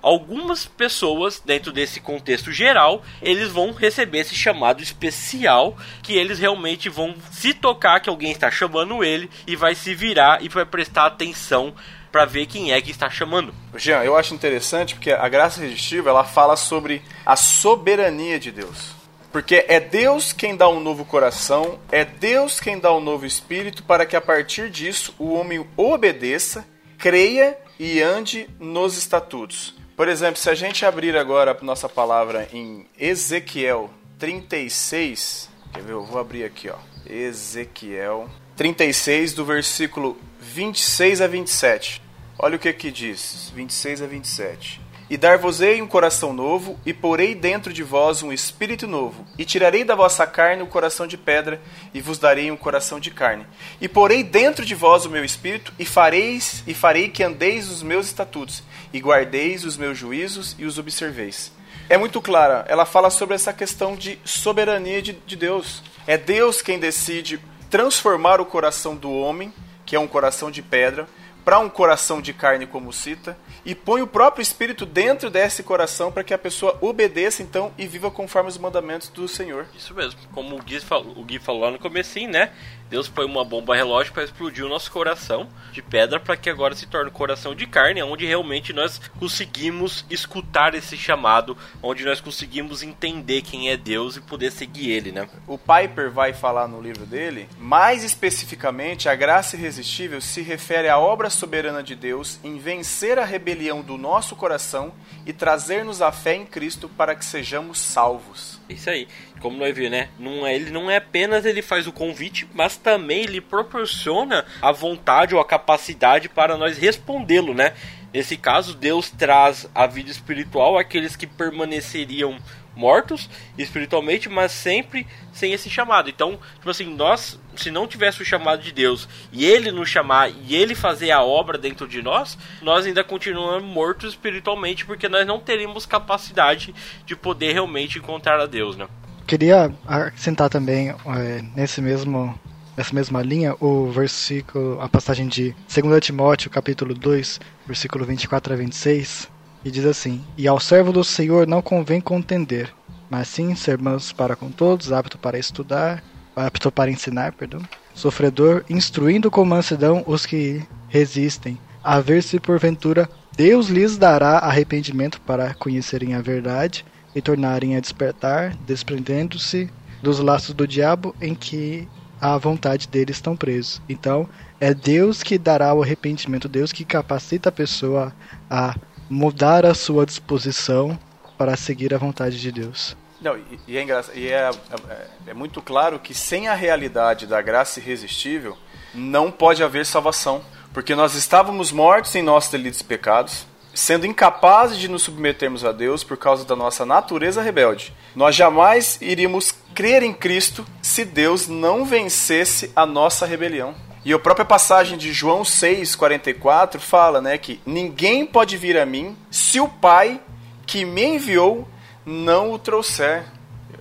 algumas 0.01 0.65
pessoas, 0.65 1.41
dentro 1.43 1.71
desse 1.71 1.99
contexto 1.99 2.51
geral, 2.51 3.03
eles 3.21 3.49
vão 3.49 3.71
receber 3.71 4.19
esse 4.19 4.35
chamado 4.35 4.81
especial 4.81 5.77
que 6.01 6.13
eles 6.13 6.39
realmente 6.39 6.89
vão 6.89 7.15
se 7.31 7.53
tocar 7.53 7.99
que 7.99 8.09
alguém 8.09 8.31
está 8.31 8.49
chamando 8.49 9.03
ele 9.03 9.29
e 9.45 9.55
vai 9.55 9.75
se 9.75 9.93
virar 9.93 10.43
e 10.43 10.49
vai 10.49 10.65
prestar 10.65 11.05
atenção 11.05 11.73
para 12.11 12.25
ver 12.25 12.45
quem 12.45 12.73
é 12.73 12.81
que 12.81 12.91
está 12.91 13.09
chamando. 13.09 13.53
Jean, 13.75 14.03
eu 14.03 14.17
acho 14.17 14.33
interessante 14.33 14.95
porque 14.95 15.11
a 15.11 15.29
graça 15.29 15.63
irresistível 15.63 16.09
ela 16.09 16.25
fala 16.25 16.55
sobre 16.55 17.01
a 17.25 17.35
soberania 17.35 18.39
de 18.39 18.51
Deus. 18.51 19.01
Porque 19.31 19.65
é 19.69 19.79
Deus 19.79 20.33
quem 20.33 20.57
dá 20.57 20.67
um 20.67 20.81
novo 20.81 21.05
coração, 21.05 21.79
é 21.89 22.03
Deus 22.03 22.59
quem 22.59 22.77
dá 22.77 22.93
um 22.93 22.99
novo 22.99 23.25
espírito 23.25 23.81
para 23.83 24.05
que 24.05 24.15
a 24.15 24.21
partir 24.21 24.69
disso 24.69 25.15
o 25.17 25.33
homem 25.33 25.65
obedeça, 25.77 26.67
creia 26.97 27.57
e 27.79 28.01
ande 28.01 28.49
nos 28.59 28.97
estatutos. 28.97 29.80
Por 30.01 30.07
exemplo, 30.07 30.41
se 30.41 30.49
a 30.49 30.55
gente 30.55 30.83
abrir 30.83 31.15
agora 31.15 31.55
a 31.55 31.63
nossa 31.63 31.87
palavra 31.87 32.49
em 32.51 32.87
Ezequiel 32.97 33.87
36, 34.17 35.47
quer 35.71 35.83
ver? 35.83 35.91
Eu 35.91 36.03
vou 36.03 36.19
abrir 36.19 36.43
aqui, 36.43 36.71
ó. 36.71 36.75
Ezequiel 37.07 38.27
36 38.55 39.33
do 39.33 39.45
versículo 39.45 40.17
26 40.39 41.21
a 41.21 41.27
27. 41.27 42.01
Olha 42.39 42.55
o 42.55 42.59
que 42.59 42.73
que 42.73 42.89
diz, 42.89 43.51
26 43.53 44.01
a 44.01 44.07
27. 44.07 44.81
E 45.11 45.17
dar-vos-ei 45.17 45.81
um 45.81 45.87
coração 45.87 46.31
novo, 46.31 46.79
e 46.85 46.93
porei 46.93 47.35
dentro 47.35 47.73
de 47.73 47.83
vós 47.83 48.23
um 48.23 48.31
espírito 48.31 48.87
novo, 48.87 49.25
e 49.37 49.43
tirarei 49.43 49.83
da 49.83 49.93
vossa 49.93 50.25
carne 50.25 50.63
o 50.63 50.67
coração 50.67 51.05
de 51.05 51.17
pedra, 51.17 51.61
e 51.93 51.99
vos 51.99 52.17
darei 52.17 52.49
um 52.49 52.55
coração 52.55 52.97
de 52.97 53.11
carne. 53.11 53.45
E 53.81 53.89
porei 53.89 54.23
dentro 54.23 54.65
de 54.65 54.73
vós 54.73 55.05
o 55.05 55.09
meu 55.09 55.25
espírito, 55.25 55.73
e 55.77 55.83
fareis 55.83 56.63
e 56.65 56.73
farei 56.73 57.09
que 57.09 57.25
andeis 57.25 57.69
os 57.69 57.83
meus 57.83 58.05
estatutos, 58.05 58.63
e 58.93 58.99
guardeis 58.99 59.65
os 59.65 59.75
meus 59.75 59.97
juízos 59.97 60.55
e 60.57 60.63
os 60.63 60.77
observeis. 60.77 61.51
É 61.89 61.97
muito 61.97 62.21
clara, 62.21 62.63
ela 62.69 62.85
fala 62.85 63.09
sobre 63.09 63.35
essa 63.35 63.51
questão 63.51 63.97
de 63.97 64.17
soberania 64.23 65.01
de, 65.01 65.11
de 65.11 65.35
Deus. 65.35 65.83
É 66.07 66.17
Deus 66.17 66.61
quem 66.61 66.79
decide 66.79 67.37
transformar 67.69 68.39
o 68.39 68.45
coração 68.45 68.95
do 68.95 69.11
homem, 69.11 69.53
que 69.85 69.93
é 69.93 69.99
um 69.99 70.07
coração 70.07 70.49
de 70.49 70.61
pedra, 70.61 71.05
para 71.43 71.59
um 71.59 71.69
coração 71.69 72.21
de 72.21 72.33
carne, 72.33 72.67
como 72.67 72.93
cita, 72.93 73.37
e 73.65 73.75
põe 73.75 74.01
o 74.01 74.07
próprio 74.07 74.41
Espírito 74.41 74.85
dentro 74.85 75.29
desse 75.29 75.63
coração 75.63 76.11
para 76.11 76.23
que 76.23 76.33
a 76.33 76.37
pessoa 76.37 76.77
obedeça 76.81 77.43
então 77.43 77.71
e 77.77 77.87
viva 77.87 78.09
conforme 78.09 78.49
os 78.49 78.57
mandamentos 78.57 79.09
do 79.09 79.27
Senhor. 79.27 79.67
Isso 79.77 79.93
mesmo, 79.93 80.19
como 80.33 80.55
o 80.55 80.61
Gui 80.61 80.79
falou, 80.79 81.17
o 81.17 81.23
Gui 81.23 81.39
falou 81.39 81.61
lá 81.61 81.71
no 81.71 81.79
comecinho, 81.79 82.29
né? 82.29 82.51
Deus 82.89 83.07
põe 83.07 83.23
uma 83.25 83.45
bomba 83.45 83.73
relógio 83.73 84.11
para 84.11 84.23
explodir 84.23 84.65
o 84.65 84.69
nosso 84.69 84.91
coração 84.91 85.47
de 85.71 85.81
pedra 85.81 86.19
para 86.19 86.35
que 86.35 86.49
agora 86.49 86.75
se 86.75 86.85
torne 86.85 87.09
um 87.09 87.13
coração 87.13 87.55
de 87.55 87.65
carne, 87.65 88.03
onde 88.03 88.25
realmente 88.25 88.73
nós 88.73 88.99
conseguimos 89.17 90.05
escutar 90.09 90.75
esse 90.75 90.97
chamado, 90.97 91.57
onde 91.81 92.03
nós 92.03 92.19
conseguimos 92.19 92.83
entender 92.83 93.43
quem 93.43 93.69
é 93.69 93.77
Deus 93.77 94.17
e 94.17 94.21
poder 94.21 94.51
seguir 94.51 94.91
ele, 94.91 95.13
né? 95.13 95.29
O 95.47 95.57
Piper 95.57 96.11
vai 96.11 96.33
falar 96.33 96.67
no 96.67 96.81
livro 96.81 97.05
dele, 97.05 97.47
mais 97.57 98.03
especificamente, 98.03 99.07
a 99.07 99.15
graça 99.15 99.55
irresistível 99.55 100.19
se 100.19 100.41
refere 100.41 100.89
à 100.89 100.99
obra 100.99 101.29
soberana 101.29 101.81
de 101.81 101.95
Deus 101.95 102.39
em 102.43 102.57
vencer 102.57 103.17
a 103.17 103.23
rebelião 103.23 103.50
do 103.83 103.97
nosso 103.97 104.35
coração 104.35 104.93
e 105.25 105.33
trazer-nos 105.33 106.01
a 106.01 106.11
fé 106.11 106.35
em 106.35 106.45
Cristo 106.45 106.89
para 106.89 107.15
que 107.15 107.23
sejamos 107.23 107.77
salvos. 107.79 108.59
Isso 108.69 108.89
aí. 108.89 109.07
Como 109.39 109.57
nós 109.57 109.75
vimos, 109.75 109.91
né? 109.91 110.09
Não 110.19 110.45
é, 110.45 110.55
ele 110.55 110.69
não 110.69 110.89
é 110.89 110.97
apenas 110.97 111.45
ele 111.45 111.61
faz 111.61 111.87
o 111.87 111.91
convite, 111.91 112.47
mas 112.53 112.77
também 112.77 113.23
ele 113.23 113.41
proporciona 113.41 114.45
a 114.61 114.71
vontade 114.71 115.35
ou 115.35 115.41
a 115.41 115.45
capacidade 115.45 116.29
para 116.29 116.57
nós 116.57 116.77
respondê-lo, 116.77 117.53
né? 117.53 117.73
Nesse 118.13 118.35
caso, 118.35 118.75
Deus 118.75 119.09
traz 119.09 119.69
a 119.73 119.87
vida 119.87 120.11
espiritual 120.11 120.77
àqueles 120.77 121.15
que 121.15 121.25
permaneceriam 121.25 122.37
mortos 122.75 123.29
espiritualmente, 123.57 124.29
mas 124.29 124.51
sempre 124.51 125.05
sem 125.33 125.53
esse 125.53 125.69
chamado. 125.69 126.09
Então, 126.09 126.39
tipo 126.55 126.69
assim, 126.69 126.93
nós, 126.95 127.39
se 127.55 127.71
não 127.71 127.87
tivesse 127.87 128.21
o 128.21 128.25
chamado 128.25 128.61
de 128.61 128.71
Deus 128.71 129.07
e 129.31 129.45
ele 129.45 129.71
nos 129.71 129.89
chamar 129.89 130.29
e 130.29 130.55
ele 130.55 130.75
fazer 130.75 131.11
a 131.11 131.21
obra 131.21 131.57
dentro 131.57 131.87
de 131.87 132.01
nós, 132.01 132.37
nós 132.61 132.85
ainda 132.85 133.03
continuamos 133.03 133.63
mortos 133.63 134.11
espiritualmente 134.11 134.85
porque 134.85 135.09
nós 135.09 135.25
não 135.25 135.39
teríamos 135.39 135.85
capacidade 135.85 136.73
de 137.05 137.15
poder 137.15 137.53
realmente 137.53 137.97
encontrar 137.97 138.39
a 138.39 138.45
Deus, 138.45 138.75
né? 138.75 138.87
Queria 139.27 139.73
acrescentar 139.87 140.49
também 140.49 140.89
é, 140.89 141.41
nesse 141.55 141.81
mesmo 141.81 142.37
nessa 142.75 142.93
mesma 142.93 143.21
linha 143.21 143.55
o 143.59 143.91
versículo, 143.91 144.81
a 144.81 144.89
passagem 144.89 145.27
de 145.27 145.55
2 145.73 146.01
Timóteo, 146.03 146.49
capítulo 146.49 146.93
2, 146.93 147.39
versículo 147.65 148.05
24 148.05 148.53
a 148.53 148.57
26, 148.57 149.29
e 149.63 149.71
diz 149.71 149.85
assim: 149.85 150.23
E 150.37 150.47
ao 150.47 150.59
servo 150.59 150.91
do 150.91 151.03
Senhor 151.03 151.47
não 151.47 151.61
convém 151.61 152.01
contender, 152.01 152.73
mas 153.09 153.27
sim 153.27 153.55
ser 153.55 153.77
manso 153.77 154.15
para 154.15 154.35
com 154.35 154.49
todos, 154.51 154.91
apto 154.91 155.17
para 155.17 155.37
estudar, 155.37 156.03
apto 156.35 156.71
para 156.71 156.91
ensinar, 156.91 157.33
perdão, 157.33 157.61
sofredor, 157.93 158.63
instruindo 158.69 159.29
com 159.29 159.43
mansidão 159.45 160.03
os 160.07 160.25
que 160.25 160.61
resistem, 160.87 161.57
a 161.83 161.99
ver 161.99 162.23
se 162.23 162.39
porventura 162.39 163.09
Deus 163.35 163.67
lhes 163.67 163.97
dará 163.97 164.39
arrependimento 164.39 165.21
para 165.21 165.53
conhecerem 165.53 166.13
a 166.13 166.21
verdade 166.21 166.85
e 167.15 167.21
tornarem 167.21 167.75
a 167.75 167.79
despertar, 167.79 168.55
desprendendo-se 168.65 169.69
dos 170.01 170.19
laços 170.19 170.53
do 170.53 170.67
diabo 170.67 171.15
em 171.21 171.33
que 171.33 171.87
a 172.19 172.37
vontade 172.37 172.87
deles 172.87 173.17
estão 173.17 173.35
presos. 173.35 173.81
Então, 173.89 174.27
é 174.59 174.73
Deus 174.73 175.23
que 175.23 175.37
dará 175.37 175.73
o 175.73 175.81
arrependimento, 175.81 176.47
Deus 176.47 176.71
que 176.71 176.85
capacita 176.85 177.49
a 177.49 177.51
pessoa 177.51 178.13
a 178.49 178.75
mudar 179.11 179.65
a 179.65 179.73
sua 179.73 180.05
disposição 180.05 180.97
para 181.37 181.57
seguir 181.57 181.93
a 181.93 181.97
vontade 181.97 182.39
de 182.39 182.49
Deus. 182.49 182.95
Não, 183.19 183.37
e, 183.37 183.59
e 183.67 183.77
é, 183.77 183.83
engraçado, 183.83 184.17
e 184.17 184.29
é, 184.29 184.49
é, 184.89 185.07
é 185.27 185.33
muito 185.33 185.61
claro 185.61 185.99
que 185.99 186.13
sem 186.13 186.47
a 186.47 186.55
realidade 186.55 187.27
da 187.27 187.41
graça 187.41 187.81
irresistível 187.81 188.57
não 188.95 189.29
pode 189.29 189.61
haver 189.61 189.85
salvação, 189.85 190.41
porque 190.73 190.95
nós 190.95 191.13
estávamos 191.13 191.73
mortos 191.73 192.15
em 192.15 192.21
nossos 192.21 192.49
delitos 192.51 192.79
e 192.79 192.85
pecados, 192.85 193.45
sendo 193.73 194.07
incapazes 194.07 194.77
de 194.77 194.87
nos 194.87 195.03
submetermos 195.03 195.65
a 195.65 195.73
Deus 195.73 196.05
por 196.05 196.15
causa 196.15 196.45
da 196.45 196.55
nossa 196.55 196.85
natureza 196.85 197.41
rebelde. 197.41 197.93
Nós 198.15 198.33
jamais 198.33 198.97
iríamos 199.01 199.53
crer 199.75 200.03
em 200.03 200.13
Cristo 200.13 200.65
se 200.81 201.03
Deus 201.03 201.49
não 201.49 201.83
vencesse 201.83 202.71
a 202.73 202.85
nossa 202.85 203.25
rebelião. 203.25 203.75
E 204.03 204.11
a 204.11 204.17
própria 204.17 204.45
passagem 204.45 204.97
de 204.97 205.13
João 205.13 205.43
6,44 205.43 206.79
fala 206.79 207.21
né, 207.21 207.37
que 207.37 207.61
ninguém 207.63 208.25
pode 208.25 208.57
vir 208.57 208.75
a 208.77 208.85
mim 208.85 209.15
se 209.29 209.59
o 209.59 209.67
Pai 209.67 210.19
que 210.65 210.83
me 210.83 211.03
enviou 211.03 211.67
não 212.03 212.51
o 212.51 212.57
trouxer. 212.57 213.25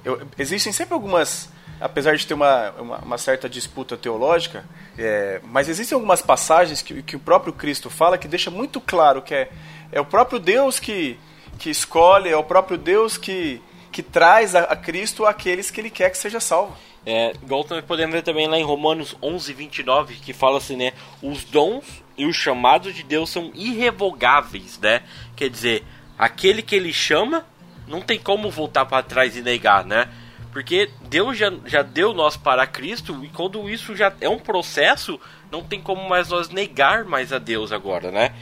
Eu, 0.05 0.21
existem 0.39 0.75
sempre 0.75 0.93
algumas, 0.93 1.49
apesar 1.81 2.17
de 2.17 2.27
ter 2.27 2.35
uma, 2.35 2.71
uma, 2.73 2.99
uma 2.99 3.19
certa 3.19 3.49
disputa 3.49 3.97
teológica, 3.97 4.65
é, 4.99 5.41
mas 5.45 5.71
existem 5.71 5.97
algumas 5.97 6.21
passagens 6.21 6.83
que, 6.83 7.03
que 7.03 7.17
o 7.17 7.21
próprio 7.21 7.53
Cristo 7.53 7.89
fala 7.89 8.19
que 8.19 8.29
deixa 8.29 8.51
muito 8.51 8.79
claro 8.79 9.23
que 9.23 9.35
é, 9.35 9.49
é 9.91 10.01
o 10.03 10.05
próprio 10.05 10.39
Deus 10.39 10.79
que, 10.79 11.19
que 11.59 11.71
escolhe, 11.71 12.29
é 12.29 12.37
o 12.37 12.45
próprio 12.45 12.77
Deus 12.77 13.17
que, 13.17 13.63
que 13.91 14.03
traz 14.03 14.55
a, 14.55 14.65
a 14.65 14.77
Cristo 14.77 15.25
aqueles 15.25 15.71
que 15.71 15.81
ele 15.81 15.91
quer 15.91 16.11
que 16.11 16.19
seja 16.19 16.41
salvo. 16.41 16.77
É, 17.05 17.33
igual 17.43 17.65
também 17.65 17.83
podemos 17.83 18.15
ver 18.15 18.23
também 18.23 18.47
lá 18.47 18.59
em 18.59 18.65
Romanos 18.65 19.17
11, 19.23 19.53
29, 19.55 20.15
que 20.17 20.33
fala 20.33 20.59
assim, 20.59 20.77
né? 20.77 20.93
Os 21.23 21.45
dons 21.45 21.85
e 22.17 22.27
os 22.27 22.37
chamados 22.37 22.95
de 22.95 23.03
Deus 23.03 23.31
são 23.31 23.51
irrevogáveis, 23.55 24.79
né? 24.79 25.03
Quer 25.35 25.49
dizer, 25.49 25.85
aquele 26.19 26.61
que 26.61 26.77
ele 26.77 26.93
chama, 26.93 27.47
não 27.89 28.03
tem 28.03 28.19
como 28.19 28.51
voltar 28.51 28.85
para 28.85 29.03
trás 29.03 29.37
e 29.37 29.43
negar, 29.43 29.85
né? 29.85 30.09
Porque 30.53 30.91
Deus 31.09 31.39
já, 31.39 31.53
já 31.65 31.83
deu 31.83 32.13
nós 32.13 32.37
para 32.37 32.67
Cristo 32.67 33.25
e 33.25 33.29
quando 33.29 33.71
isso 33.71 33.97
já 33.97 34.13
é 34.21 34.29
um 34.29 34.39
processo, 34.39 35.19
não 35.51 35.63
tem 35.63 35.81
como 35.81 36.09
mais 36.09 36.29
nós 36.29 36.49
negar 36.51 37.05
mais 37.05 37.33
a 37.33 37.39
Deus 37.39 37.73
agora, 37.73 38.11
né? 38.11 38.35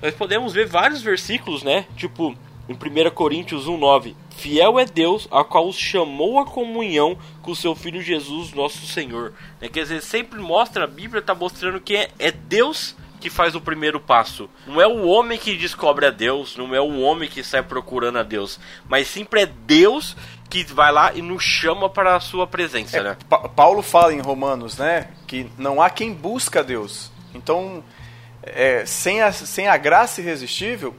Nós 0.00 0.14
podemos 0.14 0.54
ver 0.54 0.66
vários 0.66 1.02
versículos, 1.02 1.62
né? 1.62 1.84
Tipo, 1.96 2.36
em 2.68 2.74
1 2.74 3.10
Coríntios 3.10 3.66
1,9: 3.66 4.14
Fiel 4.36 4.78
é 4.78 4.84
Deus, 4.84 5.26
a 5.30 5.42
qual 5.42 5.68
os 5.68 5.76
chamou 5.76 6.38
à 6.38 6.44
comunhão 6.44 7.16
com 7.42 7.52
o 7.52 7.56
seu 7.56 7.74
Filho 7.74 8.02
Jesus, 8.02 8.52
nosso 8.52 8.86
Senhor. 8.86 9.32
É, 9.60 9.68
quer 9.68 9.82
dizer, 9.82 10.02
sempre 10.02 10.38
mostra, 10.38 10.84
a 10.84 10.88
Bíblia 10.88 11.20
está 11.20 11.34
mostrando 11.34 11.80
que 11.80 11.96
é, 11.96 12.10
é 12.18 12.30
Deus 12.30 12.94
que 13.18 13.28
faz 13.28 13.54
o 13.54 13.60
primeiro 13.60 13.98
passo. 13.98 14.48
Não 14.66 14.80
é 14.80 14.86
o 14.86 15.06
homem 15.06 15.38
que 15.38 15.56
descobre 15.56 16.06
a 16.06 16.10
Deus, 16.10 16.56
não 16.56 16.74
é 16.74 16.80
o 16.80 17.00
homem 17.00 17.28
que 17.28 17.42
sai 17.42 17.62
procurando 17.62 18.18
a 18.18 18.22
Deus, 18.22 18.60
mas 18.88 19.08
sempre 19.08 19.42
é 19.42 19.46
Deus 19.46 20.16
que 20.48 20.64
vai 20.64 20.92
lá 20.92 21.12
e 21.12 21.20
nos 21.20 21.42
chama 21.42 21.90
para 21.90 22.16
a 22.16 22.20
sua 22.20 22.46
presença, 22.46 22.98
é, 22.98 23.02
né? 23.02 23.16
Pa 23.28 23.48
Paulo 23.48 23.82
fala 23.82 24.14
em 24.14 24.20
Romanos, 24.20 24.78
né, 24.78 25.08
que 25.26 25.50
não 25.58 25.82
há 25.82 25.90
quem 25.90 26.12
busca 26.12 26.64
Deus. 26.64 27.10
Então, 27.34 27.84
é, 28.42 28.86
sem, 28.86 29.20
a, 29.20 29.30
sem 29.30 29.68
a 29.68 29.76
graça 29.76 30.20
irresistível, 30.20 30.94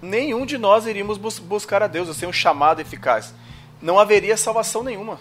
nenhum 0.00 0.46
de 0.46 0.58
nós 0.58 0.86
iríamos 0.86 1.18
bus 1.18 1.38
buscar 1.38 1.82
a 1.82 1.86
Deus, 1.86 2.14
sem 2.16 2.28
um 2.28 2.32
chamado 2.32 2.80
eficaz. 2.80 3.34
Não 3.80 3.98
haveria 3.98 4.36
salvação 4.36 4.82
nenhuma. 4.82 5.18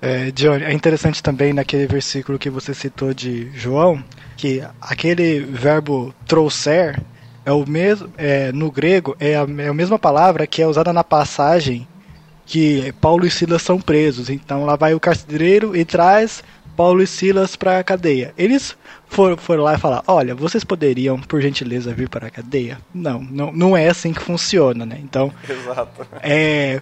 É, 0.00 0.32
Johnny, 0.32 0.64
é 0.64 0.72
interessante 0.72 1.22
também 1.22 1.52
naquele 1.52 1.86
versículo 1.86 2.38
que 2.38 2.50
você 2.50 2.74
citou 2.74 3.14
de 3.14 3.50
João, 3.56 4.02
que 4.36 4.62
aquele 4.80 5.40
verbo 5.40 6.12
trouxer 6.26 7.00
é 7.44 7.52
o 7.52 7.64
mesmo, 7.68 8.12
é, 8.16 8.50
no 8.52 8.70
grego 8.70 9.16
é 9.20 9.36
a, 9.36 9.46
é 9.58 9.68
a 9.68 9.74
mesma 9.74 9.98
palavra 9.98 10.46
que 10.46 10.60
é 10.60 10.66
usada 10.66 10.92
na 10.92 11.04
passagem 11.04 11.86
que 12.44 12.92
Paulo 13.00 13.24
e 13.24 13.30
Silas 13.30 13.62
são 13.62 13.80
presos. 13.80 14.28
Então 14.28 14.64
lá 14.64 14.76
vai 14.76 14.94
o 14.94 15.00
carcereiro 15.00 15.76
e 15.76 15.84
traz 15.84 16.42
Paulo 16.76 17.02
e 17.02 17.06
Silas 17.06 17.56
para 17.56 17.78
a 17.78 17.84
cadeia. 17.84 18.32
Eles 18.36 18.76
foram, 19.06 19.36
foram 19.36 19.62
lá 19.62 19.74
e 19.74 19.78
falaram: 19.78 20.02
Olha, 20.06 20.34
vocês 20.34 20.64
poderiam, 20.64 21.20
por 21.20 21.40
gentileza, 21.40 21.94
vir 21.94 22.08
para 22.08 22.26
a 22.26 22.30
cadeia? 22.30 22.78
Não, 22.94 23.22
não, 23.22 23.52
não 23.52 23.76
é 23.76 23.88
assim 23.88 24.12
que 24.12 24.22
funciona, 24.22 24.86
né? 24.86 24.98
Então, 25.02 25.32
Exato. 25.48 26.06
É, 26.22 26.80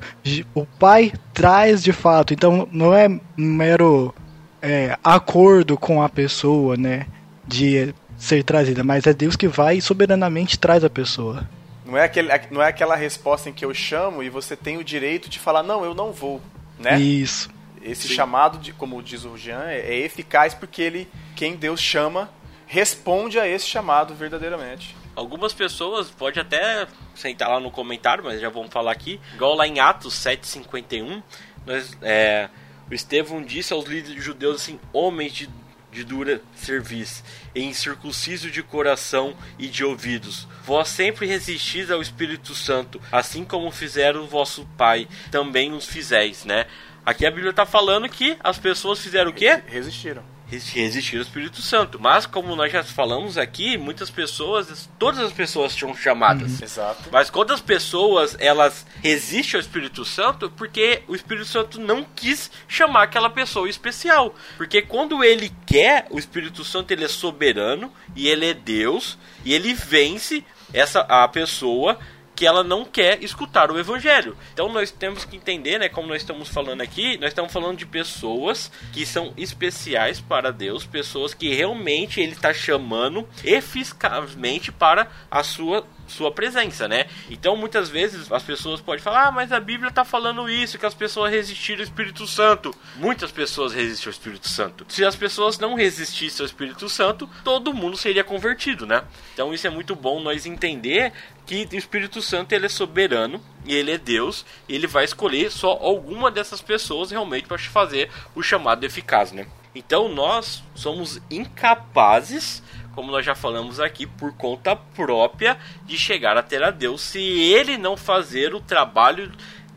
o 0.54 0.64
pai 0.64 1.12
traz 1.32 1.82
de 1.82 1.92
fato, 1.92 2.32
então 2.32 2.68
não 2.70 2.94
é 2.94 3.08
mero 3.36 4.14
é, 4.62 4.96
acordo 5.02 5.76
com 5.76 6.02
a 6.02 6.08
pessoa, 6.08 6.76
né? 6.76 7.06
De 7.46 7.94
ser 8.16 8.44
trazida, 8.44 8.84
mas 8.84 9.06
é 9.06 9.14
Deus 9.14 9.34
que 9.34 9.48
vai 9.48 9.78
e 9.78 9.82
soberanamente 9.82 10.58
traz 10.58 10.84
a 10.84 10.90
pessoa. 10.90 11.48
Não 11.84 11.96
é, 11.96 12.04
aquele, 12.04 12.28
não 12.50 12.62
é 12.62 12.68
aquela 12.68 12.94
resposta 12.94 13.48
em 13.48 13.52
que 13.52 13.64
eu 13.64 13.74
chamo 13.74 14.22
e 14.22 14.28
você 14.28 14.54
tem 14.54 14.76
o 14.76 14.84
direito 14.84 15.28
de 15.28 15.40
falar, 15.40 15.62
não, 15.62 15.84
eu 15.84 15.92
não 15.92 16.12
vou, 16.12 16.40
né? 16.78 17.00
Isso. 17.00 17.48
Esse 17.82 18.08
Sim. 18.08 18.14
chamado, 18.14 18.58
de, 18.58 18.72
como 18.72 19.02
diz 19.02 19.24
o 19.24 19.36
Jean, 19.36 19.64
é, 19.64 19.80
é 19.80 19.98
eficaz 20.00 20.54
porque 20.54 20.82
ele, 20.82 21.08
quem 21.34 21.56
Deus 21.56 21.80
chama, 21.80 22.30
responde 22.66 23.38
a 23.38 23.48
esse 23.48 23.66
chamado 23.66 24.14
verdadeiramente. 24.14 24.94
Algumas 25.16 25.52
pessoas, 25.52 26.08
pode 26.08 26.38
até 26.38 26.86
sentar 27.14 27.48
lá 27.48 27.58
no 27.58 27.70
comentário, 27.70 28.22
mas 28.22 28.40
já 28.40 28.48
vamos 28.48 28.72
falar 28.72 28.92
aqui. 28.92 29.20
Igual 29.34 29.54
lá 29.54 29.66
em 29.66 29.80
Atos 29.80 30.14
7,51, 30.14 31.22
nós, 31.66 31.96
é, 32.00 32.48
o 32.90 32.94
Estevão 32.94 33.42
disse 33.42 33.72
aos 33.72 33.86
líderes 33.86 34.22
judeus 34.22 34.56
assim: 34.62 34.78
homens 34.92 35.32
de, 35.32 35.50
de 35.90 36.04
dura 36.04 36.40
serviço, 36.54 37.24
em 37.54 37.72
circunciso 37.72 38.50
de 38.50 38.62
coração 38.62 39.34
e 39.58 39.66
de 39.66 39.84
ouvidos. 39.84 40.46
Vós 40.64 40.88
sempre 40.88 41.26
resistis 41.26 41.90
ao 41.90 42.00
Espírito 42.00 42.54
Santo, 42.54 43.00
assim 43.10 43.44
como 43.44 43.70
fizeram 43.70 44.22
o 44.22 44.28
vosso 44.28 44.66
Pai, 44.76 45.08
também 45.30 45.72
os 45.72 45.86
fizeis, 45.86 46.44
né? 46.44 46.66
Aqui 47.04 47.26
a 47.26 47.30
Bíblia 47.30 47.50
está 47.50 47.64
falando 47.64 48.08
que 48.08 48.36
as 48.42 48.58
pessoas 48.58 49.00
fizeram 49.00 49.30
o 49.30 49.34
quê? 49.34 49.62
Resistiram. 49.66 50.22
Resistir 50.50 51.16
ao 51.16 51.22
Espírito 51.22 51.62
Santo. 51.62 52.00
Mas, 52.00 52.26
como 52.26 52.56
nós 52.56 52.72
já 52.72 52.82
falamos 52.82 53.38
aqui, 53.38 53.78
muitas 53.78 54.10
pessoas, 54.10 54.90
todas 54.98 55.20
as 55.20 55.32
pessoas 55.32 55.76
tinham 55.76 55.94
chamadas. 55.94 56.58
Uhum. 56.58 56.64
Exato. 56.64 57.08
Mas 57.12 57.30
quantas 57.30 57.60
pessoas 57.60 58.36
elas 58.40 58.84
resistem 59.00 59.58
ao 59.58 59.60
Espírito 59.60 60.04
Santo 60.04 60.50
porque 60.50 61.04
o 61.06 61.14
Espírito 61.14 61.46
Santo 61.46 61.80
não 61.80 62.04
quis 62.16 62.50
chamar 62.66 63.04
aquela 63.04 63.30
pessoa 63.30 63.68
especial. 63.68 64.34
Porque 64.56 64.82
quando 64.82 65.22
ele 65.22 65.52
quer, 65.64 66.06
o 66.10 66.18
Espírito 66.18 66.64
Santo 66.64 66.90
ele 66.90 67.04
é 67.04 67.08
soberano 67.08 67.92
e 68.16 68.26
ele 68.26 68.46
é 68.46 68.54
Deus 68.54 69.16
e 69.44 69.54
ele 69.54 69.72
vence 69.72 70.44
essa 70.72 71.00
a 71.00 71.28
pessoa 71.28 71.96
que 72.40 72.46
ela 72.46 72.64
não 72.64 72.86
quer 72.86 73.22
escutar 73.22 73.70
o 73.70 73.78
evangelho. 73.78 74.34
Então 74.54 74.72
nós 74.72 74.90
temos 74.90 75.26
que 75.26 75.36
entender, 75.36 75.78
né, 75.78 75.90
como 75.90 76.08
nós 76.08 76.22
estamos 76.22 76.48
falando 76.48 76.80
aqui, 76.80 77.18
nós 77.18 77.32
estamos 77.32 77.52
falando 77.52 77.76
de 77.76 77.84
pessoas 77.84 78.72
que 78.94 79.04
são 79.04 79.34
especiais 79.36 80.22
para 80.22 80.50
Deus, 80.50 80.86
pessoas 80.86 81.34
que 81.34 81.54
realmente 81.54 82.18
ele 82.18 82.32
está 82.32 82.54
chamando 82.54 83.28
eficazmente 83.44 84.72
para 84.72 85.10
a 85.30 85.42
sua 85.42 85.86
sua 86.10 86.30
presença, 86.30 86.86
né? 86.88 87.06
Então 87.30 87.56
muitas 87.56 87.88
vezes 87.88 88.30
as 88.30 88.42
pessoas 88.42 88.80
podem 88.80 89.02
falar, 89.02 89.28
ah, 89.28 89.32
mas 89.32 89.52
a 89.52 89.60
Bíblia 89.60 89.90
tá 89.90 90.04
falando 90.04 90.48
isso, 90.48 90.78
que 90.78 90.86
as 90.86 90.94
pessoas 90.94 91.30
resistiram 91.30 91.80
ao 91.80 91.84
Espírito 91.84 92.26
Santo. 92.26 92.74
Muitas 92.96 93.30
pessoas 93.30 93.72
resistem 93.72 94.08
ao 94.08 94.12
Espírito 94.12 94.48
Santo. 94.48 94.84
Se 94.88 95.04
as 95.04 95.16
pessoas 95.16 95.58
não 95.58 95.74
resistissem 95.74 96.42
ao 96.42 96.46
Espírito 96.46 96.88
Santo, 96.88 97.28
todo 97.44 97.72
mundo 97.72 97.96
seria 97.96 98.24
convertido, 98.24 98.86
né? 98.86 99.04
Então 99.32 99.54
isso 99.54 99.66
é 99.66 99.70
muito 99.70 99.94
bom 99.94 100.20
nós 100.20 100.46
entender 100.46 101.12
que 101.46 101.68
o 101.72 101.76
Espírito 101.76 102.22
Santo 102.22 102.52
ele 102.52 102.66
é 102.66 102.68
soberano 102.68 103.40
e 103.64 103.74
ele 103.74 103.90
é 103.90 103.98
Deus, 103.98 104.44
e 104.68 104.74
ele 104.74 104.86
vai 104.86 105.04
escolher 105.04 105.50
só 105.50 105.70
alguma 105.72 106.30
dessas 106.30 106.62
pessoas 106.62 107.10
realmente 107.10 107.46
para 107.46 107.58
fazer 107.58 108.10
o 108.34 108.42
chamado 108.42 108.84
eficaz, 108.84 109.32
né? 109.32 109.46
Então 109.74 110.08
nós 110.08 110.62
somos 110.74 111.20
incapazes, 111.30 112.62
como 112.94 113.12
nós 113.12 113.24
já 113.24 113.34
falamos 113.34 113.80
aqui, 113.80 114.06
por 114.06 114.32
conta 114.34 114.74
própria 114.74 115.58
de 115.84 115.96
chegar 115.96 116.36
a 116.36 116.42
ter 116.42 116.62
a 116.62 116.70
Deus 116.70 117.00
se 117.00 117.20
ele 117.20 117.76
não 117.76 117.96
fazer 117.96 118.54
o 118.54 118.60
trabalho 118.60 119.30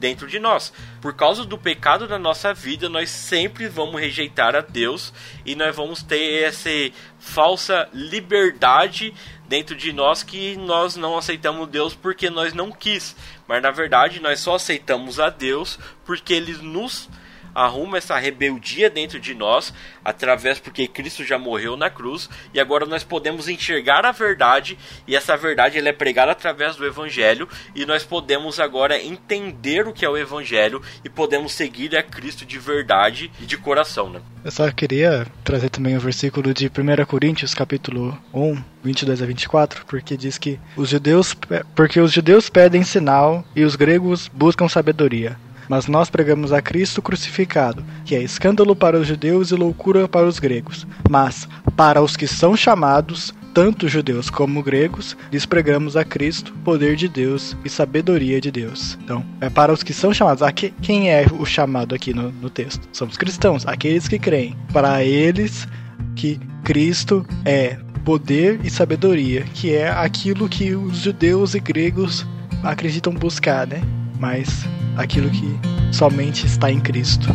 dentro 0.04 0.28
de 0.28 0.38
nós. 0.38 0.74
Por 1.02 1.14
causa 1.14 1.46
do 1.46 1.58
pecado 1.58 2.08
da 2.08 2.20
nossa 2.20 2.54
vida, 2.54 2.90
nós 2.90 3.10
sempre 3.10 3.70
vamos 3.70 4.02
rejeitar 4.02 4.54
a 4.54 4.60
Deus 4.60 5.14
e 5.46 5.56
nós 5.56 5.74
vamos 5.74 6.04
ter 6.04 6.44
essa 6.44 6.70
falsa 7.18 7.88
liberdade 7.94 9.14
dentro 9.48 9.76
de 9.78 9.94
nós 9.94 10.22
que 10.22 10.58
nós 10.58 10.98
não 10.98 11.18
aceitamos 11.18 11.70
Deus 11.70 11.96
porque 11.96 12.30
nós 12.30 12.54
não 12.54 12.70
quis, 12.70 13.16
mas 13.48 13.62
na 13.62 13.72
verdade 13.72 14.20
nós 14.20 14.42
só 14.42 14.56
aceitamos 14.56 15.22
a 15.22 15.30
Deus 15.30 15.80
porque 16.06 16.34
ele 16.34 16.54
nos 16.54 17.10
arruma 17.54 17.98
essa 17.98 18.18
rebeldia 18.18 18.90
dentro 18.90 19.20
de 19.20 19.34
nós, 19.34 19.74
através 20.04 20.60
porque 20.60 20.88
Cristo 20.88 21.24
já 21.24 21.38
morreu 21.38 21.78
na 21.78 21.90
cruz, 21.90 22.30
e 22.54 22.60
agora 22.60 22.86
nós 22.86 23.04
podemos 23.04 23.48
enxergar 23.48 24.06
a 24.06 24.12
verdade, 24.12 24.78
e 25.08 25.16
essa 25.16 25.38
verdade 25.38 25.78
ela 25.78 25.90
é 25.90 25.94
pregada 25.94 26.32
através 26.32 26.76
do 26.76 26.86
Evangelho, 26.86 27.48
e 27.76 27.86
nós 27.86 28.04
podemos 28.04 28.60
agora 28.60 29.02
entender 29.02 29.88
o 29.88 29.94
que 29.94 30.06
é 30.06 30.10
o 30.10 30.18
Evangelho 30.18 30.82
e 31.04 31.10
podemos 31.10 31.54
seguir 31.54 31.96
a 31.96 32.04
Cristo 32.04 32.46
de 32.46 32.60
verdade 32.60 33.32
e 33.40 33.46
de 33.46 33.58
coração. 33.58 34.10
Né? 34.10 34.22
Eu 34.44 34.52
só 34.52 34.70
queria 34.72 35.26
trazer 35.44 35.70
também 35.70 35.96
o 35.96 36.00
versículo 36.00 36.54
de 36.54 36.68
1 36.68 37.06
Coríntios, 37.06 37.54
capítulo 37.54 38.18
1, 38.34 38.62
22 38.84 39.22
a 39.22 39.26
24, 39.26 39.86
porque 39.86 40.18
diz 40.18 40.38
que 40.38 40.60
os 40.76 40.90
judeus, 40.90 41.34
porque 41.76 42.00
os 42.00 42.12
judeus 42.12 42.50
pedem 42.50 42.84
sinal 42.84 43.46
e 43.56 43.64
os 43.64 43.76
gregos 43.76 44.28
buscam 44.28 44.68
sabedoria. 44.68 45.38
Mas 45.70 45.88
nós 45.88 46.10
pregamos 46.10 46.52
a 46.52 46.62
Cristo 46.62 47.02
crucificado, 47.02 47.84
que 48.06 48.16
é 48.16 48.22
escândalo 48.22 48.76
para 48.76 49.00
os 49.00 49.08
judeus 49.08 49.52
e 49.52 49.56
loucura 49.56 50.08
para 50.08 50.28
os 50.28 50.40
gregos. 50.40 50.86
Mas, 51.10 51.48
para 51.76 52.02
os 52.02 52.16
que 52.16 52.28
são 52.28 52.56
chamados, 52.56 53.34
tanto 53.54 53.88
judeus 53.88 54.30
como 54.30 54.64
gregos, 54.64 55.16
lhes 55.32 55.46
pregamos 55.46 55.96
a 55.96 56.04
Cristo, 56.04 56.54
poder 56.64 56.96
de 56.96 57.08
Deus 57.08 57.56
e 57.64 57.70
sabedoria 57.70 58.42
de 58.42 58.52
Deus. 58.52 58.98
Então, 59.04 59.24
é 59.40 59.50
para 59.50 59.72
os 59.72 59.84
que 59.84 59.94
são 59.94 60.14
chamados. 60.14 60.42
Aqui, 60.42 60.74
quem 60.82 61.12
é 61.12 61.26
o 61.40 61.46
chamado 61.46 61.94
aqui 61.94 62.14
no, 62.14 62.32
no 62.32 62.50
texto? 62.50 62.88
São 62.92 63.08
os 63.08 63.18
cristãos, 63.18 63.66
aqueles 63.68 64.08
que 64.08 64.18
creem. 64.18 64.56
Para 64.72 65.04
eles 65.04 65.68
que 66.16 66.40
Cristo 66.64 67.26
é 67.46 67.78
poder 68.04 68.60
e 68.64 68.70
sabedoria, 68.70 69.44
que 69.54 69.74
é 69.74 69.90
aquilo 69.90 70.50
que 70.50 70.76
os 70.76 70.98
judeus 70.98 71.56
e 71.56 71.60
gregos 71.60 72.26
acreditam 72.64 73.14
buscar, 73.14 73.68
né? 73.68 73.82
Mas 74.24 74.64
aquilo 74.96 75.30
que 75.30 75.60
somente 75.92 76.46
está 76.46 76.72
em 76.72 76.80
Cristo. 76.80 77.28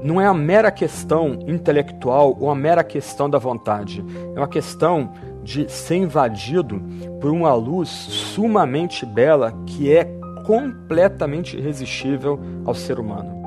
Não 0.00 0.20
é 0.20 0.26
a 0.26 0.32
mera 0.32 0.70
questão 0.70 1.40
intelectual 1.48 2.36
ou 2.38 2.48
a 2.48 2.54
mera 2.54 2.84
questão 2.84 3.28
da 3.28 3.36
vontade. 3.36 4.04
É 4.32 4.38
uma 4.38 4.46
questão 4.46 5.12
de 5.42 5.68
ser 5.68 5.96
invadido 5.96 6.80
por 7.20 7.32
uma 7.32 7.52
luz 7.52 7.88
sumamente 7.88 9.04
bela 9.04 9.52
que 9.66 9.92
é 9.92 10.04
completamente 10.46 11.56
irresistível 11.56 12.38
ao 12.64 12.76
ser 12.76 13.00
humano. 13.00 13.37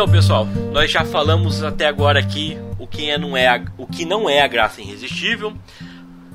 Então, 0.00 0.10
pessoal, 0.10 0.46
nós 0.72 0.90
já 0.90 1.04
falamos 1.04 1.62
até 1.62 1.86
agora 1.86 2.18
aqui 2.18 2.56
o 2.78 2.86
que, 2.86 3.10
é, 3.10 3.18
não, 3.18 3.36
é 3.36 3.48
a, 3.48 3.62
o 3.76 3.86
que 3.86 4.06
não 4.06 4.30
é 4.30 4.40
a 4.40 4.46
graça 4.46 4.80
irresistível. 4.80 5.54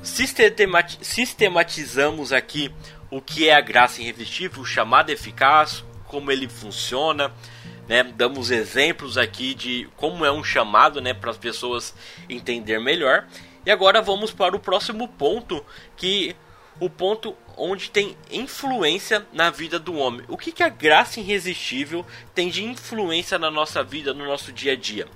Sistematizamos 0.04 2.32
aqui 2.32 2.72
o 3.10 3.20
que 3.20 3.50
é 3.50 3.56
a 3.56 3.62
graça 3.62 4.04
irresistível, 4.04 4.62
o 4.62 4.66
chamado 4.66 5.10
eficaz, 5.10 5.84
como 6.06 6.32
ele 6.32 6.48
funciona. 6.48 7.32
Né? 7.90 8.04
Damos 8.04 8.52
exemplos 8.52 9.18
aqui 9.18 9.56
de 9.56 9.90
como 9.98 10.24
é 10.24 10.32
um 10.32 10.44
chamado 10.44 11.02
né, 11.02 11.16
para 11.16 11.32
as 11.32 11.38
pessoas 11.38 11.96
entender 12.30 12.80
melhor. 12.80 13.26
E 13.66 13.72
agora 13.72 14.00
vamos 14.00 14.32
para 14.32 14.56
o 14.56 14.60
próximo 14.60 15.08
ponto, 15.08 15.66
que 15.98 16.36
o 16.80 16.88
ponto 16.88 17.36
onde 17.58 17.90
tem 17.90 18.18
influência 18.32 19.26
na 19.34 19.50
vida 19.50 19.80
do 19.80 19.96
homem. 19.96 20.26
O 20.28 20.38
que, 20.38 20.52
que 20.52 20.64
a 20.64 20.70
graça 20.70 21.20
irresistível 21.20 22.06
tem 22.34 22.50
de 22.50 22.64
influência 22.64 23.38
na 23.38 23.52
nossa 23.52 23.84
vida, 23.84 24.14
no 24.14 24.26
nosso 24.26 24.52
dia 24.52 24.74
a 24.74 24.76
dia? 24.76 25.08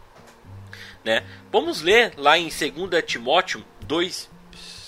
Né? 1.03 1.25
Vamos 1.51 1.81
ler 1.81 2.13
lá 2.17 2.37
em 2.37 2.49
2 2.49 3.03
Timóteo 3.05 3.65
2, 3.81 4.29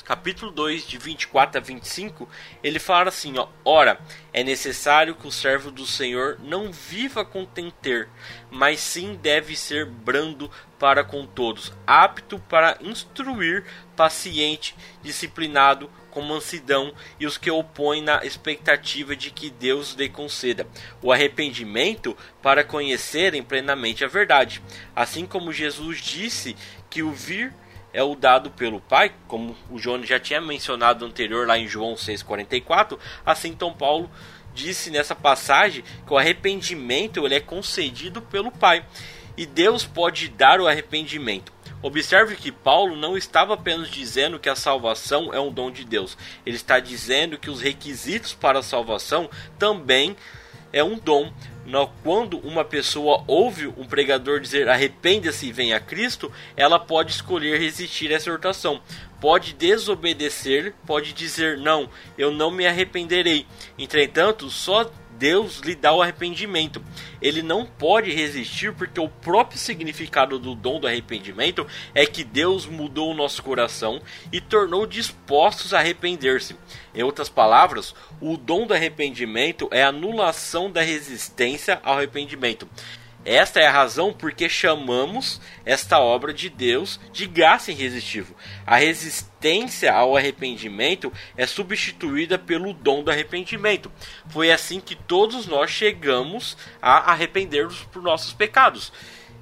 capítulo 0.04 0.52
2, 0.52 0.86
de 0.86 0.98
24 0.98 1.58
a 1.58 1.64
25, 1.64 2.28
ele 2.62 2.80
fala 2.80 3.10
assim: 3.10 3.38
ó, 3.38 3.48
Ora, 3.64 4.00
é 4.34 4.44
necessário 4.44 5.16
que 5.16 5.26
o 5.26 5.32
servo 5.32 5.72
do 5.72 5.86
Senhor 5.86 6.38
não 6.42 6.72
viva 6.72 7.24
com 7.24 7.48
mas 8.50 8.82
sim 8.82 9.16
deve 9.16 9.56
ser 9.56 9.86
brando 9.86 10.52
para 10.78 11.04
com 11.04 11.26
todos, 11.26 11.72
apto 11.88 12.40
para 12.40 12.78
instruir, 12.82 13.64
paciente, 13.96 14.76
disciplinado, 15.02 15.90
com 16.12 16.22
mansidão 16.22 16.94
e 17.20 17.26
os 17.26 17.38
que 17.38 17.50
opõem 17.50 18.02
na 18.02 18.24
expectativa 18.24 19.16
de 19.16 19.32
que 19.32 19.50
Deus 19.50 19.94
lhe 19.94 20.10
conceda 20.10 20.68
o 21.02 21.12
arrependimento 21.12 22.16
para 22.42 22.64
conhecerem 22.64 23.42
plenamente 23.42 24.06
a 24.06 24.08
verdade. 24.08 24.62
Assim 24.96 25.26
como 25.26 25.52
Jesus 25.52 26.00
disse 26.00 26.56
que 26.90 27.02
o 27.02 27.12
vir 27.12 27.54
é 27.94 28.04
o 28.04 28.16
dado 28.16 28.52
pelo 28.52 28.80
Pai, 28.80 29.12
como 29.28 29.56
o 29.70 29.80
João 29.80 30.04
já 30.04 30.20
tinha 30.20 30.40
mencionado 30.40 31.06
anterior 31.06 31.48
lá 31.48 31.58
em 31.58 31.68
João 31.68 31.96
6,44, 31.96 32.98
assim 33.26 33.54
Tom 33.54 33.74
Paulo 33.74 34.10
disse 34.54 34.90
nessa 34.92 35.16
passagem 35.16 35.84
que 36.06 36.14
o 36.14 36.18
arrependimento 36.18 37.26
ele 37.26 37.36
é 37.36 37.40
concedido 37.40 38.22
pelo 38.22 38.52
Pai. 38.52 38.86
E 39.38 39.46
Deus 39.46 39.86
pode 39.86 40.28
dar 40.28 40.60
o 40.60 40.68
arrependimento 40.68 41.52
Observe 41.82 42.36
que 42.36 42.52
Paulo 42.52 42.96
não 42.96 43.18
estava 43.18 43.56
apenas 43.56 43.90
dizendo 43.90 44.40
que 44.40 44.50
a 44.50 44.56
salvação 44.56 45.34
é 45.34 45.40
um 45.40 45.52
dom 45.52 45.72
de 45.72 45.84
Deus, 45.84 46.18
ele 46.46 46.56
está 46.56 46.80
dizendo 46.80 47.38
que 47.38 47.50
os 47.50 47.62
requisitos 47.62 48.34
para 48.34 48.60
a 48.60 48.64
salvação 48.64 49.30
também 49.58 50.16
é 50.72 50.84
um 50.84 50.98
dom. 50.98 51.32
Quando 52.04 52.38
uma 52.40 52.66
pessoa 52.66 53.24
ouve 53.28 53.68
um 53.68 53.86
pregador 53.86 54.40
dizer 54.40 54.68
arrependa-se 54.68 55.48
e 55.48 55.52
venha 55.52 55.78
a 55.78 55.80
Cristo, 55.80 56.32
ela 56.56 56.80
pode 56.80 57.12
escolher 57.12 57.60
resistir 57.60 58.12
a 58.12 58.16
essa 58.16 58.30
exortação. 58.30 58.82
Pode 59.20 59.54
desobedecer, 59.54 60.74
pode 60.86 61.14
dizer 61.14 61.58
não, 61.58 61.90
eu 62.18 62.32
não 62.32 62.52
me 62.52 62.66
arrependerei. 62.66 63.46
Entretanto, 63.78 64.50
só 64.50 64.92
Deus 65.22 65.60
lhe 65.60 65.76
dá 65.76 65.94
o 65.94 66.02
arrependimento. 66.02 66.84
Ele 67.22 67.44
não 67.44 67.64
pode 67.64 68.12
resistir 68.12 68.74
porque 68.74 69.00
o 69.00 69.08
próprio 69.08 69.60
significado 69.60 70.40
do 70.40 70.56
dom 70.56 70.80
do 70.80 70.88
arrependimento 70.88 71.68
é 71.94 72.08
que 72.08 72.24
Deus 72.24 72.66
mudou 72.66 73.12
o 73.12 73.14
nosso 73.14 73.44
coração 73.44 74.02
e 74.32 74.42
tornou 74.42 74.88
dispostos 74.88 75.76
a 75.76 75.78
arrepender-se. 75.78 76.56
Em 76.96 77.04
outras 77.04 77.30
palavras, 77.30 77.94
o 78.20 78.36
dom 78.36 78.66
do 78.66 78.74
arrependimento 78.74 79.70
é 79.70 79.84
a 79.84 79.90
anulação 79.90 80.72
da 80.72 80.82
resistência 80.82 81.80
ao 81.84 82.00
arrependimento. 82.00 82.68
Esta 83.24 83.60
é 83.60 83.68
a 83.68 83.72
razão 83.72 84.12
porque 84.12 84.50
chamamos 84.50 85.40
esta 85.64 86.00
obra 86.00 86.34
de 86.34 86.50
Deus 86.50 87.00
de 87.14 87.28
graça 87.28 87.72
irresistível. 87.72 88.36
A 88.66 88.78
resistência 88.78 89.94
ao 89.94 90.18
arrependimento 90.18 91.14
é 91.38 91.46
substituída 91.46 92.40
pelo 92.40 92.74
dom 92.74 93.04
do 93.04 93.12
arrependimento. 93.12 93.92
Foi 94.28 94.52
assim 94.52 94.80
que 94.80 94.96
todos 94.96 95.46
nós 95.46 95.70
chegamos 95.70 96.58
a 96.82 97.12
arrepender-nos 97.12 97.84
por 97.84 98.02
nossos 98.02 98.34
pecados. 98.34 98.92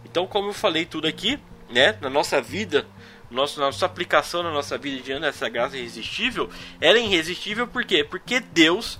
Então, 0.03 0.27
como 0.27 0.49
eu 0.49 0.53
falei 0.53 0.85
tudo 0.85 1.07
aqui, 1.07 1.39
né, 1.69 1.97
na 2.01 2.09
nossa 2.09 2.41
vida, 2.41 2.85
nossa, 3.31 3.61
nossa 3.61 3.85
aplicação 3.85 4.43
na 4.43 4.51
nossa 4.51 4.77
vida 4.77 5.01
diante 5.01 5.21
dessa 5.21 5.47
graça 5.47 5.77
irresistível, 5.77 6.49
ela 6.81 6.97
é 6.97 7.01
irresistível 7.01 7.65
por 7.65 7.85
quê? 7.85 8.03
Porque 8.03 8.41
Deus 8.41 8.99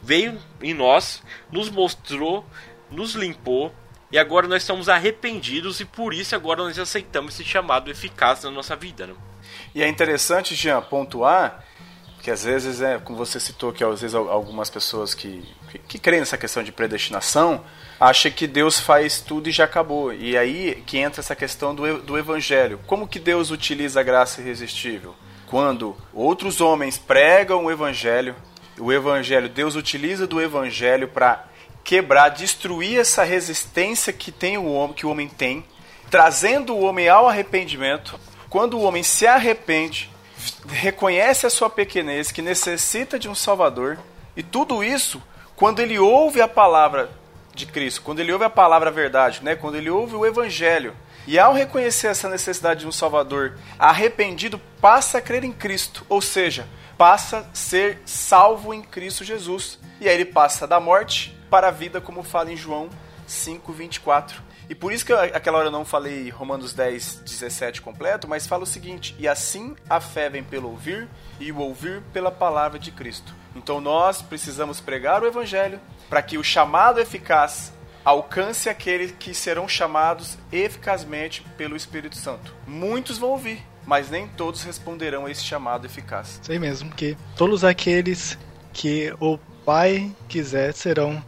veio 0.00 0.38
em 0.62 0.72
nós, 0.72 1.22
nos 1.50 1.68
mostrou 1.68 2.46
nos 2.90 3.14
limpou 3.14 3.72
e 4.12 4.18
agora 4.18 4.48
nós 4.48 4.62
estamos 4.62 4.88
arrependidos 4.88 5.80
e 5.80 5.84
por 5.84 6.12
isso 6.12 6.34
agora 6.34 6.62
nós 6.62 6.78
aceitamos 6.78 7.34
esse 7.34 7.44
chamado 7.44 7.90
eficaz 7.90 8.42
na 8.44 8.50
nossa 8.50 8.74
vida. 8.74 9.06
Né? 9.06 9.14
E 9.74 9.82
é 9.82 9.88
interessante, 9.88 10.54
Jean, 10.54 10.80
pontuar 10.82 11.64
que 12.22 12.30
às 12.30 12.44
vezes, 12.44 12.82
é, 12.82 12.98
como 12.98 13.16
você 13.16 13.40
citou, 13.40 13.72
que 13.72 13.82
às 13.82 14.02
vezes 14.02 14.14
algumas 14.14 14.68
pessoas 14.68 15.14
que, 15.14 15.42
que, 15.70 15.78
que 15.78 15.98
creem 15.98 16.20
nessa 16.20 16.36
questão 16.36 16.62
de 16.62 16.70
predestinação 16.70 17.64
acham 17.98 18.30
que 18.30 18.46
Deus 18.46 18.78
faz 18.78 19.20
tudo 19.20 19.48
e 19.48 19.52
já 19.52 19.64
acabou. 19.64 20.12
E 20.12 20.36
aí 20.36 20.82
que 20.86 20.98
entra 20.98 21.20
essa 21.20 21.34
questão 21.34 21.74
do, 21.74 22.02
do 22.02 22.18
evangelho. 22.18 22.78
Como 22.86 23.08
que 23.08 23.18
Deus 23.18 23.50
utiliza 23.50 24.00
a 24.00 24.02
graça 24.02 24.40
irresistível? 24.40 25.14
Quando 25.46 25.96
outros 26.12 26.60
homens 26.60 26.98
pregam 26.98 27.64
o 27.64 27.70
evangelho, 27.70 28.36
o 28.78 28.92
evangelho, 28.92 29.48
Deus 29.48 29.74
utiliza 29.74 30.26
do 30.26 30.40
evangelho 30.40 31.08
para 31.08 31.44
quebrar, 31.84 32.28
destruir 32.30 32.98
essa 32.98 33.22
resistência 33.24 34.12
que 34.12 34.30
tem 34.30 34.58
o 34.58 34.66
homem, 34.72 34.94
que 34.94 35.06
o 35.06 35.10
homem 35.10 35.28
tem, 35.28 35.64
trazendo 36.10 36.74
o 36.74 36.82
homem 36.82 37.08
ao 37.08 37.28
arrependimento. 37.28 38.18
Quando 38.48 38.78
o 38.78 38.82
homem 38.82 39.02
se 39.02 39.26
arrepende, 39.26 40.10
reconhece 40.68 41.46
a 41.46 41.50
sua 41.50 41.70
pequenez, 41.70 42.32
que 42.32 42.42
necessita 42.42 43.18
de 43.18 43.28
um 43.28 43.34
Salvador, 43.34 43.98
e 44.36 44.42
tudo 44.42 44.82
isso 44.82 45.22
quando 45.60 45.80
ele 45.80 45.98
ouve 45.98 46.40
a 46.40 46.48
palavra 46.48 47.10
de 47.54 47.66
Cristo, 47.66 48.00
quando 48.00 48.20
ele 48.20 48.32
ouve 48.32 48.46
a 48.46 48.50
palavra 48.50 48.90
verdade, 48.90 49.40
né? 49.42 49.54
quando 49.54 49.76
ele 49.76 49.90
ouve 49.90 50.16
o 50.16 50.24
Evangelho, 50.24 50.96
e 51.26 51.38
ao 51.38 51.52
reconhecer 51.52 52.06
essa 52.06 52.28
necessidade 52.30 52.80
de 52.80 52.86
um 52.86 52.92
Salvador, 52.92 53.58
arrependido 53.78 54.58
passa 54.80 55.18
a 55.18 55.20
crer 55.20 55.44
em 55.44 55.52
Cristo, 55.52 56.04
ou 56.08 56.22
seja, 56.22 56.66
passa 57.00 57.38
a 57.38 57.54
ser 57.54 58.02
salvo 58.04 58.74
em 58.74 58.82
Cristo 58.82 59.24
Jesus. 59.24 59.78
E 60.02 60.06
aí 60.06 60.14
ele 60.14 60.26
passa 60.26 60.66
da 60.66 60.78
morte 60.78 61.34
para 61.48 61.68
a 61.68 61.70
vida, 61.70 61.98
como 61.98 62.22
fala 62.22 62.52
em 62.52 62.56
João 62.58 62.90
5:24. 63.26 64.42
E 64.68 64.74
por 64.74 64.92
isso 64.92 65.06
que 65.06 65.10
eu, 65.10 65.18
aquela 65.18 65.56
hora 65.56 65.68
eu 65.68 65.72
não 65.72 65.82
falei 65.82 66.28
Romanos 66.28 66.74
10, 66.74 67.22
17 67.24 67.80
completo, 67.80 68.28
mas 68.28 68.46
fala 68.46 68.64
o 68.64 68.66
seguinte: 68.66 69.16
E 69.18 69.26
assim 69.26 69.74
a 69.88 69.98
fé 69.98 70.28
vem 70.28 70.44
pelo 70.44 70.68
ouvir, 70.68 71.08
e 71.40 71.50
o 71.50 71.56
ouvir 71.60 72.02
pela 72.12 72.30
palavra 72.30 72.78
de 72.78 72.92
Cristo. 72.92 73.34
Então 73.56 73.80
nós 73.80 74.20
precisamos 74.20 74.78
pregar 74.78 75.22
o 75.22 75.26
Evangelho 75.26 75.80
para 76.10 76.20
que 76.20 76.36
o 76.36 76.44
chamado 76.44 77.00
eficaz 77.00 77.72
alcance 78.04 78.68
aqueles 78.68 79.12
que 79.12 79.32
serão 79.32 79.66
chamados 79.66 80.36
eficazmente 80.52 81.40
pelo 81.56 81.76
Espírito 81.76 82.16
Santo. 82.16 82.54
Muitos 82.66 83.16
vão 83.16 83.30
ouvir, 83.30 83.64
mas 83.86 84.10
nem 84.10 84.26
todos 84.28 84.62
responderão 84.62 85.26
a 85.26 85.30
esse 85.30 85.44
chamado 85.44 85.86
eficaz. 85.86 86.40
Sei 86.42 86.58
mesmo 86.58 86.90
que 86.90 87.16
todos 87.36 87.64
aqueles 87.64 88.38
que 88.72 89.12
o 89.20 89.38
Pai 89.64 90.10
quiser 90.28 90.72
serão 90.72 91.22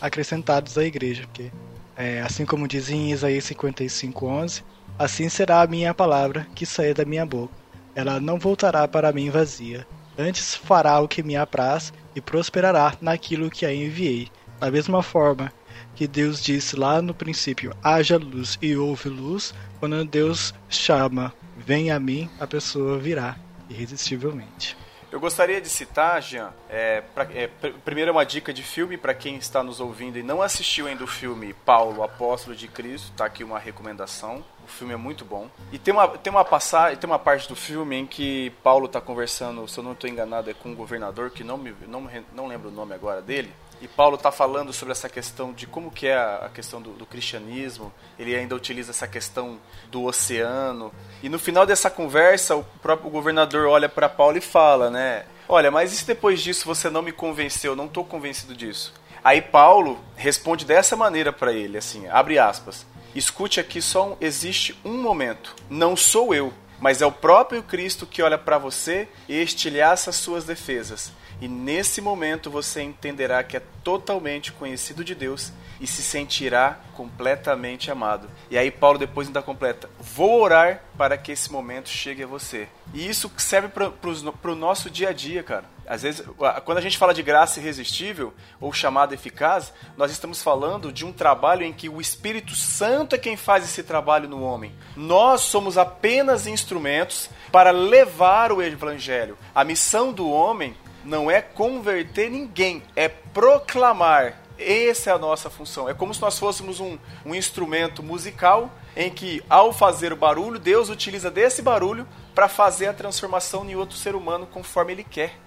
acrescentados 0.00 0.76
à 0.78 0.84
igreja, 0.84 1.24
porque 1.24 1.50
é, 1.96 2.20
assim 2.22 2.46
como 2.46 2.68
diz 2.68 2.88
em 2.88 3.12
Isaías 3.12 3.44
55:11, 3.44 4.62
assim 4.98 5.28
será 5.28 5.62
a 5.62 5.66
minha 5.66 5.92
palavra 5.92 6.46
que 6.54 6.64
sair 6.64 6.94
da 6.94 7.04
minha 7.04 7.26
boca. 7.26 7.52
Ela 7.94 8.20
não 8.20 8.38
voltará 8.38 8.86
para 8.86 9.12
mim 9.12 9.30
vazia, 9.30 9.86
antes 10.18 10.54
fará 10.54 11.00
o 11.00 11.08
que 11.08 11.22
me 11.22 11.36
apraz 11.36 11.92
e 12.14 12.20
prosperará 12.20 12.94
naquilo 13.00 13.50
que 13.50 13.66
a 13.66 13.74
enviei. 13.74 14.28
Da 14.58 14.70
mesma 14.70 15.02
forma 15.02 15.52
que 15.94 16.06
Deus 16.06 16.42
disse 16.42 16.76
lá 16.76 17.02
no 17.02 17.14
princípio: 17.14 17.74
haja 17.82 18.16
luz 18.16 18.58
e 18.62 18.76
houve 18.76 19.08
luz, 19.08 19.54
quando 19.78 20.04
Deus 20.04 20.54
chama, 20.68 21.32
vem 21.70 21.92
a 21.92 22.00
mim, 22.00 22.28
a 22.40 22.48
pessoa 22.48 22.98
virá 22.98 23.36
irresistivelmente. 23.68 24.76
Eu 25.12 25.20
gostaria 25.20 25.60
de 25.60 25.68
citar, 25.68 26.20
Jean, 26.20 26.52
é, 26.68 27.00
pra, 27.14 27.22
é, 27.32 27.48
primeiro 27.84 28.08
é 28.08 28.12
uma 28.12 28.26
dica 28.26 28.52
de 28.52 28.60
filme 28.60 28.96
para 28.96 29.14
quem 29.14 29.36
está 29.36 29.62
nos 29.62 29.78
ouvindo 29.78 30.18
e 30.18 30.22
não 30.24 30.42
assistiu 30.42 30.88
ainda 30.88 31.04
o 31.04 31.06
filme 31.06 31.54
Paulo, 31.54 32.02
Apóstolo 32.02 32.56
de 32.56 32.66
Cristo, 32.66 33.12
tá 33.16 33.24
aqui 33.24 33.44
uma 33.44 33.56
recomendação. 33.56 34.44
O 34.64 34.68
filme 34.68 34.94
é 34.94 34.96
muito 34.96 35.24
bom. 35.24 35.48
E 35.70 35.78
tem 35.78 35.94
uma, 35.94 36.08
tem 36.08 36.32
uma 36.32 36.44
passagem, 36.44 36.98
tem 36.98 37.08
uma 37.08 37.20
parte 37.20 37.48
do 37.48 37.54
filme 37.54 37.94
em 37.94 38.04
que 38.04 38.50
Paulo 38.64 38.86
está 38.86 39.00
conversando, 39.00 39.68
se 39.68 39.78
eu 39.78 39.84
não 39.84 39.92
estou 39.92 40.10
enganado, 40.10 40.50
é 40.50 40.54
com 40.54 40.70
um 40.70 40.74
governador 40.74 41.30
que 41.30 41.44
não 41.44 41.56
me 41.56 41.72
não, 41.86 42.10
não 42.34 42.48
lembro 42.48 42.70
o 42.70 42.72
nome 42.72 42.96
agora 42.96 43.22
dele. 43.22 43.52
E 43.80 43.88
Paulo 43.88 44.16
está 44.16 44.30
falando 44.30 44.72
sobre 44.72 44.92
essa 44.92 45.08
questão 45.08 45.52
de 45.52 45.66
como 45.66 45.90
que 45.90 46.06
é 46.06 46.14
a 46.14 46.50
questão 46.52 46.82
do, 46.82 46.90
do, 46.90 47.06
cristianismo. 47.06 47.90
Ele 48.18 48.36
ainda 48.36 48.54
utiliza 48.54 48.90
essa 48.90 49.08
questão 49.08 49.58
do 49.90 50.04
oceano. 50.04 50.92
E 51.22 51.28
no 51.30 51.38
final 51.38 51.64
dessa 51.64 51.88
conversa, 51.88 52.54
o 52.56 52.64
próprio 52.82 53.10
governador 53.10 53.66
olha 53.66 53.88
para 53.88 54.08
Paulo 54.08 54.36
e 54.36 54.42
fala, 54.42 54.90
né? 54.90 55.24
Olha, 55.48 55.70
mas 55.70 55.92
e 55.92 55.96
se 55.96 56.06
depois 56.06 56.42
disso 56.42 56.66
você 56.66 56.90
não 56.90 57.00
me 57.00 57.10
convenceu? 57.10 57.74
Não 57.74 57.86
estou 57.86 58.04
convencido 58.04 58.54
disso. 58.54 58.92
Aí 59.24 59.40
Paulo 59.40 59.98
responde 60.14 60.64
dessa 60.64 60.94
maneira 60.94 61.32
para 61.32 61.52
ele, 61.52 61.78
assim, 61.78 62.06
abre 62.08 62.38
aspas. 62.38 62.86
Escute 63.14 63.58
aqui 63.58 63.80
só 63.82 64.10
um, 64.10 64.16
existe 64.20 64.78
um 64.84 65.00
momento. 65.00 65.54
Não 65.68 65.96
sou 65.96 66.34
eu, 66.34 66.52
mas 66.80 67.02
é 67.02 67.06
o 67.06 67.12
próprio 67.12 67.62
Cristo 67.62 68.06
que 68.06 68.22
olha 68.22 68.38
para 68.38 68.58
você 68.58 69.08
e 69.28 69.40
estilhaça 69.40 70.10
as 70.10 70.16
suas 70.16 70.44
defesas. 70.44 71.12
E 71.40 71.48
nesse 71.48 72.00
momento 72.00 72.50
você 72.50 72.82
entenderá 72.82 73.42
que 73.42 73.56
é 73.56 73.62
totalmente 73.82 74.52
conhecido 74.52 75.02
de 75.02 75.14
Deus 75.14 75.52
e 75.80 75.86
se 75.86 76.02
sentirá 76.02 76.78
completamente 76.94 77.90
amado. 77.90 78.28
E 78.50 78.58
aí 78.58 78.70
Paulo 78.70 78.98
depois 78.98 79.26
ainda 79.26 79.40
completa: 79.40 79.88
Vou 79.98 80.42
orar 80.42 80.82
para 80.98 81.16
que 81.16 81.32
esse 81.32 81.50
momento 81.50 81.88
chegue 81.88 82.22
a 82.22 82.26
você. 82.26 82.68
E 82.92 83.08
isso 83.08 83.30
serve 83.38 83.68
para 83.68 84.52
o 84.52 84.54
nosso 84.54 84.90
dia 84.90 85.08
a 85.08 85.12
dia, 85.12 85.42
cara. 85.42 85.64
Às 85.90 86.02
vezes, 86.02 86.24
quando 86.64 86.78
a 86.78 86.80
gente 86.80 86.96
fala 86.96 87.12
de 87.12 87.20
graça 87.20 87.58
irresistível 87.58 88.32
ou 88.60 88.72
chamada 88.72 89.12
eficaz, 89.12 89.72
nós 89.96 90.12
estamos 90.12 90.40
falando 90.40 90.92
de 90.92 91.04
um 91.04 91.12
trabalho 91.12 91.64
em 91.64 91.72
que 91.72 91.88
o 91.88 92.00
Espírito 92.00 92.54
Santo 92.54 93.16
é 93.16 93.18
quem 93.18 93.36
faz 93.36 93.64
esse 93.64 93.82
trabalho 93.82 94.28
no 94.28 94.40
homem. 94.40 94.72
Nós 94.94 95.40
somos 95.40 95.76
apenas 95.76 96.46
instrumentos 96.46 97.28
para 97.50 97.72
levar 97.72 98.52
o 98.52 98.62
evangelho. 98.62 99.36
A 99.52 99.64
missão 99.64 100.12
do 100.12 100.30
homem 100.30 100.76
não 101.04 101.28
é 101.28 101.42
converter 101.42 102.30
ninguém, 102.30 102.84
é 102.94 103.08
proclamar. 103.08 104.40
Essa 104.56 105.10
é 105.10 105.12
a 105.12 105.18
nossa 105.18 105.50
função. 105.50 105.88
É 105.88 105.94
como 105.94 106.14
se 106.14 106.20
nós 106.20 106.38
fôssemos 106.38 106.78
um, 106.78 106.98
um 107.26 107.34
instrumento 107.34 108.00
musical 108.00 108.70
em 108.94 109.10
que, 109.10 109.42
ao 109.50 109.72
fazer 109.72 110.12
o 110.12 110.16
barulho, 110.16 110.60
Deus 110.60 110.88
utiliza 110.88 111.32
desse 111.32 111.62
barulho 111.62 112.06
para 112.34 112.48
fazer 112.48 112.86
a 112.86 112.94
transformação 112.94 113.68
em 113.68 113.76
outro 113.76 113.96
ser 113.96 114.14
humano 114.14 114.46
conforme 114.46 114.92
Ele 114.92 115.04
quer. 115.04 115.38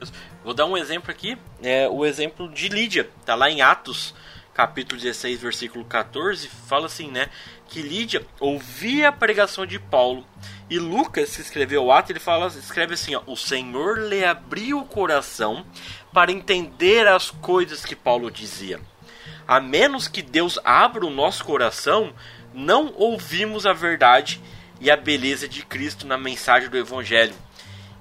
Vou 0.44 0.54
dar 0.54 0.66
um 0.66 0.78
exemplo 0.78 1.12
aqui, 1.12 1.38
é 1.62 1.88
o 1.88 2.06
exemplo 2.06 2.50
de 2.50 2.70
Lídia, 2.70 3.10
tá 3.26 3.36
lá 3.36 3.50
em 3.50 3.62
Atos, 3.62 4.14
capítulo 4.54 5.02
16, 5.02 5.42
versículo 5.42 5.84
14, 5.86 6.48
fala 6.48 6.86
assim, 6.86 7.10
né, 7.10 7.30
que 7.68 7.82
Lídia 7.82 8.26
ouvia 8.40 9.10
a 9.10 9.12
pregação 9.12 9.66
de 9.66 9.80
Paulo 9.80 10.26
e 10.70 10.80
Lucas, 10.80 11.36
que 11.36 11.42
escreveu 11.42 11.86
o 11.86 11.92
ato, 11.92 12.12
ele 12.12 12.20
fala, 12.20 12.48
escreve 12.48 12.94
assim: 12.94 13.16
ó, 13.16 13.22
O 13.28 13.36
Senhor 13.36 13.98
lhe 13.98 14.24
abriu 14.24 14.80
o 14.80 14.86
coração 14.86 15.66
para 16.12 16.32
entender 16.32 17.08
as 17.08 17.30
coisas 17.30 17.84
que 17.84 17.96
Paulo 17.96 18.32
dizia. 18.32 18.80
A 19.48 19.60
menos 19.60 20.08
que 20.08 20.22
Deus 20.22 20.58
abra 20.64 21.06
o 21.06 21.10
nosso 21.10 21.44
coração, 21.44 22.14
não 22.54 22.94
ouvimos 22.96 23.66
a 23.66 23.74
verdade 23.74 24.42
e 24.84 24.92
a 24.92 24.98
beleza 24.98 25.48
de 25.48 25.66
Cristo 25.66 26.06
na 26.06 26.18
mensagem 26.18 26.70
do 26.70 26.78
Evangelho. 26.78 27.34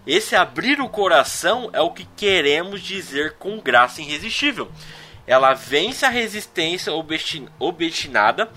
Esse 0.05 0.35
abrir 0.35 0.81
o 0.81 0.89
coração 0.89 1.71
é 1.73 1.81
o 1.81 1.93
que 1.93 2.05
queremos 2.17 2.83
dizer 2.83 3.35
com 3.35 3.61
graça 3.61 4.03
irresistível. 4.03 4.69
Ela 5.25 5.55
vence 5.55 6.05
a 6.05 6.09
resistência 6.09 6.93
obstinada 7.61 8.51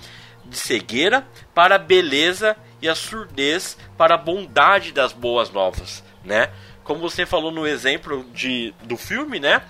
de 0.43 0.57
cegueira 0.57 1.23
para 1.53 1.75
a 1.75 1.79
beleza 1.79 2.57
e 2.81 2.89
a 2.89 2.95
surdez 2.95 3.77
para 3.95 4.15
a 4.15 4.17
bondade 4.17 4.91
das 4.91 5.13
boas 5.13 5.51
novas, 5.51 6.03
né? 6.23 6.49
Como 6.83 6.99
você 6.99 7.27
falou 7.27 7.51
no 7.51 7.67
exemplo 7.67 8.25
de, 8.33 8.73
do 8.83 8.97
filme, 8.97 9.39
né? 9.39 9.61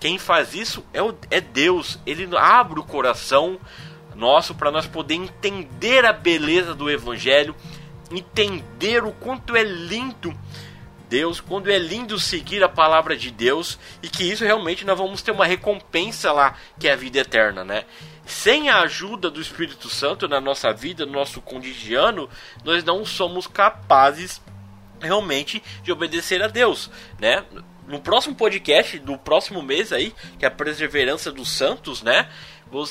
Quem 0.00 0.18
faz 0.18 0.54
isso 0.54 0.84
é, 0.92 1.00
o, 1.00 1.16
é 1.30 1.40
Deus. 1.40 2.00
Ele 2.04 2.28
abre 2.36 2.80
o 2.80 2.84
coração 2.84 3.60
nosso 4.16 4.54
para 4.54 4.70
nós 4.70 4.86
poder 4.86 5.14
entender 5.14 6.04
a 6.04 6.12
beleza 6.12 6.74
do 6.74 6.90
Evangelho, 6.90 7.54
entender 8.18 9.04
o 9.04 9.12
quanto 9.12 9.56
é 9.56 9.62
lindo 9.62 10.36
Deus, 11.12 11.42
quando 11.42 11.70
é 11.70 11.78
lindo 11.78 12.18
seguir 12.18 12.64
a 12.64 12.70
palavra 12.70 13.14
de 13.14 13.30
Deus 13.30 13.78
e 14.02 14.08
que 14.08 14.24
isso 14.24 14.44
realmente 14.44 14.82
nós 14.82 14.96
vamos 14.96 15.20
ter 15.20 15.30
uma 15.30 15.44
recompensa 15.44 16.32
lá, 16.32 16.56
que 16.78 16.88
é 16.88 16.92
a 16.92 16.96
vida 16.96 17.18
eterna, 17.18 17.62
né? 17.62 17.84
Sem 18.24 18.70
a 18.70 18.80
ajuda 18.80 19.28
do 19.28 19.38
Espírito 19.38 19.90
Santo 19.90 20.26
na 20.26 20.40
nossa 20.40 20.72
vida, 20.72 21.04
no 21.04 21.12
nosso 21.12 21.42
cotidiano, 21.42 22.30
nós 22.64 22.82
não 22.82 23.04
somos 23.04 23.46
capazes 23.46 24.40
realmente 25.02 25.62
de 25.82 25.92
obedecer 25.92 26.42
a 26.42 26.48
Deus, 26.48 26.90
né? 27.20 27.44
No 27.86 28.00
próximo 28.00 28.34
podcast 28.34 28.98
do 29.00 29.18
próximo 29.18 29.60
mês 29.60 29.92
aí, 29.92 30.14
que 30.38 30.46
é 30.46 30.48
a 30.48 30.50
perseverança 30.50 31.30
dos 31.30 31.50
santos, 31.50 32.02
né? 32.02 32.26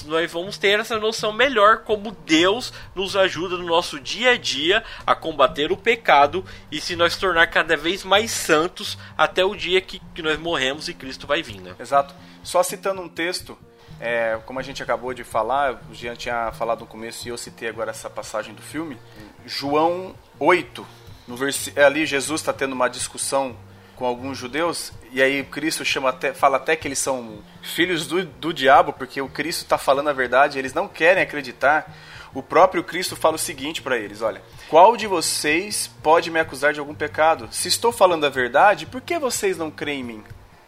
Nós 0.06 0.32
vamos 0.32 0.58
ter 0.58 0.80
essa 0.80 1.00
noção 1.00 1.34
melhor 1.34 1.80
como 1.80 2.12
Deus 2.12 2.72
nos 2.94 3.16
ajuda 3.16 3.58
no 3.58 3.66
nosso 3.66 4.00
dia 4.00 4.32
a 4.32 4.38
dia 4.38 4.84
a 5.06 5.16
combater 5.16 5.72
o 5.72 5.78
pecado 5.78 6.46
e 6.72 6.80
se 6.80 6.96
nós 6.96 7.16
tornar 7.16 7.48
cada 7.48 7.76
vez 7.76 8.04
mais 8.04 8.32
santos 8.32 8.98
até 9.18 9.44
o 9.44 9.56
dia 9.56 9.82
que, 9.82 10.00
que 10.14 10.22
nós 10.22 10.38
morremos 10.40 10.88
e 10.88 10.94
Cristo 10.94 11.26
vai 11.26 11.42
vir, 11.42 11.60
né? 11.60 11.76
Exato. 11.80 12.14
Só 12.44 12.62
citando 12.62 13.02
um 13.02 13.10
texto 13.10 13.58
é, 14.00 14.40
como 14.48 14.58
a 14.58 14.64
gente 14.64 14.82
acabou 14.82 15.14
de 15.14 15.24
falar, 15.24 15.80
o 15.90 15.94
Jean 15.94 16.16
tinha 16.16 16.52
falado 16.52 16.80
no 16.80 16.88
começo 16.88 17.28
e 17.28 17.30
eu 17.30 17.38
citei 17.38 17.70
agora 17.70 17.92
essa 17.92 18.10
passagem 18.10 18.52
do 18.52 18.62
filme. 18.62 18.98
João 19.46 20.16
8, 20.40 20.86
no 21.28 21.38
vers... 21.38 21.72
Ali 21.78 22.08
Jesus 22.08 22.42
está 22.42 22.52
tendo 22.52 22.74
uma 22.74 22.88
discussão 22.88 23.56
com 23.96 24.04
alguns 24.04 24.40
judeus, 24.40 24.92
e 25.12 25.22
aí 25.22 25.44
Cristo 25.44 25.84
chama 25.84 26.10
até, 26.10 26.34
fala 26.34 26.58
até 26.58 26.76
que 26.76 26.88
eles 26.88 27.00
são 27.00 27.40
filhos 27.62 28.08
do, 28.08 28.24
do 28.24 28.54
diabo, 28.54 28.94
porque 28.94 29.22
o 29.22 29.28
Cristo 29.28 29.64
está 29.64 29.78
falando 29.78 30.10
a 30.10 30.14
verdade, 30.14 30.58
eles 30.58 30.74
não 30.74 30.88
querem 30.88 31.22
acreditar. 31.22 31.94
O 32.34 32.42
próprio 32.42 32.84
Cristo 32.84 33.16
fala 33.16 33.36
o 33.36 33.40
seguinte 33.40 33.82
para 33.82 33.98
eles: 33.98 34.22
olha, 34.22 34.42
qual 34.70 34.96
de 34.96 35.08
vocês 35.08 35.90
pode 36.02 36.32
me 36.32 36.40
acusar 36.40 36.74
de 36.74 36.80
algum 36.80 36.96
pecado? 36.96 37.50
Se 37.52 37.68
estou 37.68 37.92
falando 37.92 38.26
a 38.26 38.30
verdade, 38.30 38.86
por 38.86 39.02
que 39.02 39.20
vocês 39.20 39.58
não 39.58 39.70
creem 39.70 40.00
em 40.00 40.04
mim? 40.04 40.24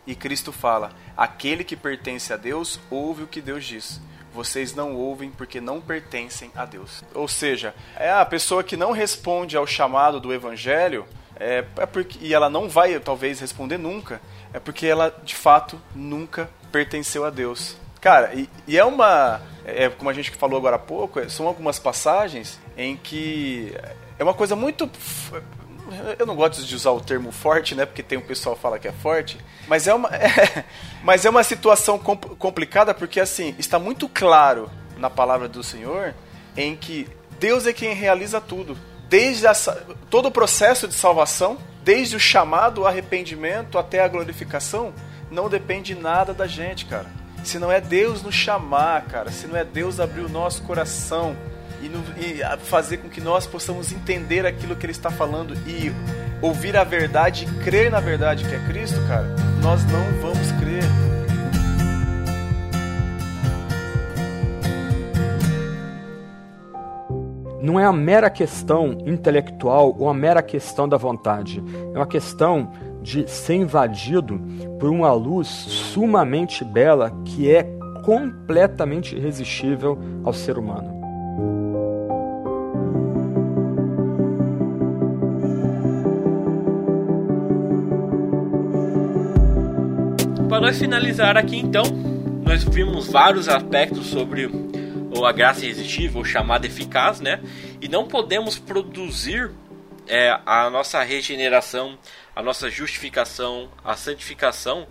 E 0.06 0.14
Cristo 0.14 0.52
fala: 0.52 0.92
aquele 1.16 1.64
que 1.64 1.78
pertence 1.78 2.34
a 2.34 2.38
Deus 2.38 2.80
ouve 2.90 3.24
o 3.24 3.28
que 3.28 3.42
Deus 3.42 3.64
diz 3.64 4.02
vocês 4.34 4.74
não 4.74 4.96
ouvem 4.96 5.30
porque 5.30 5.62
não 5.62 5.80
pertencem 5.80 6.52
a 6.56 6.66
Deus. 6.66 7.04
Ou 7.14 7.28
seja, 7.28 7.74
é 7.96 8.12
a 8.12 8.26
pessoa 8.26 8.64
que 8.64 8.76
não 8.76 8.92
responde 8.92 9.56
ao 9.56 9.68
chamado 9.68 10.20
do 10.20 10.34
Evangelho, 10.34 11.06
é, 11.40 11.64
é 11.78 11.86
porque, 11.86 12.18
e 12.20 12.34
ela 12.34 12.50
não 12.50 12.68
vai 12.68 13.00
talvez 13.00 13.40
responder 13.40 13.78
nunca, 13.78 14.20
é 14.54 14.60
porque 14.60 14.86
ela 14.86 15.14
de 15.24 15.36
fato 15.36 15.82
nunca 15.96 16.50
pertenceu 16.72 17.26
a 17.26 17.30
Deus. 17.30 17.76
Cara, 18.00 18.34
e, 18.34 18.50
e 18.68 18.78
é 18.78 18.86
uma. 18.86 19.42
É, 19.66 19.90
como 19.90 20.10
a 20.10 20.14
gente 20.14 20.32
falou 20.32 20.58
agora 20.58 20.76
há 20.76 20.80
pouco, 20.80 21.20
é, 21.20 21.30
são 21.30 21.48
algumas 21.48 21.80
passagens 21.80 22.60
em 22.78 22.98
que 22.98 23.74
é 24.20 24.24
uma 24.24 24.34
coisa 24.34 24.56
muito 24.56 24.90
eu 26.18 26.26
não 26.26 26.36
gosto 26.36 26.64
de 26.64 26.76
usar 26.76 26.92
o 26.92 27.02
termo 27.02 27.32
forte, 27.32 27.76
né? 27.76 27.86
Porque 27.86 28.02
tem 28.02 28.18
um 28.18 28.22
pessoal 28.22 28.56
que 28.56 28.62
fala 28.62 28.80
que 28.80 28.88
é 28.88 28.92
forte. 28.92 29.38
Mas 29.68 29.88
é 29.88 29.94
uma, 29.94 30.10
é, 30.16 30.66
mas 31.04 31.26
é 31.26 31.30
uma 31.30 31.44
situação 31.44 32.00
complicada 32.00 32.94
porque, 32.94 33.20
assim, 33.20 33.56
está 33.58 33.78
muito 33.78 34.08
claro 34.10 34.70
na 34.98 35.10
palavra 35.10 35.48
do 35.48 35.64
Senhor 35.64 36.14
em 36.56 36.76
que 36.76 37.08
Deus 37.40 37.66
é 37.68 37.74
quem 37.74 37.94
realiza 37.94 38.40
tudo. 38.40 38.78
Desde 39.10 39.46
a, 39.46 39.54
todo 40.10 40.28
o 40.28 40.32
processo 40.32 40.88
de 40.88 40.94
salvação, 40.94 41.58
desde 41.84 42.16
o 42.16 42.20
chamado, 42.20 42.86
arrependimento 42.86 43.78
até 43.78 44.02
a 44.02 44.08
glorificação, 44.08 44.94
não 45.30 45.50
depende 45.50 45.96
nada 45.96 46.34
da 46.34 46.48
gente, 46.48 46.86
cara. 46.86 47.08
Se 47.44 47.60
não 47.60 47.72
é 47.72 47.82
Deus 47.82 48.24
nos 48.24 48.36
chamar, 48.36 49.06
cara, 49.06 49.32
se 49.32 49.48
não 49.48 49.58
é 49.58 49.66
Deus 49.66 50.00
abrir 50.00 50.22
o 50.22 50.30
nosso 50.30 50.64
coração, 50.64 51.36
e, 51.84 51.90
no, 51.90 52.00
e 52.18 52.42
fazer 52.66 52.98
com 52.98 53.10
que 53.10 53.20
nós 53.20 53.46
possamos 53.46 53.92
entender 53.92 54.46
aquilo 54.46 54.76
que 54.76 54.86
ele 54.86 54.94
está 54.94 55.12
falando 55.12 55.54
e 55.68 55.92
ouvir 56.42 56.78
a 56.78 56.84
verdade 56.84 57.46
e 57.46 57.64
crer 57.64 57.92
na 57.92 58.00
verdade 58.00 58.46
que 58.46 58.56
é 58.56 58.60
Cristo, 58.60 59.00
cara, 59.08 59.28
nós 59.62 59.84
não 59.86 60.22
vamos 60.22 60.52
crer. 60.54 61.03
Não 67.64 67.80
é 67.80 67.86
a 67.86 67.94
mera 67.94 68.30
questão 68.30 68.98
intelectual 69.06 69.96
ou 69.98 70.10
a 70.10 70.14
mera 70.14 70.44
questão 70.44 70.88
da 70.88 70.98
vontade. 70.98 71.64
É 71.94 71.98
uma 71.98 72.06
questão 72.06 72.70
de 73.02 73.26
ser 73.26 73.56
invadido 73.56 74.38
por 74.78 74.90
uma 74.90 75.14
luz 75.14 75.48
sumamente 75.48 76.66
bela 76.66 77.10
que 77.24 77.50
é 77.50 77.64
completamente 78.04 79.16
irresistível 79.16 79.98
ao 80.26 80.34
ser 80.34 80.58
humano. 80.58 80.92
para 90.50 90.62
nós 90.68 90.78
finalizar 90.78 91.36
aqui 91.36 91.58
então, 91.58 91.84
nós 92.44 92.64
vimos 92.64 93.12
vários 93.12 93.50
aspectos 93.50 94.06
sobre 94.06 94.63
a 95.26 95.32
graça 95.32 95.66
irresistível, 95.66 96.20
ou 96.20 96.26
chamada 96.26 96.66
eficaz, 96.66 97.20
né? 97.20 97.40
E 97.82 97.88
não 97.88 98.08
podemos 98.08 98.58
produzir 98.58 99.52
é, 100.08 100.38
a 100.46 100.70
nossa 100.70 101.02
regeneração, 101.04 101.98
a 102.36 102.42
nossa 102.42 102.70
justificação, 102.70 103.70
a 103.84 103.96
santificação, 103.96 104.88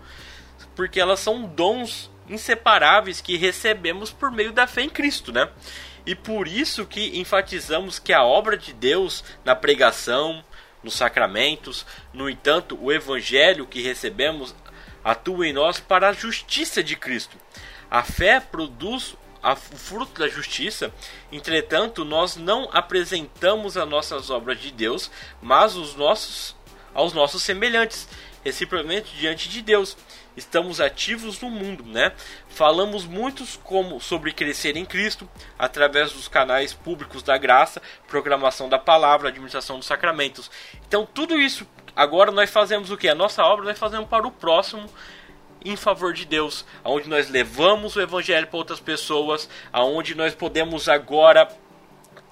porque 0.75 0.99
elas 0.99 1.19
são 1.19 1.43
dons 1.43 2.09
inseparáveis 2.29 3.21
que 3.21 3.37
recebemos 3.37 4.11
por 4.11 4.31
meio 4.31 4.51
da 4.51 4.65
fé 4.65 4.81
em 4.81 4.89
Cristo, 4.89 5.31
né? 5.31 5.49
E 6.05 6.15
por 6.15 6.47
isso 6.47 6.85
que 6.85 7.17
enfatizamos 7.19 7.99
que 7.99 8.11
a 8.11 8.23
obra 8.23 8.57
de 8.57 8.73
Deus 8.73 9.23
na 9.45 9.55
pregação, 9.55 10.43
nos 10.83 10.95
sacramentos, 10.95 11.85
no 12.13 12.29
entanto, 12.29 12.77
o 12.81 12.91
evangelho 12.91 13.65
que 13.65 13.81
recebemos 13.81 14.53
atua 15.03 15.47
em 15.47 15.53
nós 15.53 15.79
para 15.79 16.09
a 16.09 16.13
justiça 16.13 16.83
de 16.83 16.95
Cristo. 16.95 17.37
A 17.89 18.03
fé 18.03 18.39
produz 18.39 19.15
o 19.51 19.55
fruto 19.55 20.19
da 20.19 20.27
justiça, 20.27 20.91
entretanto, 21.31 22.05
nós 22.05 22.37
não 22.37 22.69
apresentamos 22.71 23.75
as 23.75 23.87
nossas 23.87 24.29
obras 24.29 24.59
de 24.59 24.71
Deus, 24.71 25.11
mas 25.41 25.75
os 25.75 25.95
nossos, 25.95 26.55
aos 26.93 27.13
nossos 27.13 27.43
semelhantes, 27.43 28.07
reciprocamente 28.43 29.15
diante 29.15 29.49
de 29.49 29.61
Deus. 29.61 29.97
Estamos 30.35 30.81
ativos 30.81 31.39
no 31.41 31.49
mundo, 31.49 31.83
né? 31.83 32.11
Falamos 32.49 33.05
muitos 33.05 33.59
como 33.63 34.01
sobre 34.01 34.33
crescer 34.33 34.75
em 34.75 34.83
Cristo 34.83 35.29
através 35.59 36.11
dos 36.11 36.27
canais 36.27 36.73
públicos 36.73 37.21
da 37.21 37.37
graça, 37.37 37.79
programação 38.07 38.67
da 38.67 38.79
palavra, 38.79 39.29
administração 39.29 39.77
dos 39.77 39.85
sacramentos. 39.85 40.49
Então, 40.87 41.05
tudo 41.05 41.39
isso 41.39 41.67
Agora 41.95 42.31
nós 42.31 42.49
fazemos 42.49 42.89
o 42.89 42.97
que? 42.97 43.07
A 43.07 43.15
nossa 43.15 43.43
obra 43.43 43.65
nós 43.65 43.77
fazemos 43.77 44.09
para 44.09 44.25
o 44.25 44.31
próximo 44.31 44.89
em 45.65 45.75
favor 45.75 46.13
de 46.13 46.25
Deus, 46.25 46.65
aonde 46.83 47.09
nós 47.09 47.29
levamos 47.29 47.95
o 47.95 48.01
evangelho 48.01 48.47
para 48.47 48.57
outras 48.57 48.79
pessoas, 48.79 49.49
aonde 49.71 50.15
nós 50.15 50.33
podemos 50.35 50.89
agora 50.89 51.47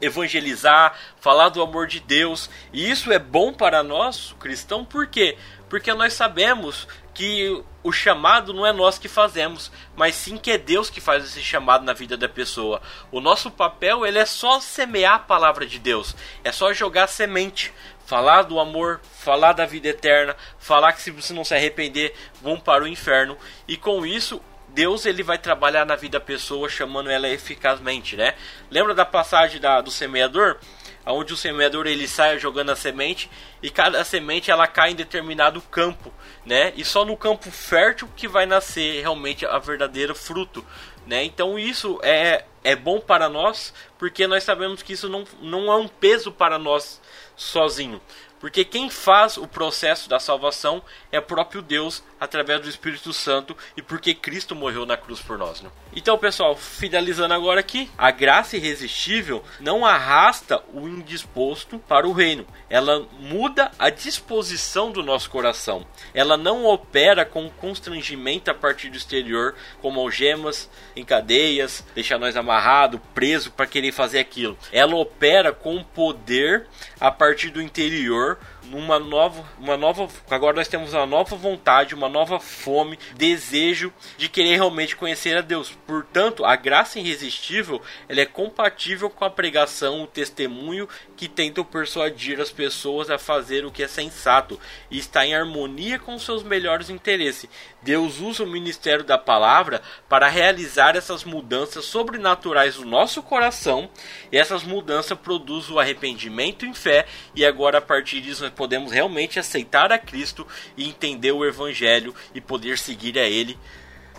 evangelizar, 0.02 0.98
falar 1.20 1.50
do 1.50 1.62
amor 1.62 1.88
de 1.88 2.00
Deus. 2.00 2.50
E 2.74 2.90
isso 2.90 3.12
é 3.12 3.20
bom 3.20 3.54
para 3.54 3.84
nós, 3.84 4.36
cristão, 4.40 4.84
por 4.84 5.08
quê? 5.08 5.38
Porque 5.70 5.94
nós 5.94 6.14
sabemos 6.14 6.88
que 7.14 7.64
o 7.84 7.92
chamado 7.92 8.54
não 8.54 8.66
é 8.66 8.74
nós 8.74 8.98
que 8.98 9.08
fazemos, 9.08 9.72
mas 9.96 10.16
sim 10.16 10.38
que 10.38 10.52
é 10.52 10.58
Deus 10.58 10.90
que 10.90 11.02
faz 11.02 11.24
esse 11.24 11.42
chamado 11.42 11.84
na 11.84 11.94
vida 11.94 12.18
da 12.18 12.28
pessoa. 12.28 12.82
O 13.12 13.20
nosso 13.20 13.52
papel 13.52 14.06
ele 14.06 14.20
é 14.20 14.26
só 14.26 14.60
semear 14.60 15.16
a 15.16 15.20
palavra 15.20 15.66
de 15.66 15.80
Deus, 15.80 16.16
é 16.44 16.52
só 16.52 16.74
jogar 16.74 17.08
semente 17.08 17.74
falar 18.12 18.42
do 18.42 18.60
amor, 18.60 19.00
falar 19.20 19.54
da 19.54 19.66
vida 19.66 19.88
eterna, 19.88 20.36
falar 20.60 20.92
que 20.92 21.02
se 21.02 21.12
você 21.12 21.34
não 21.34 21.46
se 21.46 21.56
arrepender, 21.56 22.14
vão 22.42 22.60
para 22.60 22.84
o 22.84 22.88
inferno. 22.88 23.38
E 23.66 23.78
com 23.78 24.06
isso, 24.06 24.42
Deus 24.68 25.06
ele 25.06 25.24
vai 25.24 25.38
trabalhar 25.38 25.86
na 25.86 25.96
vida 25.96 26.20
da 26.20 26.26
pessoa, 26.26 26.68
chamando 26.68 27.10
ela 27.10 27.30
eficazmente, 27.30 28.18
né? 28.18 28.34
Lembra 28.70 28.94
da 28.94 29.06
passagem 29.06 29.62
da, 29.62 29.80
do 29.80 29.90
semeador? 29.90 30.58
Onde 31.06 31.32
o 31.34 31.38
semeador 31.38 31.88
ele 31.88 32.06
sai 32.06 32.38
jogando 32.38 32.72
a 32.72 32.76
semente 32.76 33.32
e 33.64 33.70
cada 33.70 34.04
semente 34.04 34.52
ela 34.52 34.68
cai 34.68 34.92
em 34.92 34.96
determinado 34.96 35.62
campo, 35.62 36.14
né? 36.46 36.74
E 36.76 36.84
só 36.84 37.06
no 37.06 37.16
campo 37.16 37.50
fértil 37.50 38.10
que 38.14 38.28
vai 38.28 38.46
nascer 38.46 39.00
realmente 39.00 39.46
a 39.46 39.58
verdadeira 39.58 40.14
fruto, 40.14 40.66
né? 41.08 41.24
Então 41.24 41.58
isso 41.58 41.98
é, 42.04 42.44
é 42.62 42.76
bom 42.76 43.00
para 43.00 43.30
nós, 43.30 43.74
porque 43.98 44.28
nós 44.28 44.44
sabemos 44.44 44.84
que 44.84 44.92
isso 44.92 45.08
não, 45.08 45.24
não 45.42 45.72
é 45.72 45.78
um 45.78 45.88
peso 45.88 46.30
para 46.30 46.60
nós 46.60 47.02
sozinho. 47.42 48.02
Porque 48.40 48.64
quem 48.64 48.90
faz 48.90 49.38
o 49.38 49.48
processo 49.48 50.10
da 50.10 50.20
salvação 50.20 50.82
é 51.12 51.20
próprio 51.20 51.62
Deus 51.62 52.04
através 52.20 52.62
do 52.62 52.70
Espírito 52.70 53.12
Santo 53.12 53.56
e 53.76 53.82
porque 53.82 54.14
Cristo 54.14 54.56
morreu 54.56 54.86
na 54.86 54.96
cruz 54.96 55.20
por 55.20 55.38
nós. 55.38 55.62
Né? 55.62 55.70
Então, 55.96 56.18
pessoal, 56.18 56.56
finalizando 56.56 57.34
agora 57.34 57.60
aqui, 57.60 57.90
a 57.98 58.12
graça 58.12 58.56
irresistível 58.56 59.44
não 59.60 59.86
arrasta 59.86 60.64
o 60.74 60.88
indisposto 60.88 61.80
para 61.80 62.08
o 62.08 62.14
reino. 62.14 62.46
Ela 62.70 63.06
muda 63.20 63.72
a 63.78 63.90
disposição 63.90 64.92
do 64.92 65.04
nosso 65.04 65.30
coração. 65.30 65.86
Ela 66.14 66.38
não 66.38 66.66
opera 66.66 67.26
com 67.26 67.50
constrangimento 67.50 68.50
a 68.50 68.54
partir 68.54 68.90
do 68.90 68.98
exterior, 68.98 69.56
como 69.82 70.00
algemas 70.00 70.70
em 70.96 71.04
cadeias, 71.04 71.84
deixar 71.94 72.18
nós 72.18 72.38
amarrado, 72.38 73.00
preso 73.14 73.52
para 73.52 73.68
querer 73.68 73.92
fazer 73.92 74.20
aquilo. 74.20 74.58
Ela 74.72 74.96
opera 74.96 75.52
com 75.52 75.84
poder 75.84 76.68
a 77.00 77.12
partir 77.12 77.50
do 77.50 77.62
interior 77.62 78.38
numa 78.64 79.00
nova, 79.00 79.44
uma 79.60 79.76
nova, 79.76 80.08
agora 80.30 80.56
nós 80.56 80.68
temos 80.68 80.94
uma 80.94 81.06
nova 81.06 81.36
vontade, 81.36 81.96
uma 81.96 82.08
nova 82.08 82.40
fome, 82.40 82.98
desejo 83.16 83.92
de 84.18 84.30
querer 84.30 84.56
realmente 84.56 84.96
conhecer 84.96 85.36
a 85.38 85.42
Deus. 85.42 85.72
Portanto, 85.88 86.46
a 86.46 86.56
graça 86.56 87.00
irresistível, 87.00 87.82
ela 88.08 88.22
é 88.22 88.26
compatível 88.26 89.10
com 89.10 89.26
a 89.26 89.30
pregação, 89.30 90.04
o 90.04 90.08
testemunho 90.08 90.88
que 91.18 91.28
tentam 91.28 91.64
persuadir 91.64 92.40
as 92.40 92.52
pessoas 92.52 93.10
a 93.10 93.18
fazer 93.18 93.66
o 93.66 93.72
que 93.72 93.84
é 93.84 93.88
sensato 93.88 94.60
e 94.90 94.98
está 94.98 95.26
em 95.26 95.36
harmonia 95.36 96.00
com 96.00 96.18
seus 96.20 96.44
melhores 96.44 96.90
interesses. 96.90 97.50
Deus 97.82 98.20
usa 98.20 98.44
o 98.44 98.48
ministério 98.48 99.04
da 99.04 99.18
palavra 99.18 99.82
para 100.08 100.28
realizar 100.28 100.96
essas 100.96 101.24
mudanças 101.24 101.86
sobrenaturais 101.86 102.78
no 102.78 102.86
nosso 102.86 103.24
coração, 103.24 103.90
e 104.32 104.38
essas 104.38 104.64
mudanças 104.64 105.18
produzem 105.18 105.74
o 105.74 105.80
arrependimento 105.80 106.66
em 106.66 106.74
fé, 106.74 107.06
e 107.36 107.44
agora 107.46 107.80
a 107.80 107.82
partir 107.82 108.22
disso 108.22 108.46
nós 108.52 108.58
podemos 108.58 108.92
realmente 108.92 109.40
aceitar 109.40 109.92
a 109.92 109.98
Cristo 109.98 110.46
e 110.76 110.88
entender 110.88 111.32
o 111.32 111.46
Evangelho 111.46 112.14
e 112.36 112.42
poder 112.42 112.78
seguir 112.78 113.18
a 113.18 113.24
Ele 113.24 113.58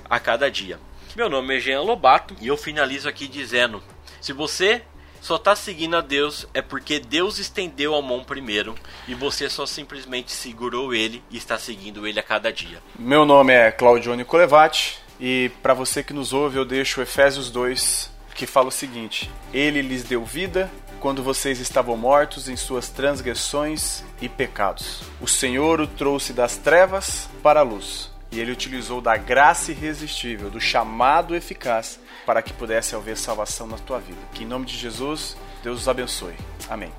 a 0.08 0.18
cada 0.18 0.50
dia. 0.50 0.80
Meu 1.14 1.28
nome 1.28 1.56
é 1.56 1.60
Jean 1.60 1.82
Lobato 1.82 2.34
e 2.40 2.48
eu 2.48 2.56
finalizo 2.56 3.08
aqui 3.08 3.28
dizendo: 3.28 3.82
se 4.20 4.32
você 4.32 4.82
só 5.20 5.36
tá 5.38 5.54
seguindo 5.54 5.96
a 5.96 6.00
Deus 6.00 6.48
é 6.54 6.62
porque 6.62 6.98
Deus 6.98 7.38
estendeu 7.38 7.94
a 7.94 8.02
mão 8.02 8.24
primeiro 8.24 8.74
e 9.06 9.14
você 9.14 9.48
só 9.48 9.66
simplesmente 9.66 10.32
segurou 10.32 10.94
ele 10.94 11.22
e 11.30 11.36
está 11.36 11.58
seguindo 11.58 12.06
ele 12.06 12.18
a 12.18 12.22
cada 12.22 12.50
dia. 12.50 12.82
Meu 12.98 13.24
nome 13.24 13.52
é 13.52 13.70
Claudione 13.70 14.24
Colevati 14.24 14.98
e 15.20 15.50
para 15.62 15.74
você 15.74 16.02
que 16.02 16.14
nos 16.14 16.32
ouve 16.32 16.56
eu 16.56 16.64
deixo 16.64 17.02
Efésios 17.02 17.50
2 17.50 18.10
que 18.34 18.46
fala 18.46 18.68
o 18.68 18.72
seguinte: 18.72 19.30
Ele 19.52 19.82
lhes 19.82 20.02
deu 20.02 20.24
vida 20.24 20.70
quando 21.02 21.20
vocês 21.20 21.58
estavam 21.58 21.96
mortos 21.96 22.48
em 22.48 22.54
suas 22.54 22.88
transgressões 22.88 24.04
e 24.20 24.28
pecados. 24.28 25.02
O 25.20 25.26
Senhor 25.26 25.80
o 25.80 25.86
trouxe 25.86 26.32
das 26.32 26.56
trevas 26.56 27.28
para 27.42 27.58
a 27.58 27.64
luz. 27.64 28.08
E 28.30 28.38
ele 28.38 28.52
utilizou 28.52 29.00
da 29.00 29.16
graça 29.16 29.72
irresistível, 29.72 30.48
do 30.48 30.60
chamado 30.60 31.34
eficaz, 31.34 31.98
para 32.24 32.40
que 32.40 32.52
pudesse 32.52 32.94
haver 32.94 33.16
salvação 33.16 33.66
na 33.66 33.78
tua 33.78 33.98
vida. 33.98 34.20
Que 34.32 34.44
em 34.44 34.46
nome 34.46 34.64
de 34.64 34.76
Jesus, 34.78 35.36
Deus 35.60 35.80
os 35.80 35.88
abençoe. 35.88 36.36
Amém. 36.70 36.92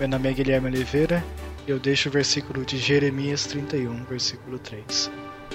Meu 0.00 0.08
nome 0.08 0.30
é 0.30 0.32
Guilherme 0.32 0.68
Oliveira 0.68 1.22
e 1.68 1.70
eu 1.70 1.78
deixo 1.78 2.08
o 2.08 2.12
versículo 2.12 2.64
de 2.64 2.78
Jeremias 2.78 3.44
31, 3.44 4.04
versículo 4.04 4.58
3. 4.58 5.10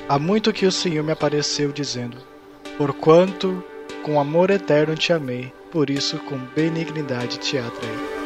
Há 0.08 0.20
muito 0.20 0.54
que 0.54 0.68
o 0.68 0.72
Senhor 0.72 1.04
me 1.04 1.12
apareceu 1.12 1.72
dizendo: 1.72 2.18
Porquanto 2.78 3.64
com 4.04 4.20
amor 4.20 4.52
eterno 4.52 4.96
te 4.96 5.12
amei, 5.12 5.52
por 5.78 5.92
isso 5.92 6.18
com 6.18 6.40
benignidade 6.56 7.38
te 7.38 7.56
atraí. 7.60 8.17